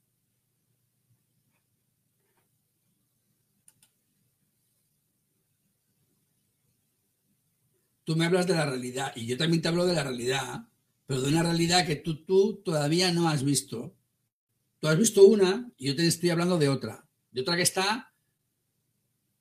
Tú 8.03 8.15
me 8.15 8.25
hablas 8.25 8.47
de 8.47 8.55
la 8.55 8.65
realidad 8.65 9.13
y 9.15 9.25
yo 9.25 9.37
también 9.37 9.61
te 9.61 9.67
hablo 9.67 9.85
de 9.85 9.93
la 9.93 10.03
realidad, 10.03 10.67
pero 11.05 11.21
de 11.21 11.29
una 11.29 11.43
realidad 11.43 11.85
que 11.85 11.97
tú, 11.97 12.25
tú 12.25 12.61
todavía 12.63 13.11
no 13.13 13.29
has 13.29 13.43
visto. 13.43 13.95
Tú 14.79 14.87
has 14.87 14.97
visto 14.97 15.23
una 15.25 15.71
y 15.77 15.87
yo 15.87 15.95
te 15.95 16.07
estoy 16.07 16.31
hablando 16.31 16.57
de 16.57 16.69
otra. 16.69 17.05
De 17.31 17.41
otra 17.41 17.55
que 17.55 17.61
está 17.61 18.10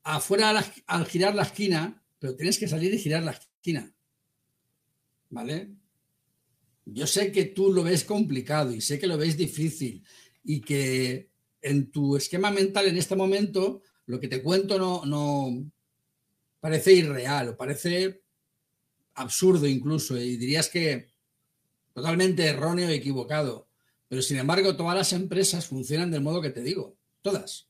afuera 0.03 0.65
al, 0.87 1.07
girar 1.07 1.35
la 1.35 1.43
esquina, 1.43 2.03
pero 2.19 2.37
tienes 2.37 2.59
que 2.59 2.69
salir 2.69 2.93
y 2.95 2.99
girar 2.99 3.23
la 3.23 3.33
esquina. 3.33 3.93
¿Vale? 5.31 5.71
Yo 6.85 7.07
sé 7.07 7.31
que 7.31 7.47
tú 7.47 7.73
lo 7.73 7.83
ves 7.83 8.05
complicado 8.05 8.73
y 8.73 8.81
sé 8.81 8.99
que 8.99 9.07
lo 9.07 9.17
ves 9.17 9.37
difícil 9.37 10.05
y 10.43 10.61
que 10.61 11.31
en 11.63 11.91
tu 11.91 12.17
esquema 12.17 12.51
mental 12.51 12.87
en 12.87 12.97
este 12.97 13.15
momento 13.15 13.83
lo 14.07 14.19
que 14.19 14.29
te 14.29 14.43
cuento 14.43 14.79
no, 14.79 15.05
no 15.05 15.71
parece 16.59 16.93
irreal 16.93 17.51
o 17.51 17.57
parece 17.57 18.23
absurdo 19.15 19.67
incluso 19.67 20.17
y 20.17 20.37
dirías 20.37 20.69
que 20.69 21.11
totalmente 21.93 22.47
erróneo 22.47 22.91
y 22.91 22.95
equivocado. 22.95 23.69
Pero 24.09 24.23
sin 24.23 24.39
embargo, 24.39 24.77
todas 24.77 24.97
las 24.97 25.13
empresas 25.13 25.67
funcionan 25.67 26.11
del 26.11 26.23
modo 26.23 26.43
que 26.43 26.51
te 26.51 26.63
digo, 26.63 26.97
todas. 27.23 27.70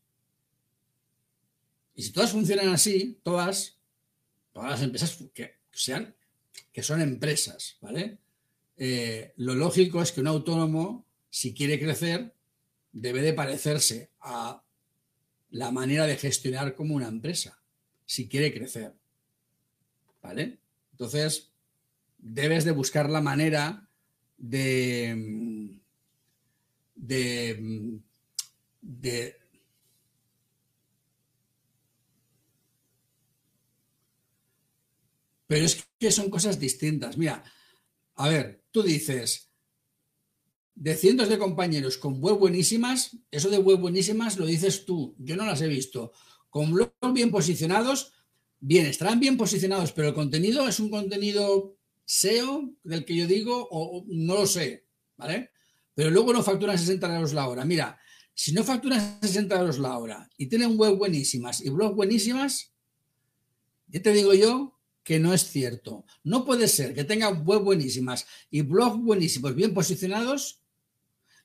Y 1.95 2.03
si 2.03 2.13
todas 2.13 2.33
funcionan 2.33 2.69
así, 2.69 3.19
todas, 3.23 3.79
todas 4.53 4.71
las 4.71 4.83
empresas 4.83 5.19
que 5.35 5.57
sean, 5.73 6.15
que 6.73 6.83
son 6.83 7.01
empresas, 7.01 7.77
¿vale? 7.81 8.19
Eh, 8.77 9.35
lo 9.37 9.55
lógico 9.55 10.01
es 10.01 10.13
que 10.13 10.21
un 10.21 10.27
autónomo, 10.27 11.05
si 11.29 11.53
quiere 11.53 11.79
crecer, 11.79 12.35
debe 12.93 13.23
de 13.23 13.35
parecerse 13.35 14.11
a 14.21 14.63
la 15.51 15.71
manera 15.71 16.07
de 16.07 16.17
gestionar 16.17 16.75
como 16.75 16.95
una 16.95 17.09
empresa, 17.09 17.61
si 18.07 18.29
quiere 18.29 18.53
crecer. 18.53 18.95
¿Vale? 20.23 20.59
Entonces, 20.93 21.51
debes 22.19 22.65
de 22.65 22.73
buscar 22.73 23.11
la 23.11 23.21
manera 23.21 23.89
de, 24.37 25.79
de, 26.95 28.01
de 28.81 29.40
Pero 35.51 35.65
es 35.65 35.85
que 35.99 36.13
son 36.13 36.31
cosas 36.31 36.61
distintas. 36.61 37.19
Mira, 37.19 37.43
a 38.15 38.29
ver, 38.29 38.63
tú 38.71 38.85
dices, 38.85 39.51
de 40.77 40.95
cientos 40.95 41.29
de 41.29 41.41
compañeros 41.41 41.99
con 41.99 42.21
web 42.21 42.39
buenísimas, 42.39 43.17
eso 43.33 43.51
de 43.51 43.59
web 43.59 43.81
buenísimas 43.81 44.39
lo 44.39 44.47
dices 44.47 44.85
tú, 44.85 45.17
yo 45.19 45.35
no 45.35 45.45
las 45.45 45.61
he 45.61 45.67
visto. 45.67 46.13
Con 46.51 46.73
blogs 46.73 46.95
bien 47.13 47.33
posicionados, 47.33 48.13
bien, 48.61 48.87
estarán 48.87 49.19
bien 49.19 49.37
posicionados, 49.37 49.91
pero 49.91 50.07
el 50.07 50.15
contenido 50.15 50.69
es 50.69 50.79
un 50.79 50.89
contenido 50.89 51.77
SEO 52.05 52.73
del 52.85 53.05
que 53.05 53.17
yo 53.17 53.27
digo, 53.27 53.67
o, 53.73 54.05
no 54.07 54.35
lo 54.35 54.47
sé, 54.47 54.87
¿vale? 55.17 55.51
Pero 55.95 56.11
luego 56.11 56.33
no 56.33 56.45
facturan 56.45 56.79
60 56.79 57.13
euros 57.17 57.33
la 57.33 57.49
hora. 57.49 57.65
Mira, 57.65 57.99
si 58.33 58.53
no 58.53 58.63
facturan 58.63 59.19
60 59.21 59.59
euros 59.59 59.81
la 59.81 59.99
hora 59.99 60.31
y 60.37 60.47
tienen 60.47 60.79
web 60.79 60.97
buenísimas 60.97 61.61
y 61.61 61.71
blogs 61.71 61.97
buenísimas, 61.97 62.73
ya 63.89 64.01
te 64.01 64.13
digo 64.13 64.33
yo 64.33 64.80
que 65.03 65.19
no 65.19 65.33
es 65.33 65.51
cierto. 65.51 66.05
No 66.25 66.45
puede 66.45 66.69
ser 66.69 66.95
que 66.95 67.05
tengan 67.05 67.45
web 67.45 67.63
buenísimas 67.63 68.27
y 68.51 68.63
blogs 68.63 69.03
buenísimos, 69.03 69.55
bien 69.55 69.75
posicionados 69.75 70.63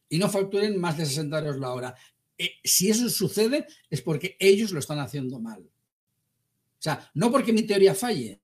y 0.09 0.17
no 0.17 0.29
facturen 0.29 0.79
más 0.79 0.97
de 0.97 1.05
60 1.05 1.39
euros 1.39 1.59
la 1.59 1.71
hora. 1.71 1.95
Eh, 2.37 2.51
si 2.63 2.89
eso 2.89 3.09
sucede 3.09 3.65
es 3.89 4.01
porque 4.01 4.35
ellos 4.39 4.71
lo 4.71 4.79
están 4.79 4.99
haciendo 4.99 5.39
mal. 5.39 5.61
O 5.61 6.81
sea, 6.85 7.09
no 7.13 7.31
porque 7.31 7.53
mi 7.53 7.63
teoría 7.63 7.95
falle, 7.95 8.41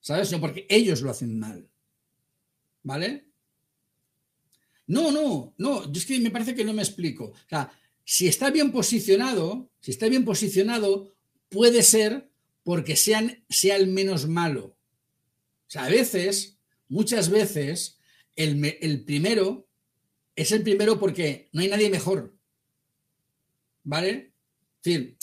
¿sabes? 0.00 0.28
Sino 0.28 0.40
porque 0.40 0.66
ellos 0.68 1.02
lo 1.02 1.10
hacen 1.10 1.38
mal. 1.38 1.68
¿Vale? 2.82 3.26
No, 4.86 5.12
no, 5.12 5.54
no, 5.58 5.92
es 5.92 6.06
que 6.06 6.18
me 6.20 6.30
parece 6.30 6.54
que 6.54 6.64
no 6.64 6.72
me 6.72 6.82
explico. 6.82 7.26
O 7.26 7.48
sea, 7.48 7.70
si 8.04 8.26
está 8.26 8.50
bien 8.50 8.72
posicionado, 8.72 9.70
si 9.80 9.90
está 9.90 10.08
bien 10.08 10.24
posicionado, 10.24 11.14
puede 11.48 11.82
ser 11.82 12.29
porque 12.70 12.94
sea 12.94 13.76
el 13.76 13.86
menos 13.88 14.28
malo. 14.28 14.76
O 15.66 15.66
sea, 15.66 15.86
a 15.86 15.88
veces, 15.88 16.56
muchas 16.86 17.28
veces, 17.28 17.98
el, 18.36 18.64
el 18.80 19.04
primero 19.04 19.68
es 20.36 20.52
el 20.52 20.62
primero 20.62 21.00
porque 21.00 21.48
no 21.50 21.62
hay 21.62 21.68
nadie 21.68 21.90
mejor. 21.90 22.32
¿Vale? 23.82 24.34
Es 24.76 24.84
decir, 24.84 25.16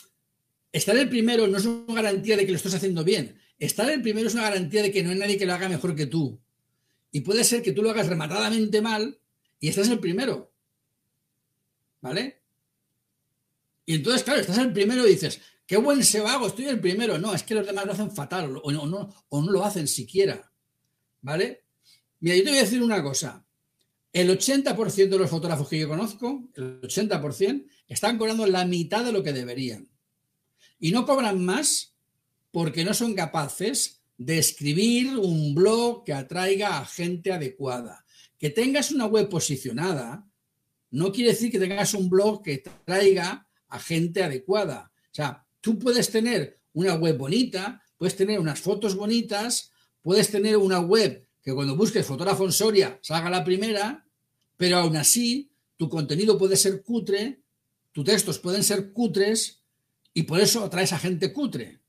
estar 0.73 0.97
el 0.97 1.07
primero 1.07 1.47
no 1.47 1.57
es 1.57 1.63
una 1.63 1.93
garantía 1.93 2.35
de 2.35 2.45
que 2.45 2.51
lo 2.51 2.57
estés 2.57 2.73
haciendo 2.73 3.05
bien. 3.05 3.39
Estar 3.59 3.89
el 3.89 4.01
primero 4.01 4.27
es 4.27 4.33
una 4.33 4.43
garantía 4.43 4.81
de 4.81 4.91
que 4.91 5.01
no 5.01 5.11
hay 5.11 5.17
nadie 5.17 5.37
que 5.37 5.45
lo 5.45 5.53
haga 5.53 5.69
mejor 5.69 5.95
que 5.95 6.07
tú. 6.07 6.41
Y 7.13 7.21
puede 7.21 7.45
ser 7.45 7.61
que 7.61 7.71
tú 7.71 7.81
lo 7.81 7.91
hagas 7.91 8.07
rematadamente 8.07 8.81
mal 8.81 9.21
y 9.61 9.69
estás 9.69 9.87
el 9.87 9.99
primero. 9.99 10.51
¿Vale? 12.01 12.41
Y 13.85 13.95
entonces, 13.95 14.23
claro, 14.23 14.41
estás 14.41 14.57
el 14.57 14.73
primero 14.73 15.07
y 15.07 15.11
dices, 15.11 15.39
qué 15.67 15.77
buen 15.77 16.03
se 16.03 16.19
hago, 16.19 16.47
estoy 16.47 16.65
el 16.65 16.79
primero. 16.79 17.19
No, 17.19 17.35
es 17.35 17.43
que 17.43 17.53
los 17.53 17.65
demás 17.67 17.85
lo 17.85 17.93
hacen 17.93 18.11
fatal 18.11 18.59
o 18.63 18.71
no, 18.71 19.09
o 19.29 19.41
no 19.41 19.51
lo 19.51 19.63
hacen 19.63 19.87
siquiera. 19.87 20.51
¿Vale? 21.21 21.65
Mira, 22.19 22.35
yo 22.37 22.43
te 22.43 22.49
voy 22.49 22.59
a 22.59 22.63
decir 22.63 22.81
una 22.81 23.03
cosa. 23.03 23.45
El 24.11 24.29
80% 24.29 25.09
de 25.09 25.17
los 25.19 25.29
fotógrafos 25.29 25.67
que 25.67 25.77
yo 25.77 25.87
conozco, 25.87 26.49
el 26.55 26.81
80%, 26.81 27.67
están 27.87 28.17
cobrando 28.17 28.47
la 28.47 28.65
mitad 28.65 29.05
de 29.05 29.11
lo 29.11 29.21
que 29.21 29.33
deberían. 29.33 29.87
Y 30.79 30.91
no 30.91 31.05
cobran 31.05 31.43
más 31.43 31.93
porque 32.49 32.83
no 32.83 32.95
son 32.95 33.13
capaces 33.13 34.01
de 34.17 34.39
escribir 34.39 35.17
un 35.17 35.53
blog 35.53 36.03
que 36.03 36.13
atraiga 36.13 36.79
a 36.79 36.85
gente 36.85 37.31
adecuada. 37.31 38.03
Que 38.39 38.49
tengas 38.49 38.91
una 38.91 39.05
web 39.05 39.29
posicionada 39.29 40.27
no 40.91 41.11
quiere 41.11 41.31
decir 41.31 41.51
que 41.51 41.59
tengas 41.59 41.93
un 41.93 42.09
blog 42.09 42.41
que 42.41 42.63
traiga 42.85 43.47
a 43.69 43.79
gente 43.79 44.23
adecuada. 44.23 44.91
O 44.95 45.13
sea, 45.13 45.45
Tú 45.67 45.77
puedes 45.77 46.09
tener 46.09 46.61
una 46.71 46.93
web 46.93 47.17
bonita, 47.17 47.83
puedes 47.97 48.15
tener 48.15 48.39
unas 48.39 48.57
fotos 48.57 48.95
bonitas, 48.95 49.69
puedes 50.01 50.31
tener 50.31 50.55
una 50.55 50.79
web 50.79 51.27
que 51.41 51.53
cuando 51.53 51.75
busques 51.75 52.05
fotógrafo 52.05 52.45
en 52.45 52.53
Soria 52.53 52.97
salga 53.01 53.29
la 53.29 53.43
primera, 53.43 54.07
pero 54.55 54.77
aún 54.77 54.95
así 54.95 55.51
tu 55.75 55.89
contenido 55.89 56.37
puede 56.37 56.55
ser 56.55 56.83
cutre, 56.83 57.41
tus 57.91 58.05
textos 58.05 58.39
pueden 58.39 58.63
ser 58.63 58.93
cutres 58.93 59.61
y 60.13 60.23
por 60.23 60.39
eso 60.39 60.63
atraes 60.63 60.93
a 60.93 60.99
gente 60.99 61.33
cutre. 61.33 61.81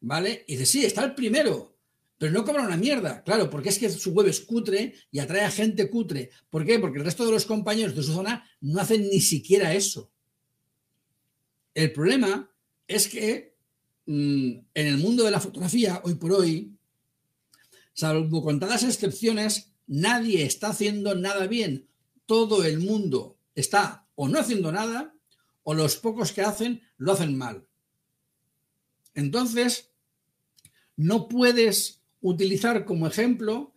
¿Vale? 0.00 0.44
Y 0.48 0.54
dices, 0.54 0.68
sí, 0.68 0.84
está 0.84 1.04
el 1.04 1.14
primero, 1.14 1.78
pero 2.18 2.32
no 2.32 2.44
cobra 2.44 2.66
una 2.66 2.76
mierda, 2.76 3.22
claro, 3.22 3.48
porque 3.48 3.68
es 3.68 3.78
que 3.78 3.88
su 3.88 4.10
web 4.10 4.26
es 4.26 4.40
cutre 4.40 4.94
y 5.12 5.20
atrae 5.20 5.42
a 5.42 5.50
gente 5.52 5.88
cutre. 5.88 6.30
¿Por 6.50 6.66
qué? 6.66 6.80
Porque 6.80 6.98
el 6.98 7.04
resto 7.04 7.24
de 7.24 7.30
los 7.30 7.46
compañeros 7.46 7.94
de 7.94 8.02
su 8.02 8.12
zona 8.14 8.44
no 8.60 8.80
hacen 8.80 9.08
ni 9.08 9.20
siquiera 9.20 9.74
eso. 9.74 10.10
El 11.74 11.92
problema 11.92 12.48
es 12.86 13.08
que 13.08 13.56
mm, 14.06 14.50
en 14.74 14.86
el 14.86 14.98
mundo 14.98 15.24
de 15.24 15.32
la 15.32 15.40
fotografía, 15.40 16.00
hoy 16.04 16.14
por 16.14 16.32
hoy, 16.32 16.78
salvo 17.92 18.42
contadas 18.42 18.84
excepciones, 18.84 19.72
nadie 19.86 20.44
está 20.44 20.68
haciendo 20.68 21.16
nada 21.16 21.46
bien. 21.48 21.88
Todo 22.26 22.64
el 22.64 22.78
mundo 22.78 23.38
está 23.54 24.06
o 24.14 24.28
no 24.28 24.38
haciendo 24.38 24.70
nada, 24.70 25.14
o 25.64 25.74
los 25.74 25.96
pocos 25.96 26.30
que 26.30 26.42
hacen 26.42 26.82
lo 26.96 27.12
hacen 27.12 27.36
mal. 27.36 27.66
Entonces, 29.14 29.90
no 30.96 31.28
puedes 31.28 32.02
utilizar 32.20 32.84
como 32.84 33.08
ejemplo 33.08 33.74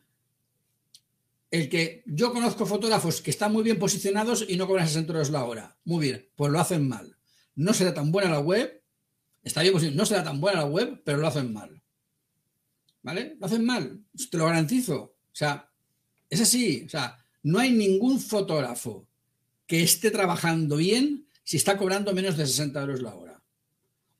el 1.49 1.69
que 1.69 2.03
yo 2.05 2.33
conozco 2.33 2.65
fotógrafos 2.65 3.21
que 3.21 3.31
están 3.31 3.53
muy 3.53 3.63
bien 3.63 3.79
posicionados 3.79 4.45
y 4.47 4.57
no 4.57 4.67
cobran 4.67 4.87
60 4.87 5.13
euros 5.13 5.29
la 5.31 5.45
hora. 5.45 5.77
Muy 5.85 6.05
bien, 6.05 6.29
pues 6.35 6.51
lo 6.51 6.59
hacen 6.59 6.87
mal 6.87 7.16
no 7.57 7.73
será 7.73 7.93
tan 7.93 8.11
buena 8.11 8.31
la 8.31 8.39
web, 8.39 8.81
Está 9.47 9.61
bien, 9.61 9.71
pues 9.71 9.95
no 9.95 10.05
será 10.05 10.25
tan 10.25 10.41
buena 10.41 10.59
la 10.59 10.65
web, 10.65 11.01
pero 11.05 11.19
lo 11.19 11.27
hacen 11.27 11.53
mal. 11.53 11.81
¿Vale? 13.01 13.37
Lo 13.39 13.45
hacen 13.45 13.65
mal, 13.65 14.03
te 14.29 14.37
lo 14.37 14.45
garantizo. 14.45 14.97
O 15.03 15.15
sea, 15.31 15.71
es 16.29 16.41
así. 16.41 16.83
O 16.85 16.89
sea, 16.89 17.17
no 17.43 17.59
hay 17.59 17.71
ningún 17.71 18.19
fotógrafo 18.19 19.07
que 19.65 19.81
esté 19.81 20.11
trabajando 20.11 20.75
bien 20.75 21.29
si 21.45 21.55
está 21.55 21.77
cobrando 21.77 22.13
menos 22.13 22.35
de 22.35 22.45
60 22.45 22.81
euros 22.81 23.01
la 23.01 23.15
hora. 23.15 23.41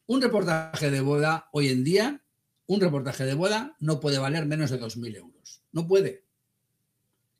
Un 0.06 0.22
reportaje 0.22 0.90
de 0.90 1.02
boda 1.02 1.50
hoy 1.52 1.68
en 1.68 1.84
día, 1.84 2.22
un 2.66 2.80
reportaje 2.80 3.26
de 3.26 3.34
boda 3.34 3.76
no 3.82 4.00
puede 4.00 4.20
valer 4.20 4.46
menos 4.46 4.70
de 4.70 4.80
2.000 4.80 5.18
euros. 5.18 5.62
No 5.74 5.86
puede. 5.86 6.24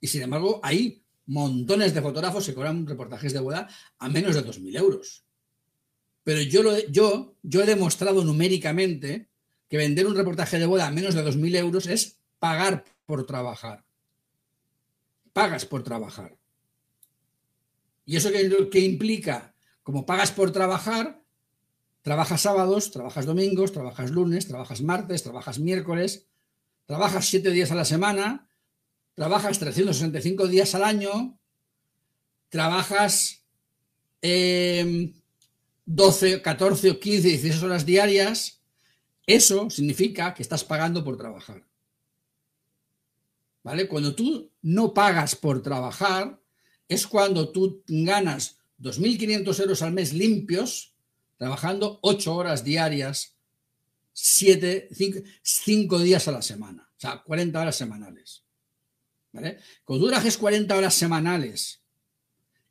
Y 0.02 0.08
sin 0.08 0.24
embargo, 0.24 0.60
hay 0.62 1.06
montones 1.28 1.94
de 1.94 2.02
fotógrafos 2.02 2.46
que 2.46 2.54
cobran 2.54 2.86
reportajes 2.86 3.32
de 3.32 3.40
boda 3.40 3.70
a 3.98 4.10
menos 4.10 4.36
de 4.36 4.44
2.000 4.44 4.78
euros. 4.78 5.27
Pero 6.28 6.42
yo, 6.42 6.62
lo, 6.62 6.78
yo, 6.90 7.38
yo 7.42 7.64
he 7.64 7.66
demostrado 7.66 8.22
numéricamente 8.26 9.30
que 9.70 9.78
vender 9.78 10.06
un 10.06 10.14
reportaje 10.14 10.60
de 10.60 10.66
boda 10.66 10.86
a 10.86 10.92
menos 10.92 11.16
de 11.16 11.24
2.000 11.24 11.56
euros 11.56 11.88
es 11.88 12.20
pagar 12.38 12.84
por 13.06 13.26
trabajar. 13.26 13.86
Pagas 15.32 15.66
por 15.66 15.84
trabajar. 15.84 16.38
¿Y 18.04 18.18
eso 18.18 18.30
qué, 18.70 18.80
implica? 18.82 19.56
Como 19.84 20.06
pagas 20.06 20.34
por 20.34 20.52
trabajar, 20.52 21.24
trabajas 22.02 22.42
sábados, 22.42 22.92
trabajas 22.92 23.26
domingos, 23.26 23.72
trabajas 23.72 24.12
lunes, 24.12 24.50
trabajas 24.50 24.82
martes, 24.82 25.24
trabajas 25.24 25.60
miércoles, 25.60 26.28
trabajas 26.86 27.26
siete 27.26 27.52
días 27.52 27.72
a 27.72 27.76
la 27.76 27.86
semana, 27.86 28.50
trabajas 29.16 29.60
365 29.60 30.48
días 30.48 30.76
al 30.76 30.84
año, 30.84 31.40
trabajas 32.50 33.46
eh, 34.22 35.14
12, 35.88 36.42
14 36.42 36.92
o 36.92 37.00
15, 37.00 37.28
16 37.28 37.64
horas 37.64 37.86
diarias, 37.86 38.62
eso 39.26 39.70
significa 39.70 40.34
que 40.34 40.44
estás 40.44 40.64
pagando 40.64 41.04
por 41.04 41.18
trabajar. 41.18 41.66
¿Vale? 43.64 43.88
Cuando 43.88 44.14
tú 44.14 44.52
no 44.62 44.94
pagas 44.94 45.36
por 45.36 45.62
trabajar, 45.62 46.40
es 46.88 47.08
cuando 47.08 47.50
tú 47.50 47.84
ganas 47.88 48.58
2.500 48.80 49.60
euros 49.62 49.82
al 49.82 49.94
mes 49.94 50.14
limpios, 50.14 50.94
trabajando 51.38 52.00
8 52.02 52.36
horas 52.36 52.64
diarias, 52.64 53.38
7, 54.12 54.90
5, 55.42 56.00
días 56.00 56.28
a 56.28 56.32
la 56.32 56.42
semana, 56.42 56.90
o 56.98 57.00
sea, 57.00 57.24
40 57.24 57.62
horas 57.62 57.76
semanales. 57.76 58.44
¿Vale? 59.32 59.60
Cuando 59.86 60.06
tú 60.06 60.10
trabajes 60.10 60.38
40 60.38 60.76
horas 60.76 60.94
semanales 60.96 61.82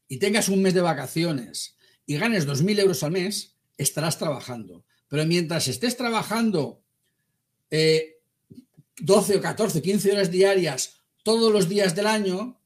y 0.08 0.18
tengas 0.18 0.48
un 0.48 0.60
mes 0.60 0.74
de 0.74 0.80
vacaciones 0.80 1.75
y 2.06 2.16
ganes 2.16 2.46
2.000 2.46 2.80
euros 2.80 3.02
al 3.02 3.10
mes, 3.10 3.56
estarás 3.76 4.18
trabajando. 4.18 4.84
Pero 5.08 5.26
mientras 5.26 5.68
estés 5.68 5.96
trabajando 5.96 6.82
12 7.70 8.14
eh, 9.34 9.36
o 9.36 9.40
14, 9.40 9.82
15 9.82 10.12
horas 10.12 10.30
diarias 10.30 11.00
todos 11.22 11.52
los 11.52 11.68
días 11.68 11.94
del 11.94 12.06
año, 12.06 12.60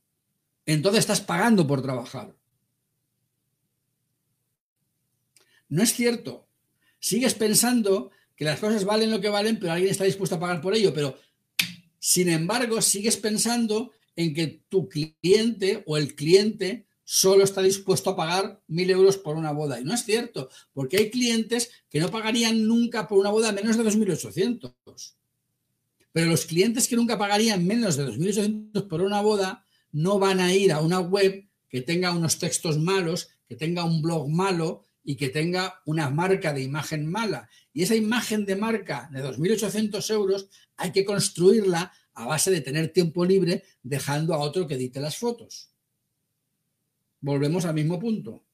entonces 0.66 1.00
estás 1.00 1.20
pagando 1.20 1.66
por 1.66 1.82
trabajar. 1.82 2.34
No 5.68 5.82
es 5.82 5.94
cierto. 5.94 6.46
Sigues 6.98 7.34
pensando 7.34 8.10
que 8.36 8.44
las 8.44 8.60
cosas 8.60 8.84
valen 8.84 9.10
lo 9.10 9.20
que 9.20 9.28
valen, 9.28 9.58
pero 9.58 9.72
alguien 9.72 9.90
está 9.90 10.04
dispuesto 10.04 10.36
a 10.36 10.40
pagar 10.40 10.60
por 10.60 10.74
ello. 10.74 10.92
Pero, 10.92 11.18
sin 11.98 12.28
embargo, 12.28 12.82
sigues 12.82 13.16
pensando 13.16 13.92
en 14.16 14.34
que 14.34 14.62
tu 14.68 14.88
cliente 14.88 15.82
o 15.86 15.96
el 15.96 16.14
cliente 16.14 16.86
solo 17.12 17.42
está 17.42 17.60
dispuesto 17.60 18.10
a 18.10 18.16
pagar 18.16 18.62
mil 18.68 18.88
euros 18.88 19.18
por 19.18 19.34
una 19.34 19.50
boda. 19.50 19.80
Y 19.80 19.84
no 19.84 19.92
es 19.92 20.04
cierto, 20.04 20.48
porque 20.72 20.96
hay 20.96 21.10
clientes 21.10 21.68
que 21.88 21.98
no 21.98 22.08
pagarían 22.08 22.68
nunca 22.68 23.08
por 23.08 23.18
una 23.18 23.30
boda 23.30 23.50
menos 23.50 23.76
de 23.76 23.82
2.800. 23.82 25.16
Pero 26.12 26.26
los 26.30 26.46
clientes 26.46 26.86
que 26.86 26.94
nunca 26.94 27.18
pagarían 27.18 27.66
menos 27.66 27.96
de 27.96 28.06
2.800 28.06 28.86
por 28.86 29.02
una 29.02 29.22
boda 29.22 29.64
no 29.90 30.20
van 30.20 30.38
a 30.38 30.54
ir 30.54 30.70
a 30.70 30.78
una 30.78 31.00
web 31.00 31.48
que 31.68 31.80
tenga 31.80 32.12
unos 32.12 32.38
textos 32.38 32.78
malos, 32.78 33.30
que 33.48 33.56
tenga 33.56 33.82
un 33.82 34.02
blog 34.02 34.28
malo 34.28 34.84
y 35.02 35.16
que 35.16 35.30
tenga 35.30 35.82
una 35.86 36.10
marca 36.10 36.52
de 36.52 36.62
imagen 36.62 37.10
mala. 37.10 37.48
Y 37.72 37.82
esa 37.82 37.96
imagen 37.96 38.46
de 38.46 38.54
marca 38.54 39.10
de 39.12 39.20
2.800 39.24 40.08
euros 40.12 40.48
hay 40.76 40.92
que 40.92 41.04
construirla 41.04 41.92
a 42.14 42.26
base 42.26 42.52
de 42.52 42.60
tener 42.60 42.92
tiempo 42.92 43.24
libre 43.24 43.64
dejando 43.82 44.32
a 44.32 44.38
otro 44.38 44.68
que 44.68 44.74
edite 44.74 45.00
las 45.00 45.16
fotos. 45.16 45.69
Volvemos 47.20 47.64
al 47.64 47.74
mismo 47.74 47.98
punto. 47.98 48.44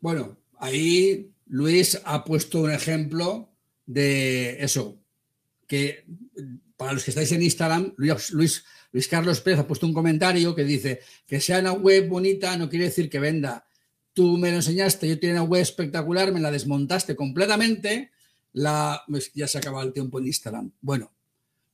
Bueno, 0.00 0.36
ahí 0.58 1.32
Luis 1.46 2.00
ha 2.04 2.24
puesto 2.24 2.62
un 2.62 2.70
ejemplo 2.70 3.52
de 3.86 4.62
eso, 4.62 5.00
que 5.68 6.04
para 6.76 6.94
los 6.94 7.04
que 7.04 7.12
estáis 7.12 7.30
en 7.30 7.42
Instagram, 7.42 7.94
Luis, 7.96 8.64
Carlos 9.08 9.40
Pérez 9.40 9.60
ha 9.60 9.66
puesto 9.66 9.86
un 9.86 9.94
comentario 9.94 10.54
que 10.54 10.64
dice 10.64 11.00
que 11.26 11.40
sea 11.40 11.60
una 11.60 11.72
web 11.72 12.08
bonita 12.08 12.56
no 12.56 12.68
quiere 12.68 12.86
decir 12.86 13.08
que 13.08 13.20
venda. 13.20 13.66
Tú 14.12 14.36
me 14.36 14.50
lo 14.50 14.56
enseñaste, 14.56 15.08
yo 15.08 15.20
tenía 15.20 15.34
una 15.36 15.50
web 15.50 15.62
espectacular, 15.62 16.32
me 16.32 16.40
la 16.40 16.50
desmontaste 16.50 17.14
completamente, 17.14 18.10
la, 18.54 19.04
ya 19.34 19.46
se 19.46 19.58
acaba 19.58 19.82
el 19.84 19.92
tiempo 19.92 20.18
en 20.18 20.26
Instagram. 20.26 20.72
Bueno, 20.80 21.12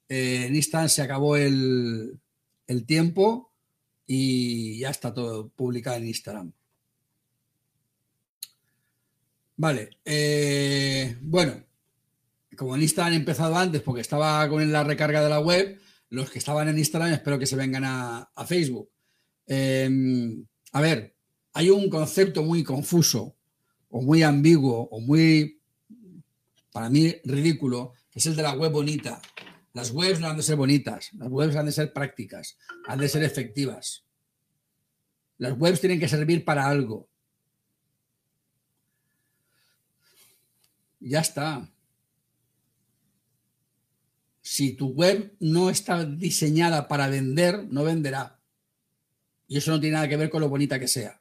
eh, 0.08 0.44
en 0.48 0.56
Instagram 0.56 0.90
se 0.90 1.00
acabó 1.00 1.36
el, 1.36 2.18
el 2.66 2.84
tiempo 2.84 3.52
y 4.06 4.78
ya 4.78 4.90
está 4.90 5.14
todo 5.14 5.48
publicado 5.48 5.96
en 5.96 6.08
Instagram. 6.08 6.52
Vale, 9.56 9.90
eh, 10.04 11.16
bueno, 11.22 11.62
como 12.56 12.74
en 12.74 12.82
Instagram 12.82 13.12
han 13.12 13.18
empezado 13.20 13.56
antes 13.56 13.82
porque 13.82 14.00
estaba 14.00 14.48
con 14.48 14.70
la 14.70 14.84
recarga 14.84 15.22
de 15.22 15.30
la 15.30 15.40
web, 15.40 15.80
los 16.10 16.30
que 16.30 16.38
estaban 16.38 16.68
en 16.68 16.78
Instagram 16.78 17.12
espero 17.12 17.38
que 17.38 17.46
se 17.46 17.56
vengan 17.56 17.84
a, 17.84 18.46
Facebook. 18.46 18.90
Em, 19.46 20.44
a 20.72 20.80
ver, 20.80 21.16
hay 21.52 21.70
un 21.70 21.88
concepto 21.90 22.42
muy 22.42 22.62
confuso 22.62 23.36
o 23.88 24.02
muy 24.02 24.22
ambiguo 24.22 24.88
o 24.90 25.00
muy, 25.00 25.60
para 26.72 26.90
mí, 26.90 27.14
ridículo, 27.24 27.92
que 28.10 28.18
es 28.18 28.26
el 28.26 28.36
de 28.36 28.42
la 28.42 28.52
web 28.52 28.72
bonita. 28.72 29.20
Las 29.72 29.90
webs 29.90 30.20
no 30.20 30.28
han 30.28 30.36
de 30.36 30.42
ser 30.42 30.56
bonitas, 30.56 31.10
las 31.14 31.28
webs 31.28 31.56
han 31.56 31.66
de 31.66 31.72
ser 31.72 31.92
prácticas, 31.92 32.58
han 32.86 33.00
de 33.00 33.08
ser 33.08 33.24
efectivas. 33.24 34.04
Las 35.38 35.58
webs 35.58 35.80
tienen 35.80 35.98
que 35.98 36.08
servir 36.08 36.44
para 36.44 36.68
algo. 36.68 37.08
Ya 41.00 41.20
está 41.20 41.73
si 44.46 44.74
tu 44.74 44.88
web 44.88 45.34
no 45.40 45.70
está 45.70 46.04
diseñada 46.04 46.86
para 46.86 47.08
vender, 47.08 47.66
no 47.70 47.82
venderá. 47.82 48.38
Y 49.48 49.56
eso 49.56 49.70
no 49.70 49.80
tiene 49.80 49.94
nada 49.94 50.06
que 50.06 50.18
ver 50.18 50.28
con 50.28 50.42
lo 50.42 50.50
bonita 50.50 50.78
que 50.78 50.86
sea. 50.86 51.18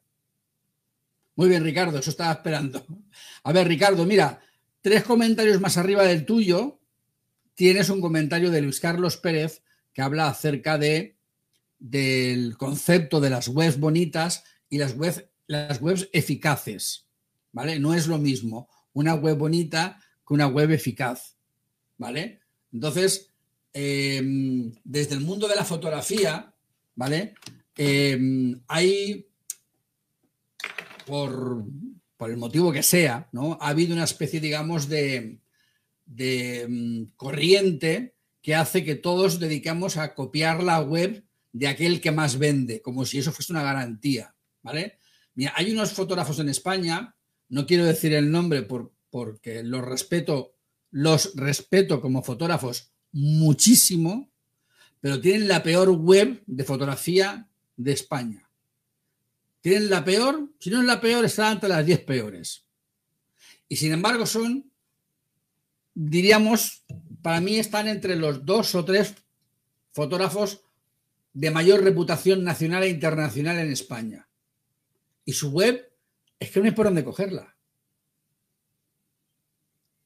Muy 1.37 1.47
bien, 1.47 1.63
Ricardo, 1.63 1.97
eso 1.97 2.09
estaba 2.09 2.33
esperando. 2.33 2.85
A 3.45 3.53
ver, 3.53 3.65
Ricardo, 3.69 4.05
mira, 4.05 4.41
tres 4.81 5.05
comentarios 5.05 5.61
más 5.61 5.77
arriba 5.77 6.03
del 6.03 6.25
tuyo, 6.25 6.81
tienes 7.53 7.89
un 7.89 8.01
comentario 8.01 8.51
de 8.51 8.61
Luis 8.61 8.81
Carlos 8.81 9.15
Pérez 9.15 9.63
que 9.93 10.01
habla 10.01 10.27
acerca 10.27 10.77
de 10.77 11.17
del 11.79 12.57
concepto 12.57 13.21
de 13.21 13.29
las 13.29 13.47
webs 13.47 13.79
bonitas 13.79 14.43
y 14.69 14.79
las, 14.79 14.95
las 15.47 15.81
webs 15.81 16.09
eficaces. 16.11 17.07
¿Vale? 17.53 17.79
No 17.79 17.93
es 17.93 18.07
lo 18.07 18.17
mismo 18.17 18.69
una 18.91 19.15
web 19.15 19.37
bonita 19.37 19.97
que 20.27 20.33
una 20.33 20.47
web 20.47 20.71
eficaz. 20.71 21.37
¿Vale? 21.97 22.42
Entonces, 22.73 23.29
em, 23.71 24.73
desde 24.83 25.15
el 25.15 25.21
mundo 25.21 25.47
de 25.47 25.55
la 25.55 25.63
fotografía, 25.63 26.53
¿vale? 26.95 27.35
Em, 27.77 28.59
hay, 28.67 29.27
por, 31.05 31.65
el 32.19 32.37
motivo 32.37 32.71
que 32.71 32.83
sea, 32.83 33.27
¿no? 33.33 33.57
Ha 33.59 33.69
habido 33.69 33.93
una 33.93 34.05
especie, 34.05 34.39
digamos, 34.39 34.87
de, 34.87 35.39
em, 36.17 37.07
corriente 37.15 38.15
que 38.41 38.55
hace 38.55 38.83
que 38.83 38.95
todos 38.95 39.39
dediquemos 39.39 39.97
a 39.97 40.13
copiar 40.15 40.63
la 40.63 40.79
web 40.81 41.23
de 41.51 41.67
aquel 41.67 42.01
que 42.01 42.11
más 42.11 42.37
vende, 42.37 42.81
como 42.81 43.05
si 43.05 43.19
eso 43.19 43.31
fuese 43.31 43.53
una 43.53 43.63
garantía, 43.63 44.33
¿vale? 44.61 44.99
Mira, 45.35 45.53
hay 45.55 45.71
unos 45.71 45.91
fotógrafos 45.93 46.39
en 46.39 46.49
España, 46.49 47.15
no 47.49 47.65
quiero 47.65 47.85
decir 47.85 48.13
el 48.13 48.31
nombre 48.31 48.63
por, 48.63 48.93
porque 49.09 49.63
los 49.63 49.83
respeto 49.83 50.52
los 50.93 51.35
respeto 51.35 51.99
como 51.99 52.21
fotógrafos 52.21 52.91
muchísimo, 53.11 54.29
pero 55.01 55.19
tienen 55.19 55.47
la 55.47 55.63
peor 55.63 55.89
web 55.89 56.43
de 56.45 56.63
fotografía 56.63 57.49
de 57.75 57.91
España. 57.91 58.47
Tienen 59.59 59.89
la 59.89 60.05
peor, 60.05 60.51
si 60.59 60.69
no 60.69 60.81
es 60.81 60.85
la 60.85 61.01
peor, 61.01 61.25
están 61.25 61.53
entre 61.53 61.69
las 61.69 61.83
10 61.83 62.03
peores. 62.03 62.65
Y 63.67 63.77
sin 63.77 63.91
embargo 63.91 64.27
son, 64.27 64.71
diríamos, 65.95 66.83
para 67.23 67.41
mí 67.41 67.57
están 67.57 67.87
entre 67.87 68.15
los 68.15 68.45
dos 68.45 68.75
o 68.75 68.85
tres 68.85 69.15
fotógrafos 69.93 70.61
de 71.33 71.49
mayor 71.49 71.83
reputación 71.83 72.43
nacional 72.43 72.83
e 72.83 72.89
internacional 72.89 73.57
en 73.57 73.71
España. 73.71 74.29
Y 75.25 75.33
su 75.33 75.49
web 75.49 75.91
es 76.39 76.51
que 76.51 76.59
no 76.59 76.67
hay 76.67 76.71
por 76.71 76.85
dónde 76.85 77.03
cogerla. 77.03 77.57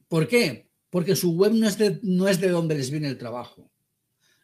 ¿Por 0.07 0.29
qué? 0.29 0.66
Porque 0.89 1.15
su 1.15 1.33
web 1.33 1.53
no 1.53 1.67
es 1.67 1.77
de, 1.77 1.99
no 2.03 2.27
es 2.27 2.39
de 2.39 2.49
donde 2.49 2.75
les 2.75 2.89
viene 2.89 3.07
el 3.07 3.17
trabajo. 3.17 3.69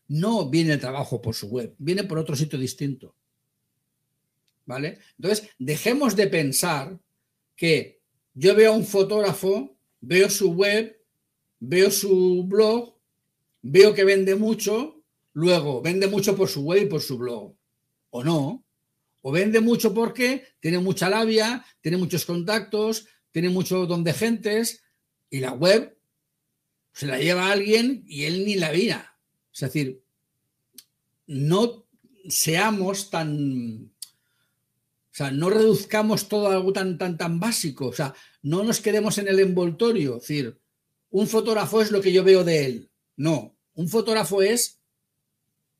No 0.07 0.49
viene 0.49 0.73
el 0.73 0.79
trabajo 0.79 1.21
por 1.21 1.35
su 1.35 1.47
web, 1.47 1.73
viene 1.77 2.03
por 2.03 2.17
otro 2.17 2.35
sitio 2.35 2.59
distinto. 2.59 3.15
¿Vale? 4.65 4.99
Entonces, 5.17 5.49
dejemos 5.57 6.15
de 6.15 6.27
pensar 6.27 6.99
que 7.55 8.01
yo 8.33 8.55
veo 8.55 8.73
a 8.73 8.75
un 8.75 8.85
fotógrafo, 8.85 9.77
veo 10.01 10.29
su 10.29 10.53
web, 10.53 10.99
veo 11.59 11.91
su 11.91 12.43
blog, 12.45 12.95
veo 13.61 13.93
que 13.93 14.03
vende 14.03 14.35
mucho, 14.35 15.01
luego 15.33 15.81
vende 15.81 16.07
mucho 16.07 16.35
por 16.35 16.49
su 16.49 16.63
web 16.63 16.83
y 16.83 16.85
por 16.87 17.01
su 17.01 17.17
blog. 17.17 17.55
O 18.09 18.23
no. 18.23 18.65
O 19.21 19.31
vende 19.31 19.61
mucho 19.61 19.93
porque 19.93 20.43
tiene 20.59 20.79
mucha 20.79 21.09
labia, 21.09 21.65
tiene 21.81 21.97
muchos 21.97 22.25
contactos, 22.25 23.07
tiene 23.31 23.49
mucho 23.49 23.85
don 23.85 24.03
de 24.03 24.13
gentes 24.13 24.83
y 25.29 25.39
la 25.39 25.53
web 25.53 25.92
se 26.93 27.07
la 27.07 27.19
lleva 27.19 27.47
a 27.47 27.51
alguien 27.51 28.03
y 28.07 28.23
él 28.23 28.45
ni 28.45 28.55
la 28.55 28.71
vira. 28.71 29.17
Es 29.53 29.59
decir, 29.59 30.01
no 31.27 31.85
seamos 32.29 33.09
tan 33.09 33.93
o 35.13 35.15
sea, 35.15 35.29
no 35.29 35.51
reduzcamos 35.51 36.27
todo 36.27 36.47
a 36.47 36.55
algo 36.55 36.73
tan, 36.73 36.97
tan, 36.97 37.19
tan 37.19 37.39
básico. 37.39 37.85
O 37.85 37.93
sea, 37.93 38.15
no 38.41 38.63
nos 38.63 38.81
quedemos 38.81 39.19
en 39.19 39.27
el 39.27 39.39
envoltorio. 39.39 40.15
Es 40.15 40.23
decir, 40.23 40.59
un 41.11 41.27
fotógrafo 41.27 41.83
es 41.83 41.91
lo 41.91 42.01
que 42.01 42.11
yo 42.11 42.23
veo 42.23 42.43
de 42.43 42.65
él. 42.65 42.91
No, 43.15 43.55
un 43.75 43.89
fotógrafo 43.89 44.41
es 44.41 44.81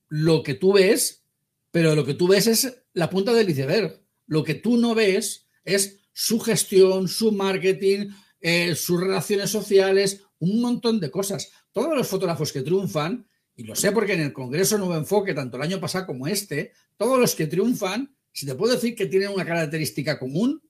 lo 0.08 0.44
que 0.44 0.54
tú 0.54 0.74
ves, 0.74 1.24
pero 1.72 1.96
lo 1.96 2.06
que 2.06 2.14
tú 2.14 2.28
ves 2.28 2.46
es 2.46 2.78
la 2.94 3.10
punta 3.10 3.34
del 3.34 3.50
iceberg. 3.50 4.00
Lo 4.28 4.44
que 4.44 4.54
tú 4.54 4.78
no 4.78 4.94
ves 4.94 5.48
es 5.66 5.98
su 6.14 6.40
gestión, 6.40 7.08
su 7.08 7.32
marketing, 7.32 8.10
eh, 8.40 8.76
sus 8.76 9.02
relaciones 9.02 9.50
sociales, 9.50 10.22
un 10.44 10.62
montón 10.62 11.00
de 11.00 11.12
cosas. 11.12 11.52
Todos 11.72 11.96
los 11.96 12.08
fotógrafos 12.08 12.52
que 12.52 12.62
triunfan, 12.62 13.28
y 13.56 13.64
lo 13.64 13.76
sé 13.76 13.92
porque 13.92 14.14
en 14.14 14.22
el 14.22 14.34
Congreso 14.34 14.78
Nuevo 14.78 14.96
Enfoque, 14.96 15.34
tanto 15.34 15.58
el 15.58 15.64
año 15.64 15.80
pasado 15.80 16.06
como 16.06 16.28
este, 16.28 16.74
todos 16.98 17.20
los 17.20 17.36
que 17.36 17.48
triunfan 17.48 18.14
si 18.34 18.48
te 18.48 18.56
puedo 18.56 18.74
decir 18.74 18.96
que 18.96 19.06
tienen 19.06 19.30
una 19.30 19.46
característica 19.46 20.18
común, 20.18 20.62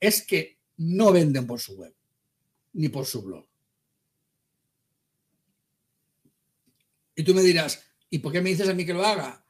es 0.00 0.22
que 0.22 0.58
no 0.78 1.12
venden 1.12 1.46
por 1.46 1.60
su 1.60 1.76
web 1.76 1.94
ni 2.72 2.88
por 2.88 3.06
su 3.06 3.22
blog. 3.22 3.46
Y 7.14 7.22
tú 7.22 7.32
me 7.34 7.42
dirás, 7.42 7.84
¿y 8.10 8.18
por 8.18 8.32
qué 8.32 8.40
me 8.40 8.50
dices 8.50 8.68
a 8.68 8.74
mí 8.74 8.84
que 8.84 8.94
lo 8.94 9.06
haga? 9.06 9.44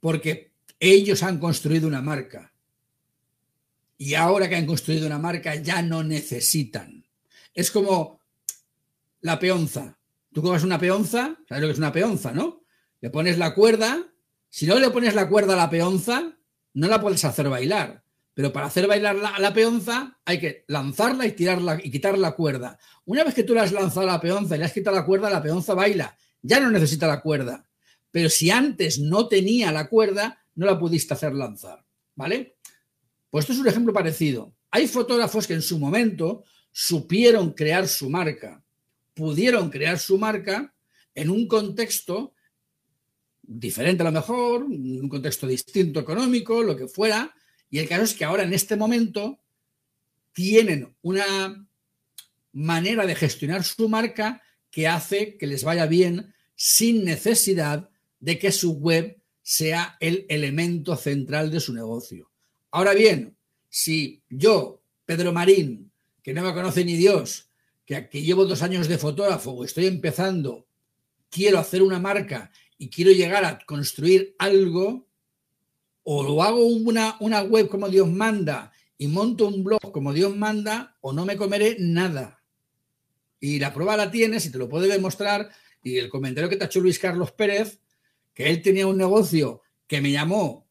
Porque 0.00 0.52
ellos 0.80 1.22
han 1.22 1.38
construido 1.38 1.86
una 1.86 2.00
marca. 2.00 2.54
Y 3.98 4.14
ahora 4.14 4.48
que 4.48 4.56
han 4.56 4.66
construido 4.66 5.06
una 5.06 5.18
marca 5.18 5.56
ya 5.56 5.82
no 5.82 6.02
necesitan. 6.02 7.04
Es 7.52 7.70
como 7.70 8.20
la 9.24 9.38
peonza. 9.38 9.98
Tú 10.34 10.42
coges 10.42 10.64
una 10.64 10.78
peonza, 10.78 11.34
¿sabes 11.48 11.62
lo 11.62 11.68
que 11.68 11.72
es 11.72 11.78
una 11.78 11.92
peonza, 11.92 12.32
no? 12.32 12.62
Le 13.00 13.08
pones 13.08 13.38
la 13.38 13.54
cuerda. 13.54 14.06
Si 14.50 14.66
no 14.66 14.78
le 14.78 14.90
pones 14.90 15.14
la 15.14 15.30
cuerda 15.30 15.54
a 15.54 15.56
la 15.56 15.70
peonza, 15.70 16.36
no 16.74 16.88
la 16.88 17.00
puedes 17.00 17.24
hacer 17.24 17.48
bailar. 17.48 18.04
Pero 18.34 18.52
para 18.52 18.66
hacer 18.66 18.86
bailar 18.86 19.16
a 19.24 19.38
la 19.38 19.54
peonza 19.54 20.20
hay 20.26 20.38
que 20.38 20.64
lanzarla 20.68 21.26
y 21.26 21.32
tirarla 21.32 21.80
y 21.82 21.90
quitar 21.90 22.18
la 22.18 22.32
cuerda. 22.32 22.78
Una 23.06 23.24
vez 23.24 23.32
que 23.32 23.44
tú 23.44 23.54
le 23.54 23.60
has 23.60 23.72
lanzado 23.72 24.06
la 24.06 24.20
peonza 24.20 24.56
y 24.56 24.58
le 24.58 24.66
has 24.66 24.72
quitado 24.72 24.94
la 24.94 25.06
cuerda, 25.06 25.30
la 25.30 25.42
peonza 25.42 25.72
baila. 25.72 26.14
Ya 26.42 26.60
no 26.60 26.70
necesita 26.70 27.06
la 27.06 27.22
cuerda. 27.22 27.66
Pero 28.10 28.28
si 28.28 28.50
antes 28.50 28.98
no 28.98 29.26
tenía 29.26 29.72
la 29.72 29.88
cuerda, 29.88 30.44
no 30.54 30.66
la 30.66 30.78
pudiste 30.78 31.14
hacer 31.14 31.32
lanzar. 31.32 31.82
¿Vale? 32.14 32.58
Pues 33.30 33.44
esto 33.44 33.54
es 33.54 33.58
un 33.60 33.68
ejemplo 33.68 33.94
parecido. 33.94 34.54
Hay 34.70 34.86
fotógrafos 34.86 35.46
que 35.46 35.54
en 35.54 35.62
su 35.62 35.78
momento 35.78 36.44
supieron 36.70 37.52
crear 37.52 37.88
su 37.88 38.10
marca, 38.10 38.63
pudieron 39.14 39.70
crear 39.70 39.98
su 39.98 40.18
marca 40.18 40.74
en 41.14 41.30
un 41.30 41.46
contexto 41.46 42.34
diferente 43.42 44.02
a 44.02 44.06
lo 44.06 44.12
mejor, 44.12 44.64
un 44.64 45.08
contexto 45.08 45.46
distinto 45.46 46.00
económico, 46.00 46.62
lo 46.62 46.76
que 46.76 46.88
fuera, 46.88 47.34
y 47.70 47.78
el 47.78 47.88
caso 47.88 48.02
es 48.02 48.14
que 48.14 48.24
ahora 48.24 48.42
en 48.42 48.52
este 48.52 48.76
momento 48.76 49.40
tienen 50.32 50.94
una 51.02 51.66
manera 52.52 53.06
de 53.06 53.14
gestionar 53.14 53.64
su 53.64 53.88
marca 53.88 54.42
que 54.70 54.88
hace 54.88 55.36
que 55.36 55.46
les 55.46 55.64
vaya 55.64 55.86
bien 55.86 56.34
sin 56.56 57.04
necesidad 57.04 57.90
de 58.20 58.38
que 58.38 58.52
su 58.52 58.74
web 58.74 59.20
sea 59.42 59.96
el 60.00 60.24
elemento 60.28 60.96
central 60.96 61.50
de 61.50 61.60
su 61.60 61.74
negocio. 61.74 62.30
Ahora 62.70 62.94
bien, 62.94 63.36
si 63.68 64.22
yo, 64.28 64.82
Pedro 65.04 65.32
Marín, 65.32 65.90
que 66.22 66.32
no 66.32 66.42
me 66.42 66.54
conoce 66.54 66.84
ni 66.84 66.96
Dios, 66.96 67.50
que, 67.84 68.08
llevo 68.12 68.46
dos 68.46 68.62
años 68.62 68.88
de 68.88 68.98
fotógrafo 68.98 69.64
estoy 69.64 69.86
empezando, 69.86 70.66
quiero 71.30 71.58
hacer 71.58 71.82
una 71.82 71.98
marca 71.98 72.50
y 72.78 72.88
quiero 72.88 73.10
llegar 73.12 73.44
a 73.44 73.58
construir 73.66 74.34
algo, 74.38 75.06
o 76.02 76.22
lo 76.22 76.42
hago 76.42 76.66
una, 76.66 77.16
una 77.20 77.42
web 77.42 77.68
como 77.68 77.88
Dios 77.88 78.08
manda 78.08 78.72
y 78.98 79.08
monto 79.08 79.48
un 79.48 79.64
blog 79.64 79.92
como 79.92 80.12
Dios 80.12 80.36
manda, 80.36 80.96
o 81.00 81.12
no 81.12 81.24
me 81.24 81.36
comeré 81.36 81.76
nada. 81.78 82.42
Y 83.40 83.58
la 83.58 83.74
prueba 83.74 83.96
la 83.96 84.10
tienes 84.10 84.46
y 84.46 84.52
te 84.52 84.58
lo 84.58 84.68
puedo 84.68 84.86
demostrar. 84.86 85.50
Y 85.82 85.98
el 85.98 86.08
comentario 86.08 86.48
que 86.48 86.56
te 86.56 86.64
ha 86.64 86.66
hecho 86.66 86.80
Luis 86.80 86.98
Carlos 86.98 87.32
Pérez, 87.32 87.80
que 88.32 88.48
él 88.48 88.62
tenía 88.62 88.86
un 88.86 88.96
negocio 88.96 89.62
que 89.86 90.00
me 90.00 90.12
llamó, 90.12 90.66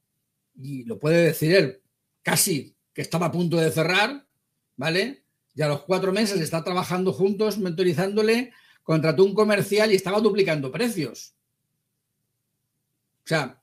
y 0.56 0.84
lo 0.84 1.00
puede 1.00 1.26
decir 1.26 1.54
él, 1.54 1.82
casi 2.22 2.76
que 2.94 3.02
estaba 3.02 3.28
a 3.28 3.32
punto 3.32 3.58
de 3.58 3.72
cerrar, 3.72 4.28
¿vale? 4.76 5.23
Y 5.56 5.62
a 5.62 5.68
los 5.68 5.84
cuatro 5.84 6.12
meses 6.12 6.40
está 6.42 6.64
trabajando 6.64 7.14
juntos, 7.14 7.58
mentorizándole, 7.58 8.52
contrató 8.84 9.24
un 9.24 9.34
comercial 9.34 9.92
y 9.92 9.96
estaba 9.96 10.20
duplicando 10.20 10.72
precios. 10.72 11.34
O 13.24 13.28
sea, 13.28 13.62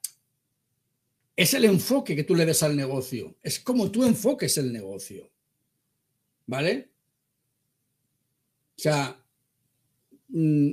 es 1.36 1.55
el 1.55 1.64
enfoque 1.64 2.16
que 2.16 2.24
tú 2.24 2.34
le 2.34 2.47
des 2.47 2.62
al 2.62 2.76
negocio, 2.76 3.36
es 3.43 3.61
como 3.61 3.91
tú 3.91 4.05
enfoques 4.05 4.57
el 4.59 4.72
negocio. 4.72 5.30
¿Vale? 6.47 6.91
O 8.76 8.82
sea, 8.82 9.22
mm, 10.28 10.72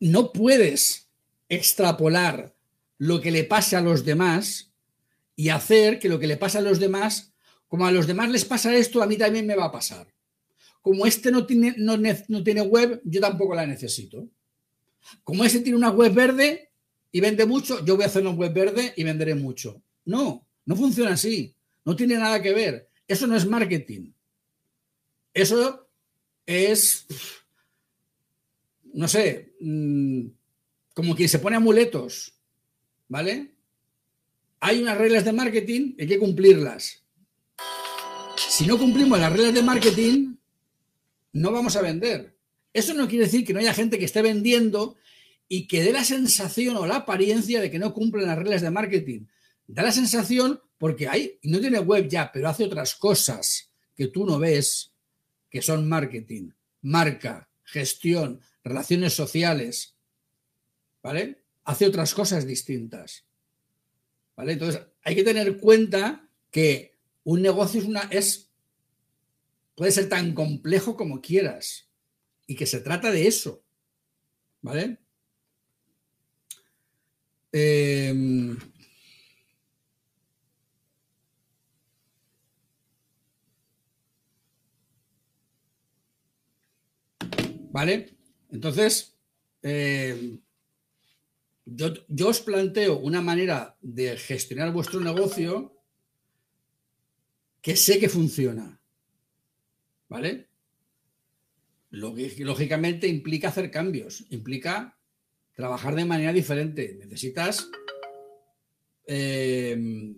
no 0.00 0.32
puedes 0.32 1.08
extrapolar 1.48 2.54
lo 2.98 3.20
que 3.20 3.30
le 3.30 3.44
pase 3.44 3.76
a 3.76 3.80
los 3.80 4.04
demás 4.04 4.72
y 5.36 5.50
hacer 5.50 5.98
que 5.98 6.08
lo 6.08 6.18
que 6.18 6.26
le 6.26 6.36
pasa 6.36 6.58
a 6.58 6.62
los 6.62 6.80
demás, 6.80 7.32
como 7.68 7.86
a 7.86 7.92
los 7.92 8.06
demás 8.06 8.30
les 8.30 8.44
pasa 8.44 8.74
esto, 8.74 9.02
a 9.02 9.06
mí 9.06 9.16
también 9.16 9.46
me 9.46 9.56
va 9.56 9.66
a 9.66 9.72
pasar. 9.72 10.06
Como 10.82 11.06
este 11.06 11.30
no 11.30 11.44
tiene, 11.46 11.74
no, 11.78 11.96
no 11.96 12.42
tiene 12.42 12.62
web, 12.62 13.00
yo 13.04 13.20
tampoco 13.20 13.54
la 13.54 13.66
necesito. 13.66 14.28
Como 15.24 15.44
este 15.44 15.60
tiene 15.60 15.76
una 15.76 15.90
web 15.90 16.12
verde, 16.12 16.68
y 17.10 17.20
vende 17.20 17.46
mucho, 17.46 17.84
yo 17.84 17.96
voy 17.96 18.04
a 18.04 18.06
hacer 18.06 18.22
una 18.22 18.32
web 18.32 18.52
verde 18.52 18.92
y 18.96 19.04
venderé 19.04 19.34
mucho. 19.34 19.82
No, 20.04 20.46
no 20.66 20.76
funciona 20.76 21.12
así. 21.12 21.54
No 21.84 21.96
tiene 21.96 22.16
nada 22.16 22.40
que 22.42 22.52
ver. 22.52 22.88
Eso 23.06 23.26
no 23.26 23.36
es 23.36 23.46
marketing. 23.46 24.12
Eso 25.32 25.88
es, 26.44 27.06
no 28.92 29.08
sé, 29.08 29.54
mm, 29.60 30.26
como 30.94 31.14
quien 31.14 31.28
se 31.28 31.38
pone 31.38 31.56
amuletos. 31.56 32.34
¿Vale? 33.08 33.54
Hay 34.60 34.82
unas 34.82 34.98
reglas 34.98 35.24
de 35.24 35.32
marketing, 35.32 35.94
hay 35.98 36.06
que 36.06 36.18
cumplirlas. 36.18 37.04
Si 38.36 38.66
no 38.66 38.76
cumplimos 38.76 39.18
las 39.18 39.32
reglas 39.32 39.54
de 39.54 39.62
marketing, 39.62 40.34
no 41.32 41.52
vamos 41.52 41.76
a 41.76 41.82
vender. 41.82 42.36
Eso 42.72 42.94
no 42.94 43.08
quiere 43.08 43.24
decir 43.24 43.44
que 43.44 43.52
no 43.52 43.60
haya 43.60 43.74
gente 43.74 43.98
que 43.98 44.04
esté 44.04 44.22
vendiendo 44.22 44.96
y 45.48 45.66
que 45.66 45.82
dé 45.82 45.92
la 45.92 46.04
sensación 46.04 46.76
o 46.76 46.86
la 46.86 46.96
apariencia 46.96 47.60
de 47.60 47.70
que 47.70 47.78
no 47.78 47.94
cumplen 47.94 48.26
las 48.26 48.38
reglas 48.38 48.62
de 48.62 48.70
marketing. 48.70 49.26
Da 49.66 49.82
la 49.82 49.92
sensación 49.92 50.60
porque 50.78 51.08
hay, 51.08 51.38
no 51.42 51.60
tiene 51.60 51.80
web 51.80 52.08
ya, 52.08 52.30
pero 52.32 52.48
hace 52.48 52.64
otras 52.64 52.94
cosas 52.94 53.70
que 53.96 54.08
tú 54.08 54.24
no 54.24 54.38
ves, 54.38 54.92
que 55.50 55.62
son 55.62 55.88
marketing, 55.88 56.50
marca, 56.82 57.48
gestión, 57.64 58.40
relaciones 58.62 59.12
sociales, 59.12 59.96
¿vale? 61.02 61.42
Hace 61.64 61.86
otras 61.86 62.14
cosas 62.14 62.46
distintas. 62.46 63.24
¿Vale? 64.36 64.52
Entonces, 64.52 64.80
hay 65.02 65.14
que 65.14 65.24
tener 65.24 65.58
cuenta 65.58 66.28
que 66.50 66.96
un 67.24 67.42
negocio 67.42 67.80
es 67.80 67.86
una 67.86 68.00
es 68.10 68.47
Puede 69.78 69.92
ser 69.92 70.08
tan 70.08 70.34
complejo 70.34 70.96
como 70.96 71.20
quieras 71.20 71.88
y 72.48 72.56
que 72.56 72.66
se 72.66 72.80
trata 72.80 73.12
de 73.12 73.28
eso. 73.28 73.64
¿Vale? 74.60 74.98
Em, 77.52 78.58
¿Vale? 87.70 88.16
Entonces, 88.50 89.16
em, 89.62 90.40
yo, 91.66 91.94
yo, 92.08 92.28
os 92.30 92.40
planteo 92.40 92.98
una 92.98 93.20
manera 93.20 93.78
de 93.80 94.16
gestionar 94.16 94.72
vuestro 94.72 94.98
negocio 94.98 95.72
que 97.62 97.76
sé 97.76 98.00
que 98.00 98.08
funciona. 98.08 98.77
¿Vale? 100.08 100.48
Lógicamente 101.90 103.08
implica 103.08 103.48
hacer 103.48 103.70
cambios, 103.70 104.24
implica 104.30 104.98
trabajar 105.54 105.94
de 105.94 106.04
manera 106.04 106.32
diferente. 106.32 106.96
Necesitas 106.98 107.68
eh, 109.06 110.14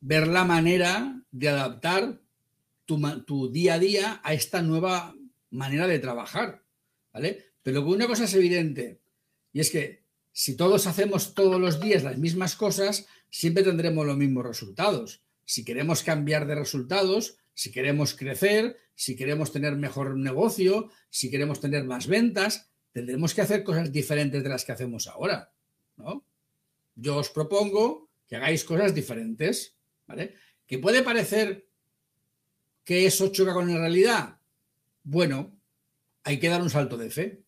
ver 0.00 0.26
la 0.28 0.44
manera 0.44 1.22
de 1.30 1.48
adaptar 1.48 2.20
tu, 2.84 3.00
tu, 3.24 3.50
día 3.50 3.74
a 3.74 3.78
día 3.78 4.20
a 4.24 4.34
esta 4.34 4.62
nueva 4.62 5.14
manera 5.50 5.86
de 5.86 5.98
trabajar. 5.98 6.62
¿Vale? 7.12 7.52
Pero 7.62 7.84
una 7.86 8.06
cosa 8.06 8.24
es 8.24 8.34
evidente, 8.34 9.00
y 9.52 9.60
es 9.60 9.70
que 9.70 10.04
si 10.32 10.56
todos 10.56 10.86
hacemos 10.86 11.34
todos 11.34 11.60
los 11.60 11.80
días 11.80 12.04
las 12.04 12.18
mismas 12.18 12.56
cosas, 12.56 13.06
siempre 13.30 13.62
tendremos 13.62 14.06
los 14.06 14.16
mismos 14.16 14.46
resultados. 14.46 15.22
Si 15.44 15.64
queremos 15.64 16.02
cambiar 16.02 16.46
de 16.46 16.54
resultados, 16.54 17.38
si 17.60 17.70
queremos 17.70 18.14
crecer, 18.14 18.78
si 18.94 19.14
queremos 19.14 19.52
tener 19.52 19.76
mejor 19.76 20.16
negocio, 20.16 20.88
si 21.10 21.30
queremos 21.30 21.60
tener 21.60 21.84
más 21.84 22.06
ventas, 22.06 22.70
tendremos 22.90 23.34
que 23.34 23.42
hacer 23.42 23.62
cosas 23.64 23.92
diferentes 23.92 24.42
de 24.42 24.48
las 24.48 24.64
que 24.64 24.72
hacemos 24.72 25.06
ahora. 25.08 25.52
¿no? 25.98 26.24
Yo 26.94 27.18
os 27.18 27.28
propongo 27.28 28.08
que 28.26 28.36
hagáis 28.36 28.64
cosas 28.64 28.94
diferentes. 28.94 29.76
¿vale? 30.06 30.36
¿Que 30.66 30.78
puede 30.78 31.02
parecer 31.02 31.68
que 32.82 33.04
eso 33.04 33.28
choca 33.28 33.52
con 33.52 33.70
la 33.70 33.78
realidad? 33.78 34.40
Bueno, 35.02 35.54
hay 36.24 36.40
que 36.40 36.48
dar 36.48 36.62
un 36.62 36.70
salto 36.70 36.96
de 36.96 37.10
fe. 37.10 37.42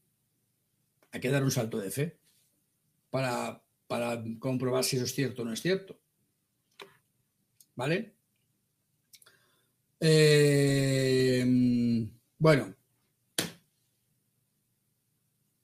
Hay 1.11 1.21
que 1.21 1.31
dar 1.31 1.43
un 1.43 1.51
salto 1.51 1.79
de 1.79 1.91
fe 1.91 2.19
para, 3.09 3.63
para 3.87 4.23
comprobar 4.39 4.85
si 4.85 4.97
eso 4.97 5.07
es 5.07 5.15
cierto 5.15 5.41
o 5.41 5.45
no 5.47 5.55
es 5.55 5.63
cierto. 5.63 5.99
¿Vale? 7.75 8.13
Eh, 10.05 11.45
bueno, 12.39 12.75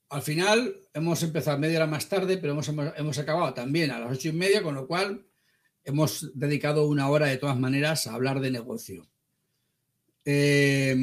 al 0.07 0.21
final 0.21 0.87
hemos 0.93 1.21
empezado 1.23 1.57
media 1.57 1.79
hora 1.79 1.87
más 1.87 2.07
tarde, 2.07 2.37
pero 2.37 2.53
hemos, 2.53 2.69
hemos, 2.69 3.17
acabado 3.17 3.53
también 3.53 3.91
a 3.91 3.99
las 3.99 4.13
ocho 4.13 4.29
y 4.29 4.31
media, 4.31 4.63
con 4.63 4.75
lo 4.75 4.87
cual 4.87 5.25
hemos 5.83 6.31
dedicado 6.39 6.87
una 6.87 7.09
hora 7.09 7.25
de 7.27 7.35
todas 7.35 7.59
maneras 7.59 8.07
a 8.07 8.13
hablar 8.13 8.39
de 8.39 8.51
negocio. 8.51 9.09
Eh, 10.23 10.95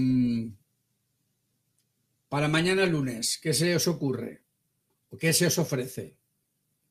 para 2.30 2.48
mañana 2.48 2.86
lunes, 2.86 3.38
¿qué 3.42 3.52
se 3.52 3.76
os 3.76 3.86
ocurre? 3.86 4.44
¿O 5.10 5.18
qué 5.18 5.34
se 5.34 5.46
os 5.46 5.58
ofrece? 5.58 6.16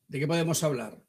¿De 0.07 0.19
qué 0.19 0.27
podemos 0.27 0.63
hablar? 0.63 1.04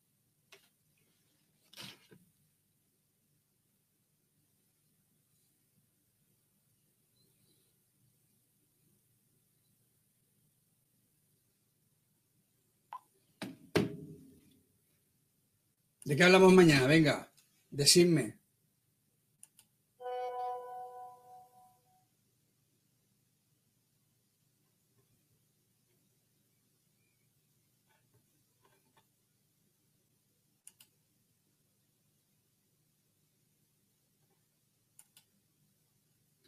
¿De 16.07 16.17
qué 16.17 16.25
hablamos 16.25 16.55
mañana? 16.55 16.87
Venga, 16.87 17.31
decidme. 17.71 18.39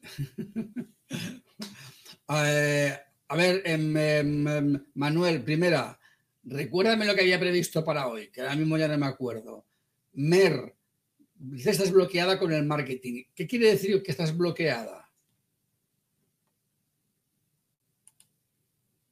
Eh, 2.30 2.98
a 3.28 3.36
ver, 3.36 3.62
em, 3.64 3.92
Manuel, 4.94 5.42
primera, 5.42 5.97
recuérdame 6.48 7.06
lo 7.06 7.14
que 7.14 7.22
había 7.22 7.38
previsto 7.38 7.84
para 7.84 8.08
hoy, 8.08 8.30
que 8.30 8.40
ahora 8.40 8.56
mismo 8.56 8.76
ya 8.76 8.88
no 8.88 8.98
me 8.98 9.06
acuerdo. 9.06 9.66
Mer, 10.14 10.74
dice 11.34 11.70
estás 11.70 11.90
bloqueada 11.90 12.38
con 12.38 12.52
el 12.52 12.64
marketing. 12.64 13.24
¿Qué 13.34 13.46
quiere 13.46 13.68
decir 13.70 14.02
que 14.02 14.10
estás 14.10 14.36
bloqueada? 14.36 15.10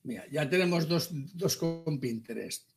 Mira, 0.02 0.24
ya 0.30 0.48
tenemos 0.48 0.86
dos, 0.88 1.10
dos 1.34 1.56
con 1.56 1.98
Pinterest. 1.98 2.70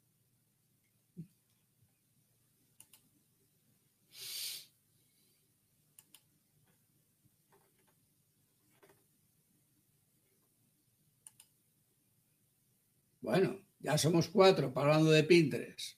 Bueno, 13.22 13.60
ya 13.80 13.98
somos 13.98 14.28
cuatro 14.28 14.72
hablando 14.76 15.12
de 15.12 15.24
Pinterest. 15.24 15.98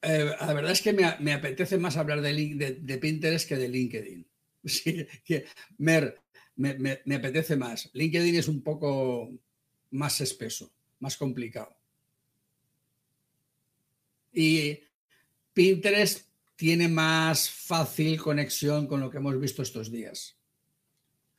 Eh, 0.00 0.32
la 0.40 0.54
verdad 0.54 0.72
es 0.72 0.80
que 0.80 0.92
me, 0.92 1.32
apetece 1.32 1.76
más 1.76 1.96
hablar 1.96 2.20
de, 2.20 2.98
Pinterest 3.00 3.48
que 3.48 3.56
de 3.56 3.68
LinkedIn. 3.68 4.26
Sí, 4.64 5.06
Mer, 5.78 6.20
me, 6.56 6.74
me, 7.04 7.14
apetece 7.14 7.56
más. 7.56 7.88
LinkedIn 7.94 8.34
es 8.34 8.48
un 8.48 8.62
poco 8.62 9.30
más 9.90 10.20
espeso, 10.20 10.70
más 10.98 11.16
complicado. 11.16 11.74
Y 14.32 14.80
Pinterest 15.52 16.28
tiene 16.56 16.88
más 16.88 17.48
fácil 17.48 18.20
conexión 18.20 18.86
con 18.88 19.00
lo 19.00 19.10
que 19.10 19.18
hemos 19.18 19.40
visto 19.40 19.62
estos 19.62 19.90
días. 19.90 20.36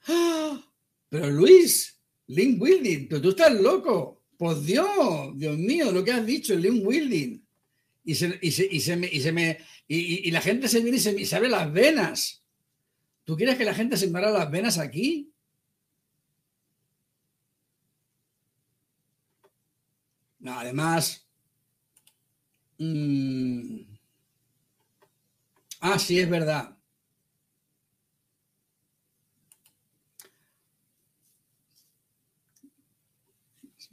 ¡Ah! 0.07 0.68
Pero 1.09 1.29
Luis, 1.29 1.99
Link 2.27 2.61
Wilding, 2.61 3.07
pero 3.09 3.21
tú 3.21 3.29
estás 3.29 3.53
loco. 3.53 4.23
Por 4.37 4.61
Dios, 4.61 5.37
Dios 5.37 5.57
mío, 5.57 5.91
lo 5.91 6.03
que 6.03 6.11
has 6.11 6.25
dicho, 6.25 6.55
Link 6.55 6.85
Wilding. 6.85 7.45
Y, 8.05 8.15
se, 8.15 8.39
y, 8.41 8.51
se, 8.51 8.65
y, 8.71 8.79
se 8.79 8.95
me, 8.95 9.07
y, 9.07 9.19
se 9.19 9.31
me, 9.31 9.59
y, 9.87 10.31
la 10.31 10.41
gente 10.41 10.67
se 10.69 10.79
viene 10.79 10.97
y 10.97 11.01
se, 11.01 11.25
se 11.25 11.35
abre 11.35 11.49
las 11.49 11.71
venas. 11.71 12.43
¿Tú 13.25 13.35
quieres 13.35 13.57
que 13.57 13.65
la 13.65 13.73
gente 13.73 13.97
se 13.97 14.07
me 14.07 14.19
abra 14.19 14.31
las 14.31 14.49
venas 14.49 14.77
aquí? 14.77 15.31
No, 20.39 20.57
además. 20.57 21.27
Mmm, 22.77 23.81
ah, 25.81 25.99
sí, 25.99 26.19
es 26.19 26.29
verdad. 26.29 26.78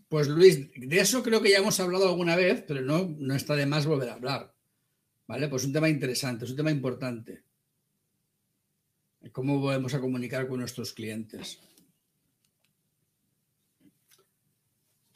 Pues 0.08 0.28
Luis, 0.28 0.70
de 0.76 1.00
eso 1.00 1.22
creo 1.22 1.42
que 1.42 1.50
ya 1.50 1.58
hemos 1.58 1.80
hablado 1.80 2.08
alguna 2.08 2.36
vez, 2.36 2.64
pero 2.66 2.80
no, 2.80 3.34
está 3.34 3.56
de 3.56 3.66
más 3.66 3.86
volver 3.86 4.10
a 4.10 4.14
hablar. 4.14 4.54
¿Vale? 5.26 5.48
Pues 5.48 5.64
un 5.64 5.72
tema 5.72 5.88
interesante, 5.88 6.44
es 6.44 6.52
un 6.52 6.56
tema 6.56 6.70
importante. 6.70 7.42
¿Cómo 9.32 9.60
podemos 9.60 9.92
a 9.92 10.00
comunicar 10.00 10.46
con 10.46 10.60
nuestros 10.60 10.92
clientes? 10.92 11.58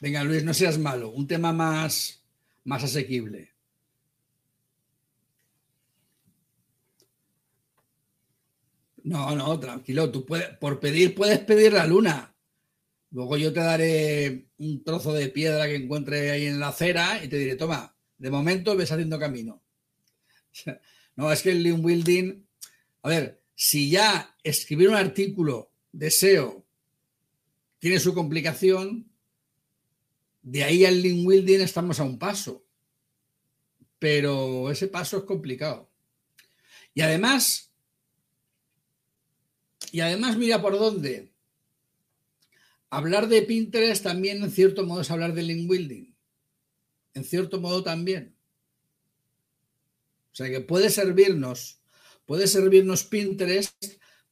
Venga, 0.01 0.23
Luis, 0.25 0.43
no 0.43 0.53
seas 0.53 0.77
malo. 0.77 1.11
Un 1.11 1.27
tema 1.27 1.53
más, 1.53 2.21
más 2.65 2.83
asequible. 2.83 3.53
No, 9.03 9.33
no, 9.35 9.59
tranquilo. 9.59 10.11
Tú 10.11 10.25
puedes, 10.25 10.49
por 10.57 10.79
pedir, 10.79 11.15
puedes 11.15 11.39
pedir 11.39 11.73
la 11.73 11.87
luna. 11.87 12.30
Luego 13.11 13.35
yo 13.37 13.51
te 13.51 13.59
daré 13.59 14.47
un 14.57 14.83
trozo 14.83 15.13
de 15.13 15.27
piedra 15.27 15.67
que 15.67 15.75
encuentre 15.75 16.31
ahí 16.31 16.45
en 16.45 16.59
la 16.59 16.69
acera 16.69 17.23
y 17.23 17.27
te 17.27 17.37
diré, 17.37 17.55
toma, 17.55 17.93
de 18.17 18.29
momento 18.31 18.75
ves 18.75 18.91
haciendo 18.91 19.19
camino. 19.19 19.61
No, 21.13 21.29
es 21.29 21.43
que 21.43 21.51
el 21.51 21.61
link 21.61 21.83
building, 21.83 22.41
a 23.03 23.09
ver, 23.09 23.43
si 23.53 23.91
ya 23.91 24.33
escribir 24.43 24.87
un 24.87 24.95
artículo 24.95 25.69
de 25.91 26.09
SEO 26.09 26.65
tiene 27.79 27.99
su 27.99 28.13
complicación, 28.13 29.11
de 30.41 30.63
ahí 30.63 30.85
al 30.85 31.01
link 31.01 31.27
building 31.27 31.59
estamos 31.59 31.99
a 31.99 32.03
un 32.03 32.17
paso. 32.17 32.65
Pero 33.99 34.71
ese 34.71 34.87
paso 34.87 35.17
es 35.17 35.23
complicado. 35.25 35.91
Y 36.93 37.01
además, 37.01 37.71
y 39.91 39.99
además 39.99 40.37
mira 40.37 40.61
por 40.61 40.79
dónde 40.79 41.30
hablar 42.91 43.27
de 43.29 43.41
Pinterest 43.41 44.03
también 44.03 44.43
en 44.43 44.51
cierto 44.51 44.85
modo 44.85 45.01
es 45.01 45.09
hablar 45.09 45.33
de 45.33 45.41
link 45.41 45.69
building. 45.69 46.13
En 47.13 47.23
cierto 47.23 47.59
modo 47.59 47.81
también. 47.81 48.37
O 50.31 50.35
sea 50.35 50.49
que 50.49 50.61
puede 50.61 50.89
servirnos, 50.89 51.81
puede 52.25 52.47
servirnos 52.47 53.03
Pinterest 53.05 53.73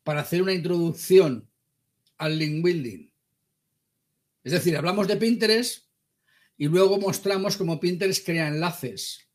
para 0.03 0.21
hacer 0.21 0.41
una 0.41 0.53
introducción 0.53 1.49
al 2.17 2.37
link 2.37 2.63
building. 2.63 3.09
Es 4.43 4.51
decir, 4.51 4.77
hablamos 4.77 5.07
de 5.07 5.17
Pinterest 5.17 5.85
y 6.57 6.67
luego 6.67 6.99
mostramos 6.99 7.57
cómo 7.57 7.79
Pinterest 7.79 8.25
crea 8.25 8.47
enlaces 8.47 9.29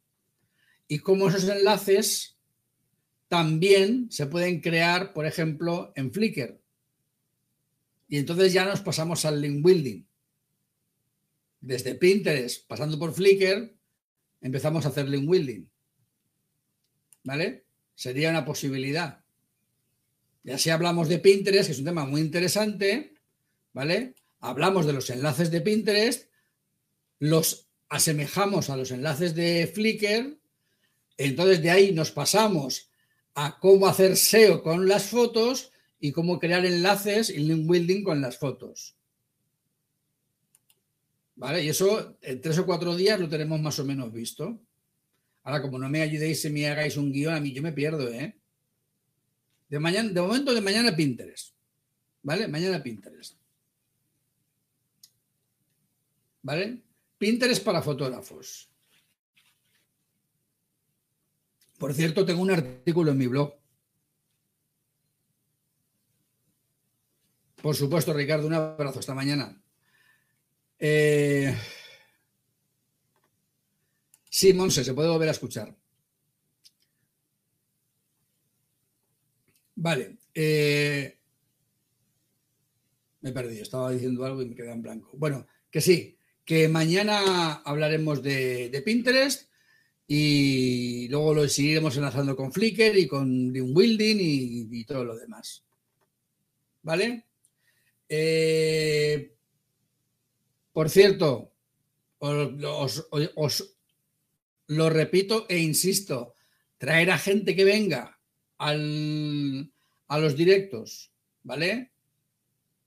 y 0.86 0.98
cómo 0.98 1.28
esos 1.28 1.48
enlaces 1.48 2.38
también 3.28 4.10
se 4.10 4.26
pueden 4.26 4.60
crear, 4.60 5.12
por 5.12 5.26
ejemplo, 5.26 5.92
en 5.96 6.12
Flickr. 6.12 6.63
Y 8.14 8.18
entonces 8.18 8.52
ya 8.52 8.64
nos 8.64 8.80
pasamos 8.80 9.24
al 9.24 9.40
link 9.40 9.60
building. 9.60 10.04
Desde 11.60 11.96
Pinterest, 11.96 12.64
pasando 12.68 12.96
por 12.96 13.12
Flickr, 13.12 13.74
empezamos 14.40 14.86
a 14.86 14.90
hacer 14.90 15.08
link 15.08 15.28
building. 15.28 15.66
¿Vale? 17.24 17.64
Sería 17.96 18.30
una 18.30 18.44
posibilidad. 18.44 19.24
Y 20.44 20.52
así 20.52 20.70
hablamos 20.70 21.08
de 21.08 21.18
Pinterest, 21.18 21.66
que 21.66 21.72
es 21.72 21.78
un 21.80 21.86
tema 21.86 22.06
muy 22.06 22.20
interesante, 22.20 23.16
¿vale? 23.72 24.14
Hablamos 24.38 24.86
de 24.86 24.92
los 24.92 25.10
enlaces 25.10 25.50
de 25.50 25.60
Pinterest, 25.60 26.30
los 27.18 27.66
asemejamos 27.88 28.70
a 28.70 28.76
los 28.76 28.92
enlaces 28.92 29.34
de 29.34 29.66
Flickr, 29.66 30.38
entonces 31.16 31.60
de 31.60 31.70
ahí 31.72 31.90
nos 31.90 32.12
pasamos 32.12 32.92
a 33.34 33.58
cómo 33.58 33.88
hacer 33.88 34.16
SEO 34.16 34.62
con 34.62 34.86
las 34.86 35.06
fotos 35.06 35.72
y 36.04 36.12
cómo 36.12 36.38
crear 36.38 36.66
enlaces 36.66 37.30
y 37.30 37.38
link 37.38 37.66
building 37.66 38.04
con 38.04 38.20
las 38.20 38.36
fotos. 38.36 38.94
¿Vale? 41.34 41.64
Y 41.64 41.70
eso 41.70 42.18
en 42.20 42.42
tres 42.42 42.58
o 42.58 42.66
cuatro 42.66 42.94
días 42.94 43.18
lo 43.18 43.26
tenemos 43.26 43.58
más 43.62 43.78
o 43.78 43.86
menos 43.86 44.12
visto. 44.12 44.60
Ahora, 45.44 45.62
como 45.62 45.78
no 45.78 45.88
me 45.88 46.02
ayudéis 46.02 46.44
y 46.44 46.50
me 46.50 46.68
hagáis 46.68 46.98
un 46.98 47.10
guion, 47.10 47.32
a 47.32 47.40
mí 47.40 47.54
yo 47.54 47.62
me 47.62 47.72
pierdo, 47.72 48.06
¿eh? 48.10 48.38
De, 49.70 49.78
mañana, 49.78 50.10
de 50.10 50.20
momento, 50.20 50.52
de 50.52 50.60
mañana 50.60 50.94
Pinterest. 50.94 51.54
¿Vale? 52.22 52.48
Mañana 52.48 52.82
Pinterest. 52.82 53.38
¿Vale? 56.42 56.82
Pinterest 57.16 57.64
para 57.64 57.80
fotógrafos. 57.80 58.68
Por 61.78 61.94
cierto, 61.94 62.26
tengo 62.26 62.42
un 62.42 62.50
artículo 62.50 63.12
en 63.12 63.16
mi 63.16 63.26
blog. 63.26 63.63
Por 67.64 67.74
supuesto, 67.74 68.12
Ricardo, 68.12 68.46
un 68.46 68.52
abrazo. 68.52 68.98
Hasta 68.98 69.14
mañana. 69.14 69.58
Eh... 70.78 71.56
Sí, 74.28 74.52
Monse, 74.52 74.84
se 74.84 74.92
puede 74.92 75.08
volver 75.08 75.28
a 75.28 75.32
escuchar. 75.32 75.74
Vale. 79.76 80.18
Eh, 80.34 81.16
me 83.22 83.30
he 83.30 83.32
perdido, 83.32 83.62
estaba 83.62 83.92
diciendo 83.92 84.26
algo 84.26 84.42
y 84.42 84.48
me 84.50 84.54
quedé 84.54 84.70
en 84.70 84.82
blanco. 84.82 85.12
Bueno, 85.16 85.46
que 85.70 85.80
sí, 85.80 86.18
que 86.44 86.68
mañana 86.68 87.62
hablaremos 87.64 88.22
de, 88.22 88.82
Pinterest 88.84 89.48
y 90.06 91.08
luego 91.08 91.32
lo 91.32 91.48
seguiremos 91.48 91.96
enlazando 91.96 92.36
con 92.36 92.52
Flickr 92.52 92.98
y 92.98 93.06
con 93.06 93.50
Link 93.54 93.74
Building 93.74 94.16
y, 94.20 94.84
todo 94.84 95.02
lo 95.02 95.16
demás. 95.16 95.64
¿Vale? 96.82 97.24
Eh, 98.08 99.34
por 100.72 100.90
cierto, 100.90 101.52
os, 102.18 103.76
lo 104.66 104.90
repito 104.90 105.46
e 105.48 105.58
insisto, 105.58 106.34
traer 106.78 107.10
a 107.10 107.18
gente 107.18 107.54
que 107.54 107.64
venga 107.64 108.18
al, 108.58 109.72
a 110.08 110.18
los 110.18 110.36
directos, 110.36 111.12
¿vale? 111.42 111.92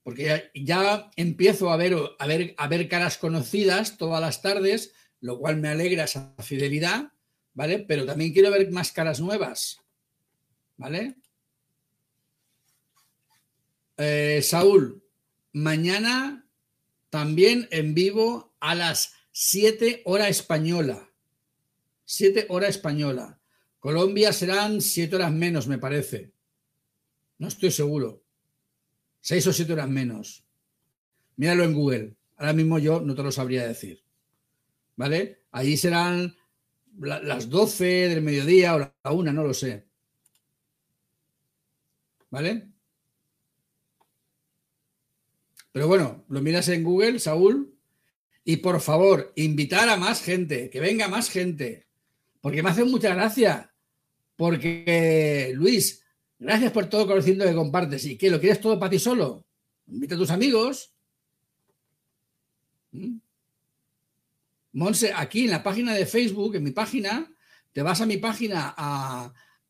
Porque 0.04 0.52
ya, 0.54 1.12
empiezo 1.16 1.70
a 1.70 1.78
ver, 1.78 1.96
a, 2.18 2.28
ver, 2.28 2.56
a 2.58 2.68
ver 2.68 2.88
caras 2.88 3.18
conocidas 3.18 3.98
todas 3.98 4.22
las 4.22 4.42
tardes, 4.42 4.94
lo 5.20 5.38
cual 5.40 5.58
me 5.58 5.70
alegra 5.70 6.06
esa 6.06 6.34
fidelidad, 6.40 7.12
¿vale? 7.54 7.80
Pero 7.80 8.06
también 8.06 8.34
quiero 8.34 8.52
ver 8.52 8.72
más 8.72 8.92
caras 8.92 9.20
nuevas, 9.20 9.80
¿vale? 10.78 11.16
Eh, 13.98 14.42
Saúl, 14.44 15.04
mañana 15.54 16.48
también 17.10 17.68
en 17.72 17.94
vivo 17.94 18.56
a 18.60 18.76
las 18.76 19.14
7 19.32 20.02
hora 20.06 20.30
española. 20.30 21.10
7 22.06 22.48
hora 22.50 22.68
española. 22.68 23.40
Colombia 23.80 24.34
serán 24.34 24.82
7 24.82 25.16
horas 25.16 25.32
menos, 25.32 25.68
me 25.68 25.78
parece. 25.78 26.32
No 27.38 27.48
estoy 27.48 27.72
seguro. 27.72 28.24
Seis 29.22 29.46
o 29.48 29.54
siete 29.54 29.74
horas 29.74 29.90
menos. 29.90 30.44
Míralo 31.36 31.64
en 31.64 31.74
Google. 31.74 32.16
Ahora 32.38 32.54
mismo 32.54 32.80
yo 32.80 33.02
no 33.02 33.16
te 33.16 33.24
lo 33.24 33.32
sabría 33.32 33.68
decir. 33.68 34.04
¿Vale? 34.96 35.44
Allí 35.52 35.78
serán 35.78 36.36
las 37.00 37.50
12 37.50 37.86
del 38.10 38.22
mediodía 38.22 38.76
o 38.76 38.80
la 38.80 39.12
una, 39.12 39.32
no 39.32 39.44
lo 39.44 39.54
sé. 39.54 39.86
¿Vale? 42.30 42.72
Pero 45.78 45.88
bueno, 45.88 46.26
lo 46.28 46.42
miras 46.42 46.68
en 46.70 46.84
Google, 46.84 47.20
Saúl, 47.20 47.72
y 48.44 48.58
por 48.58 48.82
favor, 48.82 49.32
invitar 49.36 49.88
a 49.90 49.96
más 49.96 50.24
gente, 50.24 50.72
que 50.72 50.80
venga 50.80 51.08
más 51.08 51.30
gente, 51.30 51.86
porque 52.42 52.64
me 52.64 52.72
hace 52.72 52.84
mucha 52.84 53.14
gracia. 53.14 53.72
Porque, 54.36 55.52
Luis, 55.54 56.04
Gracias 56.40 56.72
por 56.72 56.88
todo 56.88 57.06
conociendo 57.06 57.46
que 57.46 57.54
compartes. 57.54 58.06
¿Y 58.06 58.18
qué? 58.18 58.32
¿Lo 58.32 58.40
quieres 58.40 58.60
todo 58.60 58.80
para 58.80 58.90
ti 58.90 58.98
solo? 58.98 59.46
Invita 59.86 60.16
a 60.16 60.18
tus 60.18 60.32
amigos. 60.32 60.94
¿Mm? 62.92 63.18
Monse, 64.74 65.14
aquí 65.14 65.46
en 65.46 65.52
la 65.52 65.62
página 65.62 65.94
de 65.94 66.08
Facebook, 66.08 66.56
en 66.56 66.64
mi 66.64 66.72
página, 66.72 67.32
te 67.72 67.84
vas 67.84 68.02
a 68.02 68.08
mi 68.08 68.18
página 68.18 68.74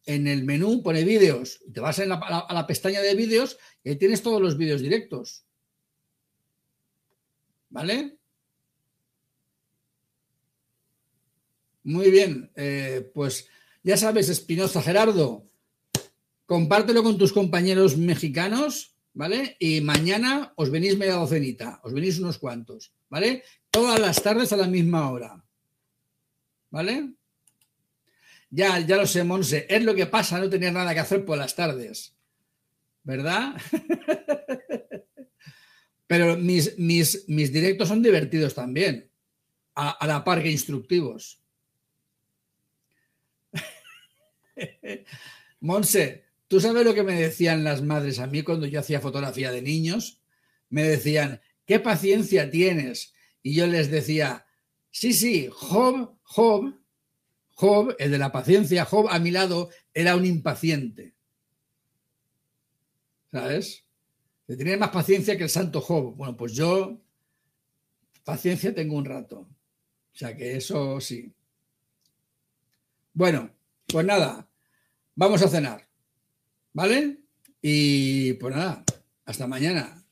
en 0.05 0.27
el 0.27 0.45
menú, 0.45 0.81
pone 0.81 1.03
vídeos, 1.03 1.59
te 1.73 1.81
vas 1.81 1.99
a 1.99 2.05
la, 2.05 2.15
a 2.15 2.53
la 2.53 2.65
pestaña 2.65 3.01
de 3.01 3.13
vídeos 3.13 3.57
y 3.83 3.89
ahí 3.89 3.95
tienes 3.97 4.21
todos 4.21 4.41
los 4.41 4.57
vídeos 4.57 4.81
directos. 4.81 5.46
¿Vale? 7.69 8.17
Muy 11.83 12.11
bien, 12.11 12.51
eh, 12.55 13.09
pues 13.13 13.47
ya 13.81 13.95
sabes, 13.95 14.27
Espinoza 14.27 14.81
Gerardo, 14.81 15.47
compártelo 16.45 17.01
con 17.01 17.17
tus 17.17 17.31
compañeros 17.31 17.95
mexicanos, 17.95 18.97
¿vale? 19.13 19.55
Y 19.59 19.79
mañana 19.79 20.51
os 20.57 20.69
venís 20.69 20.97
media 20.97 21.13
docenita, 21.13 21.79
os 21.83 21.93
venís 21.93 22.19
unos 22.19 22.39
cuantos, 22.39 22.93
¿vale? 23.09 23.43
Todas 23.71 23.99
las 23.99 24.21
tardes 24.21 24.51
a 24.51 24.57
la 24.57 24.67
misma 24.67 25.09
hora, 25.09 25.41
¿vale? 26.69 27.13
Ya, 28.49 28.79
ya 28.79 28.97
lo 28.97 29.07
sé, 29.07 29.23
Monse, 29.23 29.65
es 29.69 29.83
lo 29.83 29.95
que 29.95 30.05
pasa 30.07 30.39
no 30.39 30.49
tener 30.49 30.73
nada 30.73 30.93
que 30.93 30.99
hacer 30.99 31.23
por 31.23 31.37
las 31.37 31.55
tardes, 31.55 32.15
¿verdad? 33.03 33.55
Pero 36.07 36.37
mis, 36.37 36.79
mis, 36.79 37.25
mis, 37.27 37.51
directos 37.51 37.89
son 37.89 38.01
divertidos 38.01 38.55
también, 38.55 39.11
a, 39.75 40.07
la 40.07 40.23
par 40.23 40.41
que 40.41 40.49
instructivos. 40.49 41.41
Monse, 45.59 46.27
¿Tú 46.47 46.61
sabes 46.61 46.85
lo 46.85 46.93
que 46.93 47.03
me 47.03 47.19
decían 47.19 47.63
las 47.63 47.81
madres 47.81 48.19
a 48.19 48.27
mí 48.27 48.41
cuando 48.41 48.67
yo 48.67 48.79
hacía 48.79 49.01
fotografía 49.01 49.51
de 49.51 49.61
niños? 49.61 50.21
Me 50.69 50.83
decían, 50.83 51.41
¿qué 51.65 51.79
paciencia 51.79 52.49
tienes? 52.49 53.13
Y 53.43 53.53
yo 53.53 53.67
les 53.67 53.91
decía, 53.91 54.45
sí, 54.89 55.11
sí, 55.11 55.49
Job, 55.51 56.17
Job, 56.23 56.73
Job, 57.49 57.95
el 57.99 58.11
de 58.11 58.17
la 58.17 58.31
paciencia, 58.31 58.85
Job 58.85 59.07
a 59.09 59.19
mi 59.19 59.31
lado 59.31 59.69
era 59.93 60.15
un 60.15 60.25
impaciente. 60.25 61.15
¿Sabes? 63.29 63.83
De 64.47 64.55
tener 64.55 64.79
más 64.79 64.89
paciencia 64.89 65.37
que 65.37 65.43
el 65.43 65.49
santo 65.49 65.81
Job. 65.81 66.15
Bueno, 66.15 66.35
pues 66.37 66.53
yo 66.53 67.01
paciencia 68.23 68.73
tengo 68.73 68.95
un 68.95 69.05
rato. 69.05 69.39
O 70.13 70.17
sea 70.17 70.35
que 70.35 70.57
eso 70.57 70.99
sí. 70.99 71.33
Bueno, 73.13 73.49
pues 73.87 74.05
nada, 74.05 74.49
vamos 75.15 75.41
a 75.41 75.49
cenar. 75.49 75.87
¿Vale? 76.73 77.19
Y 77.61 78.33
pues 78.33 78.55
nada, 78.55 78.83
hasta 79.25 79.47
mañana. 79.47 80.05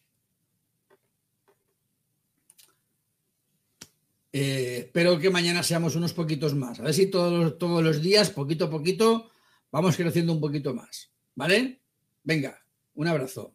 Eh, 4.33 4.79
espero 4.79 5.17
que 5.17 5.29
mañana 5.29 5.63
seamos 5.63 5.95
unos 5.95 6.13
poquitos 6.13 6.55
más. 6.55 6.79
A 6.79 6.83
ver 6.83 6.93
si 6.93 7.07
todos, 7.07 7.57
todos 7.57 7.81
los 7.81 8.01
días, 8.01 8.29
poquito 8.29 8.65
a 8.65 8.69
poquito, 8.69 9.31
vamos 9.71 9.95
creciendo 9.95 10.33
un 10.33 10.41
poquito 10.41 10.73
más. 10.73 11.09
¿Vale? 11.35 11.81
Venga, 12.23 12.61
un 12.95 13.07
abrazo. 13.07 13.54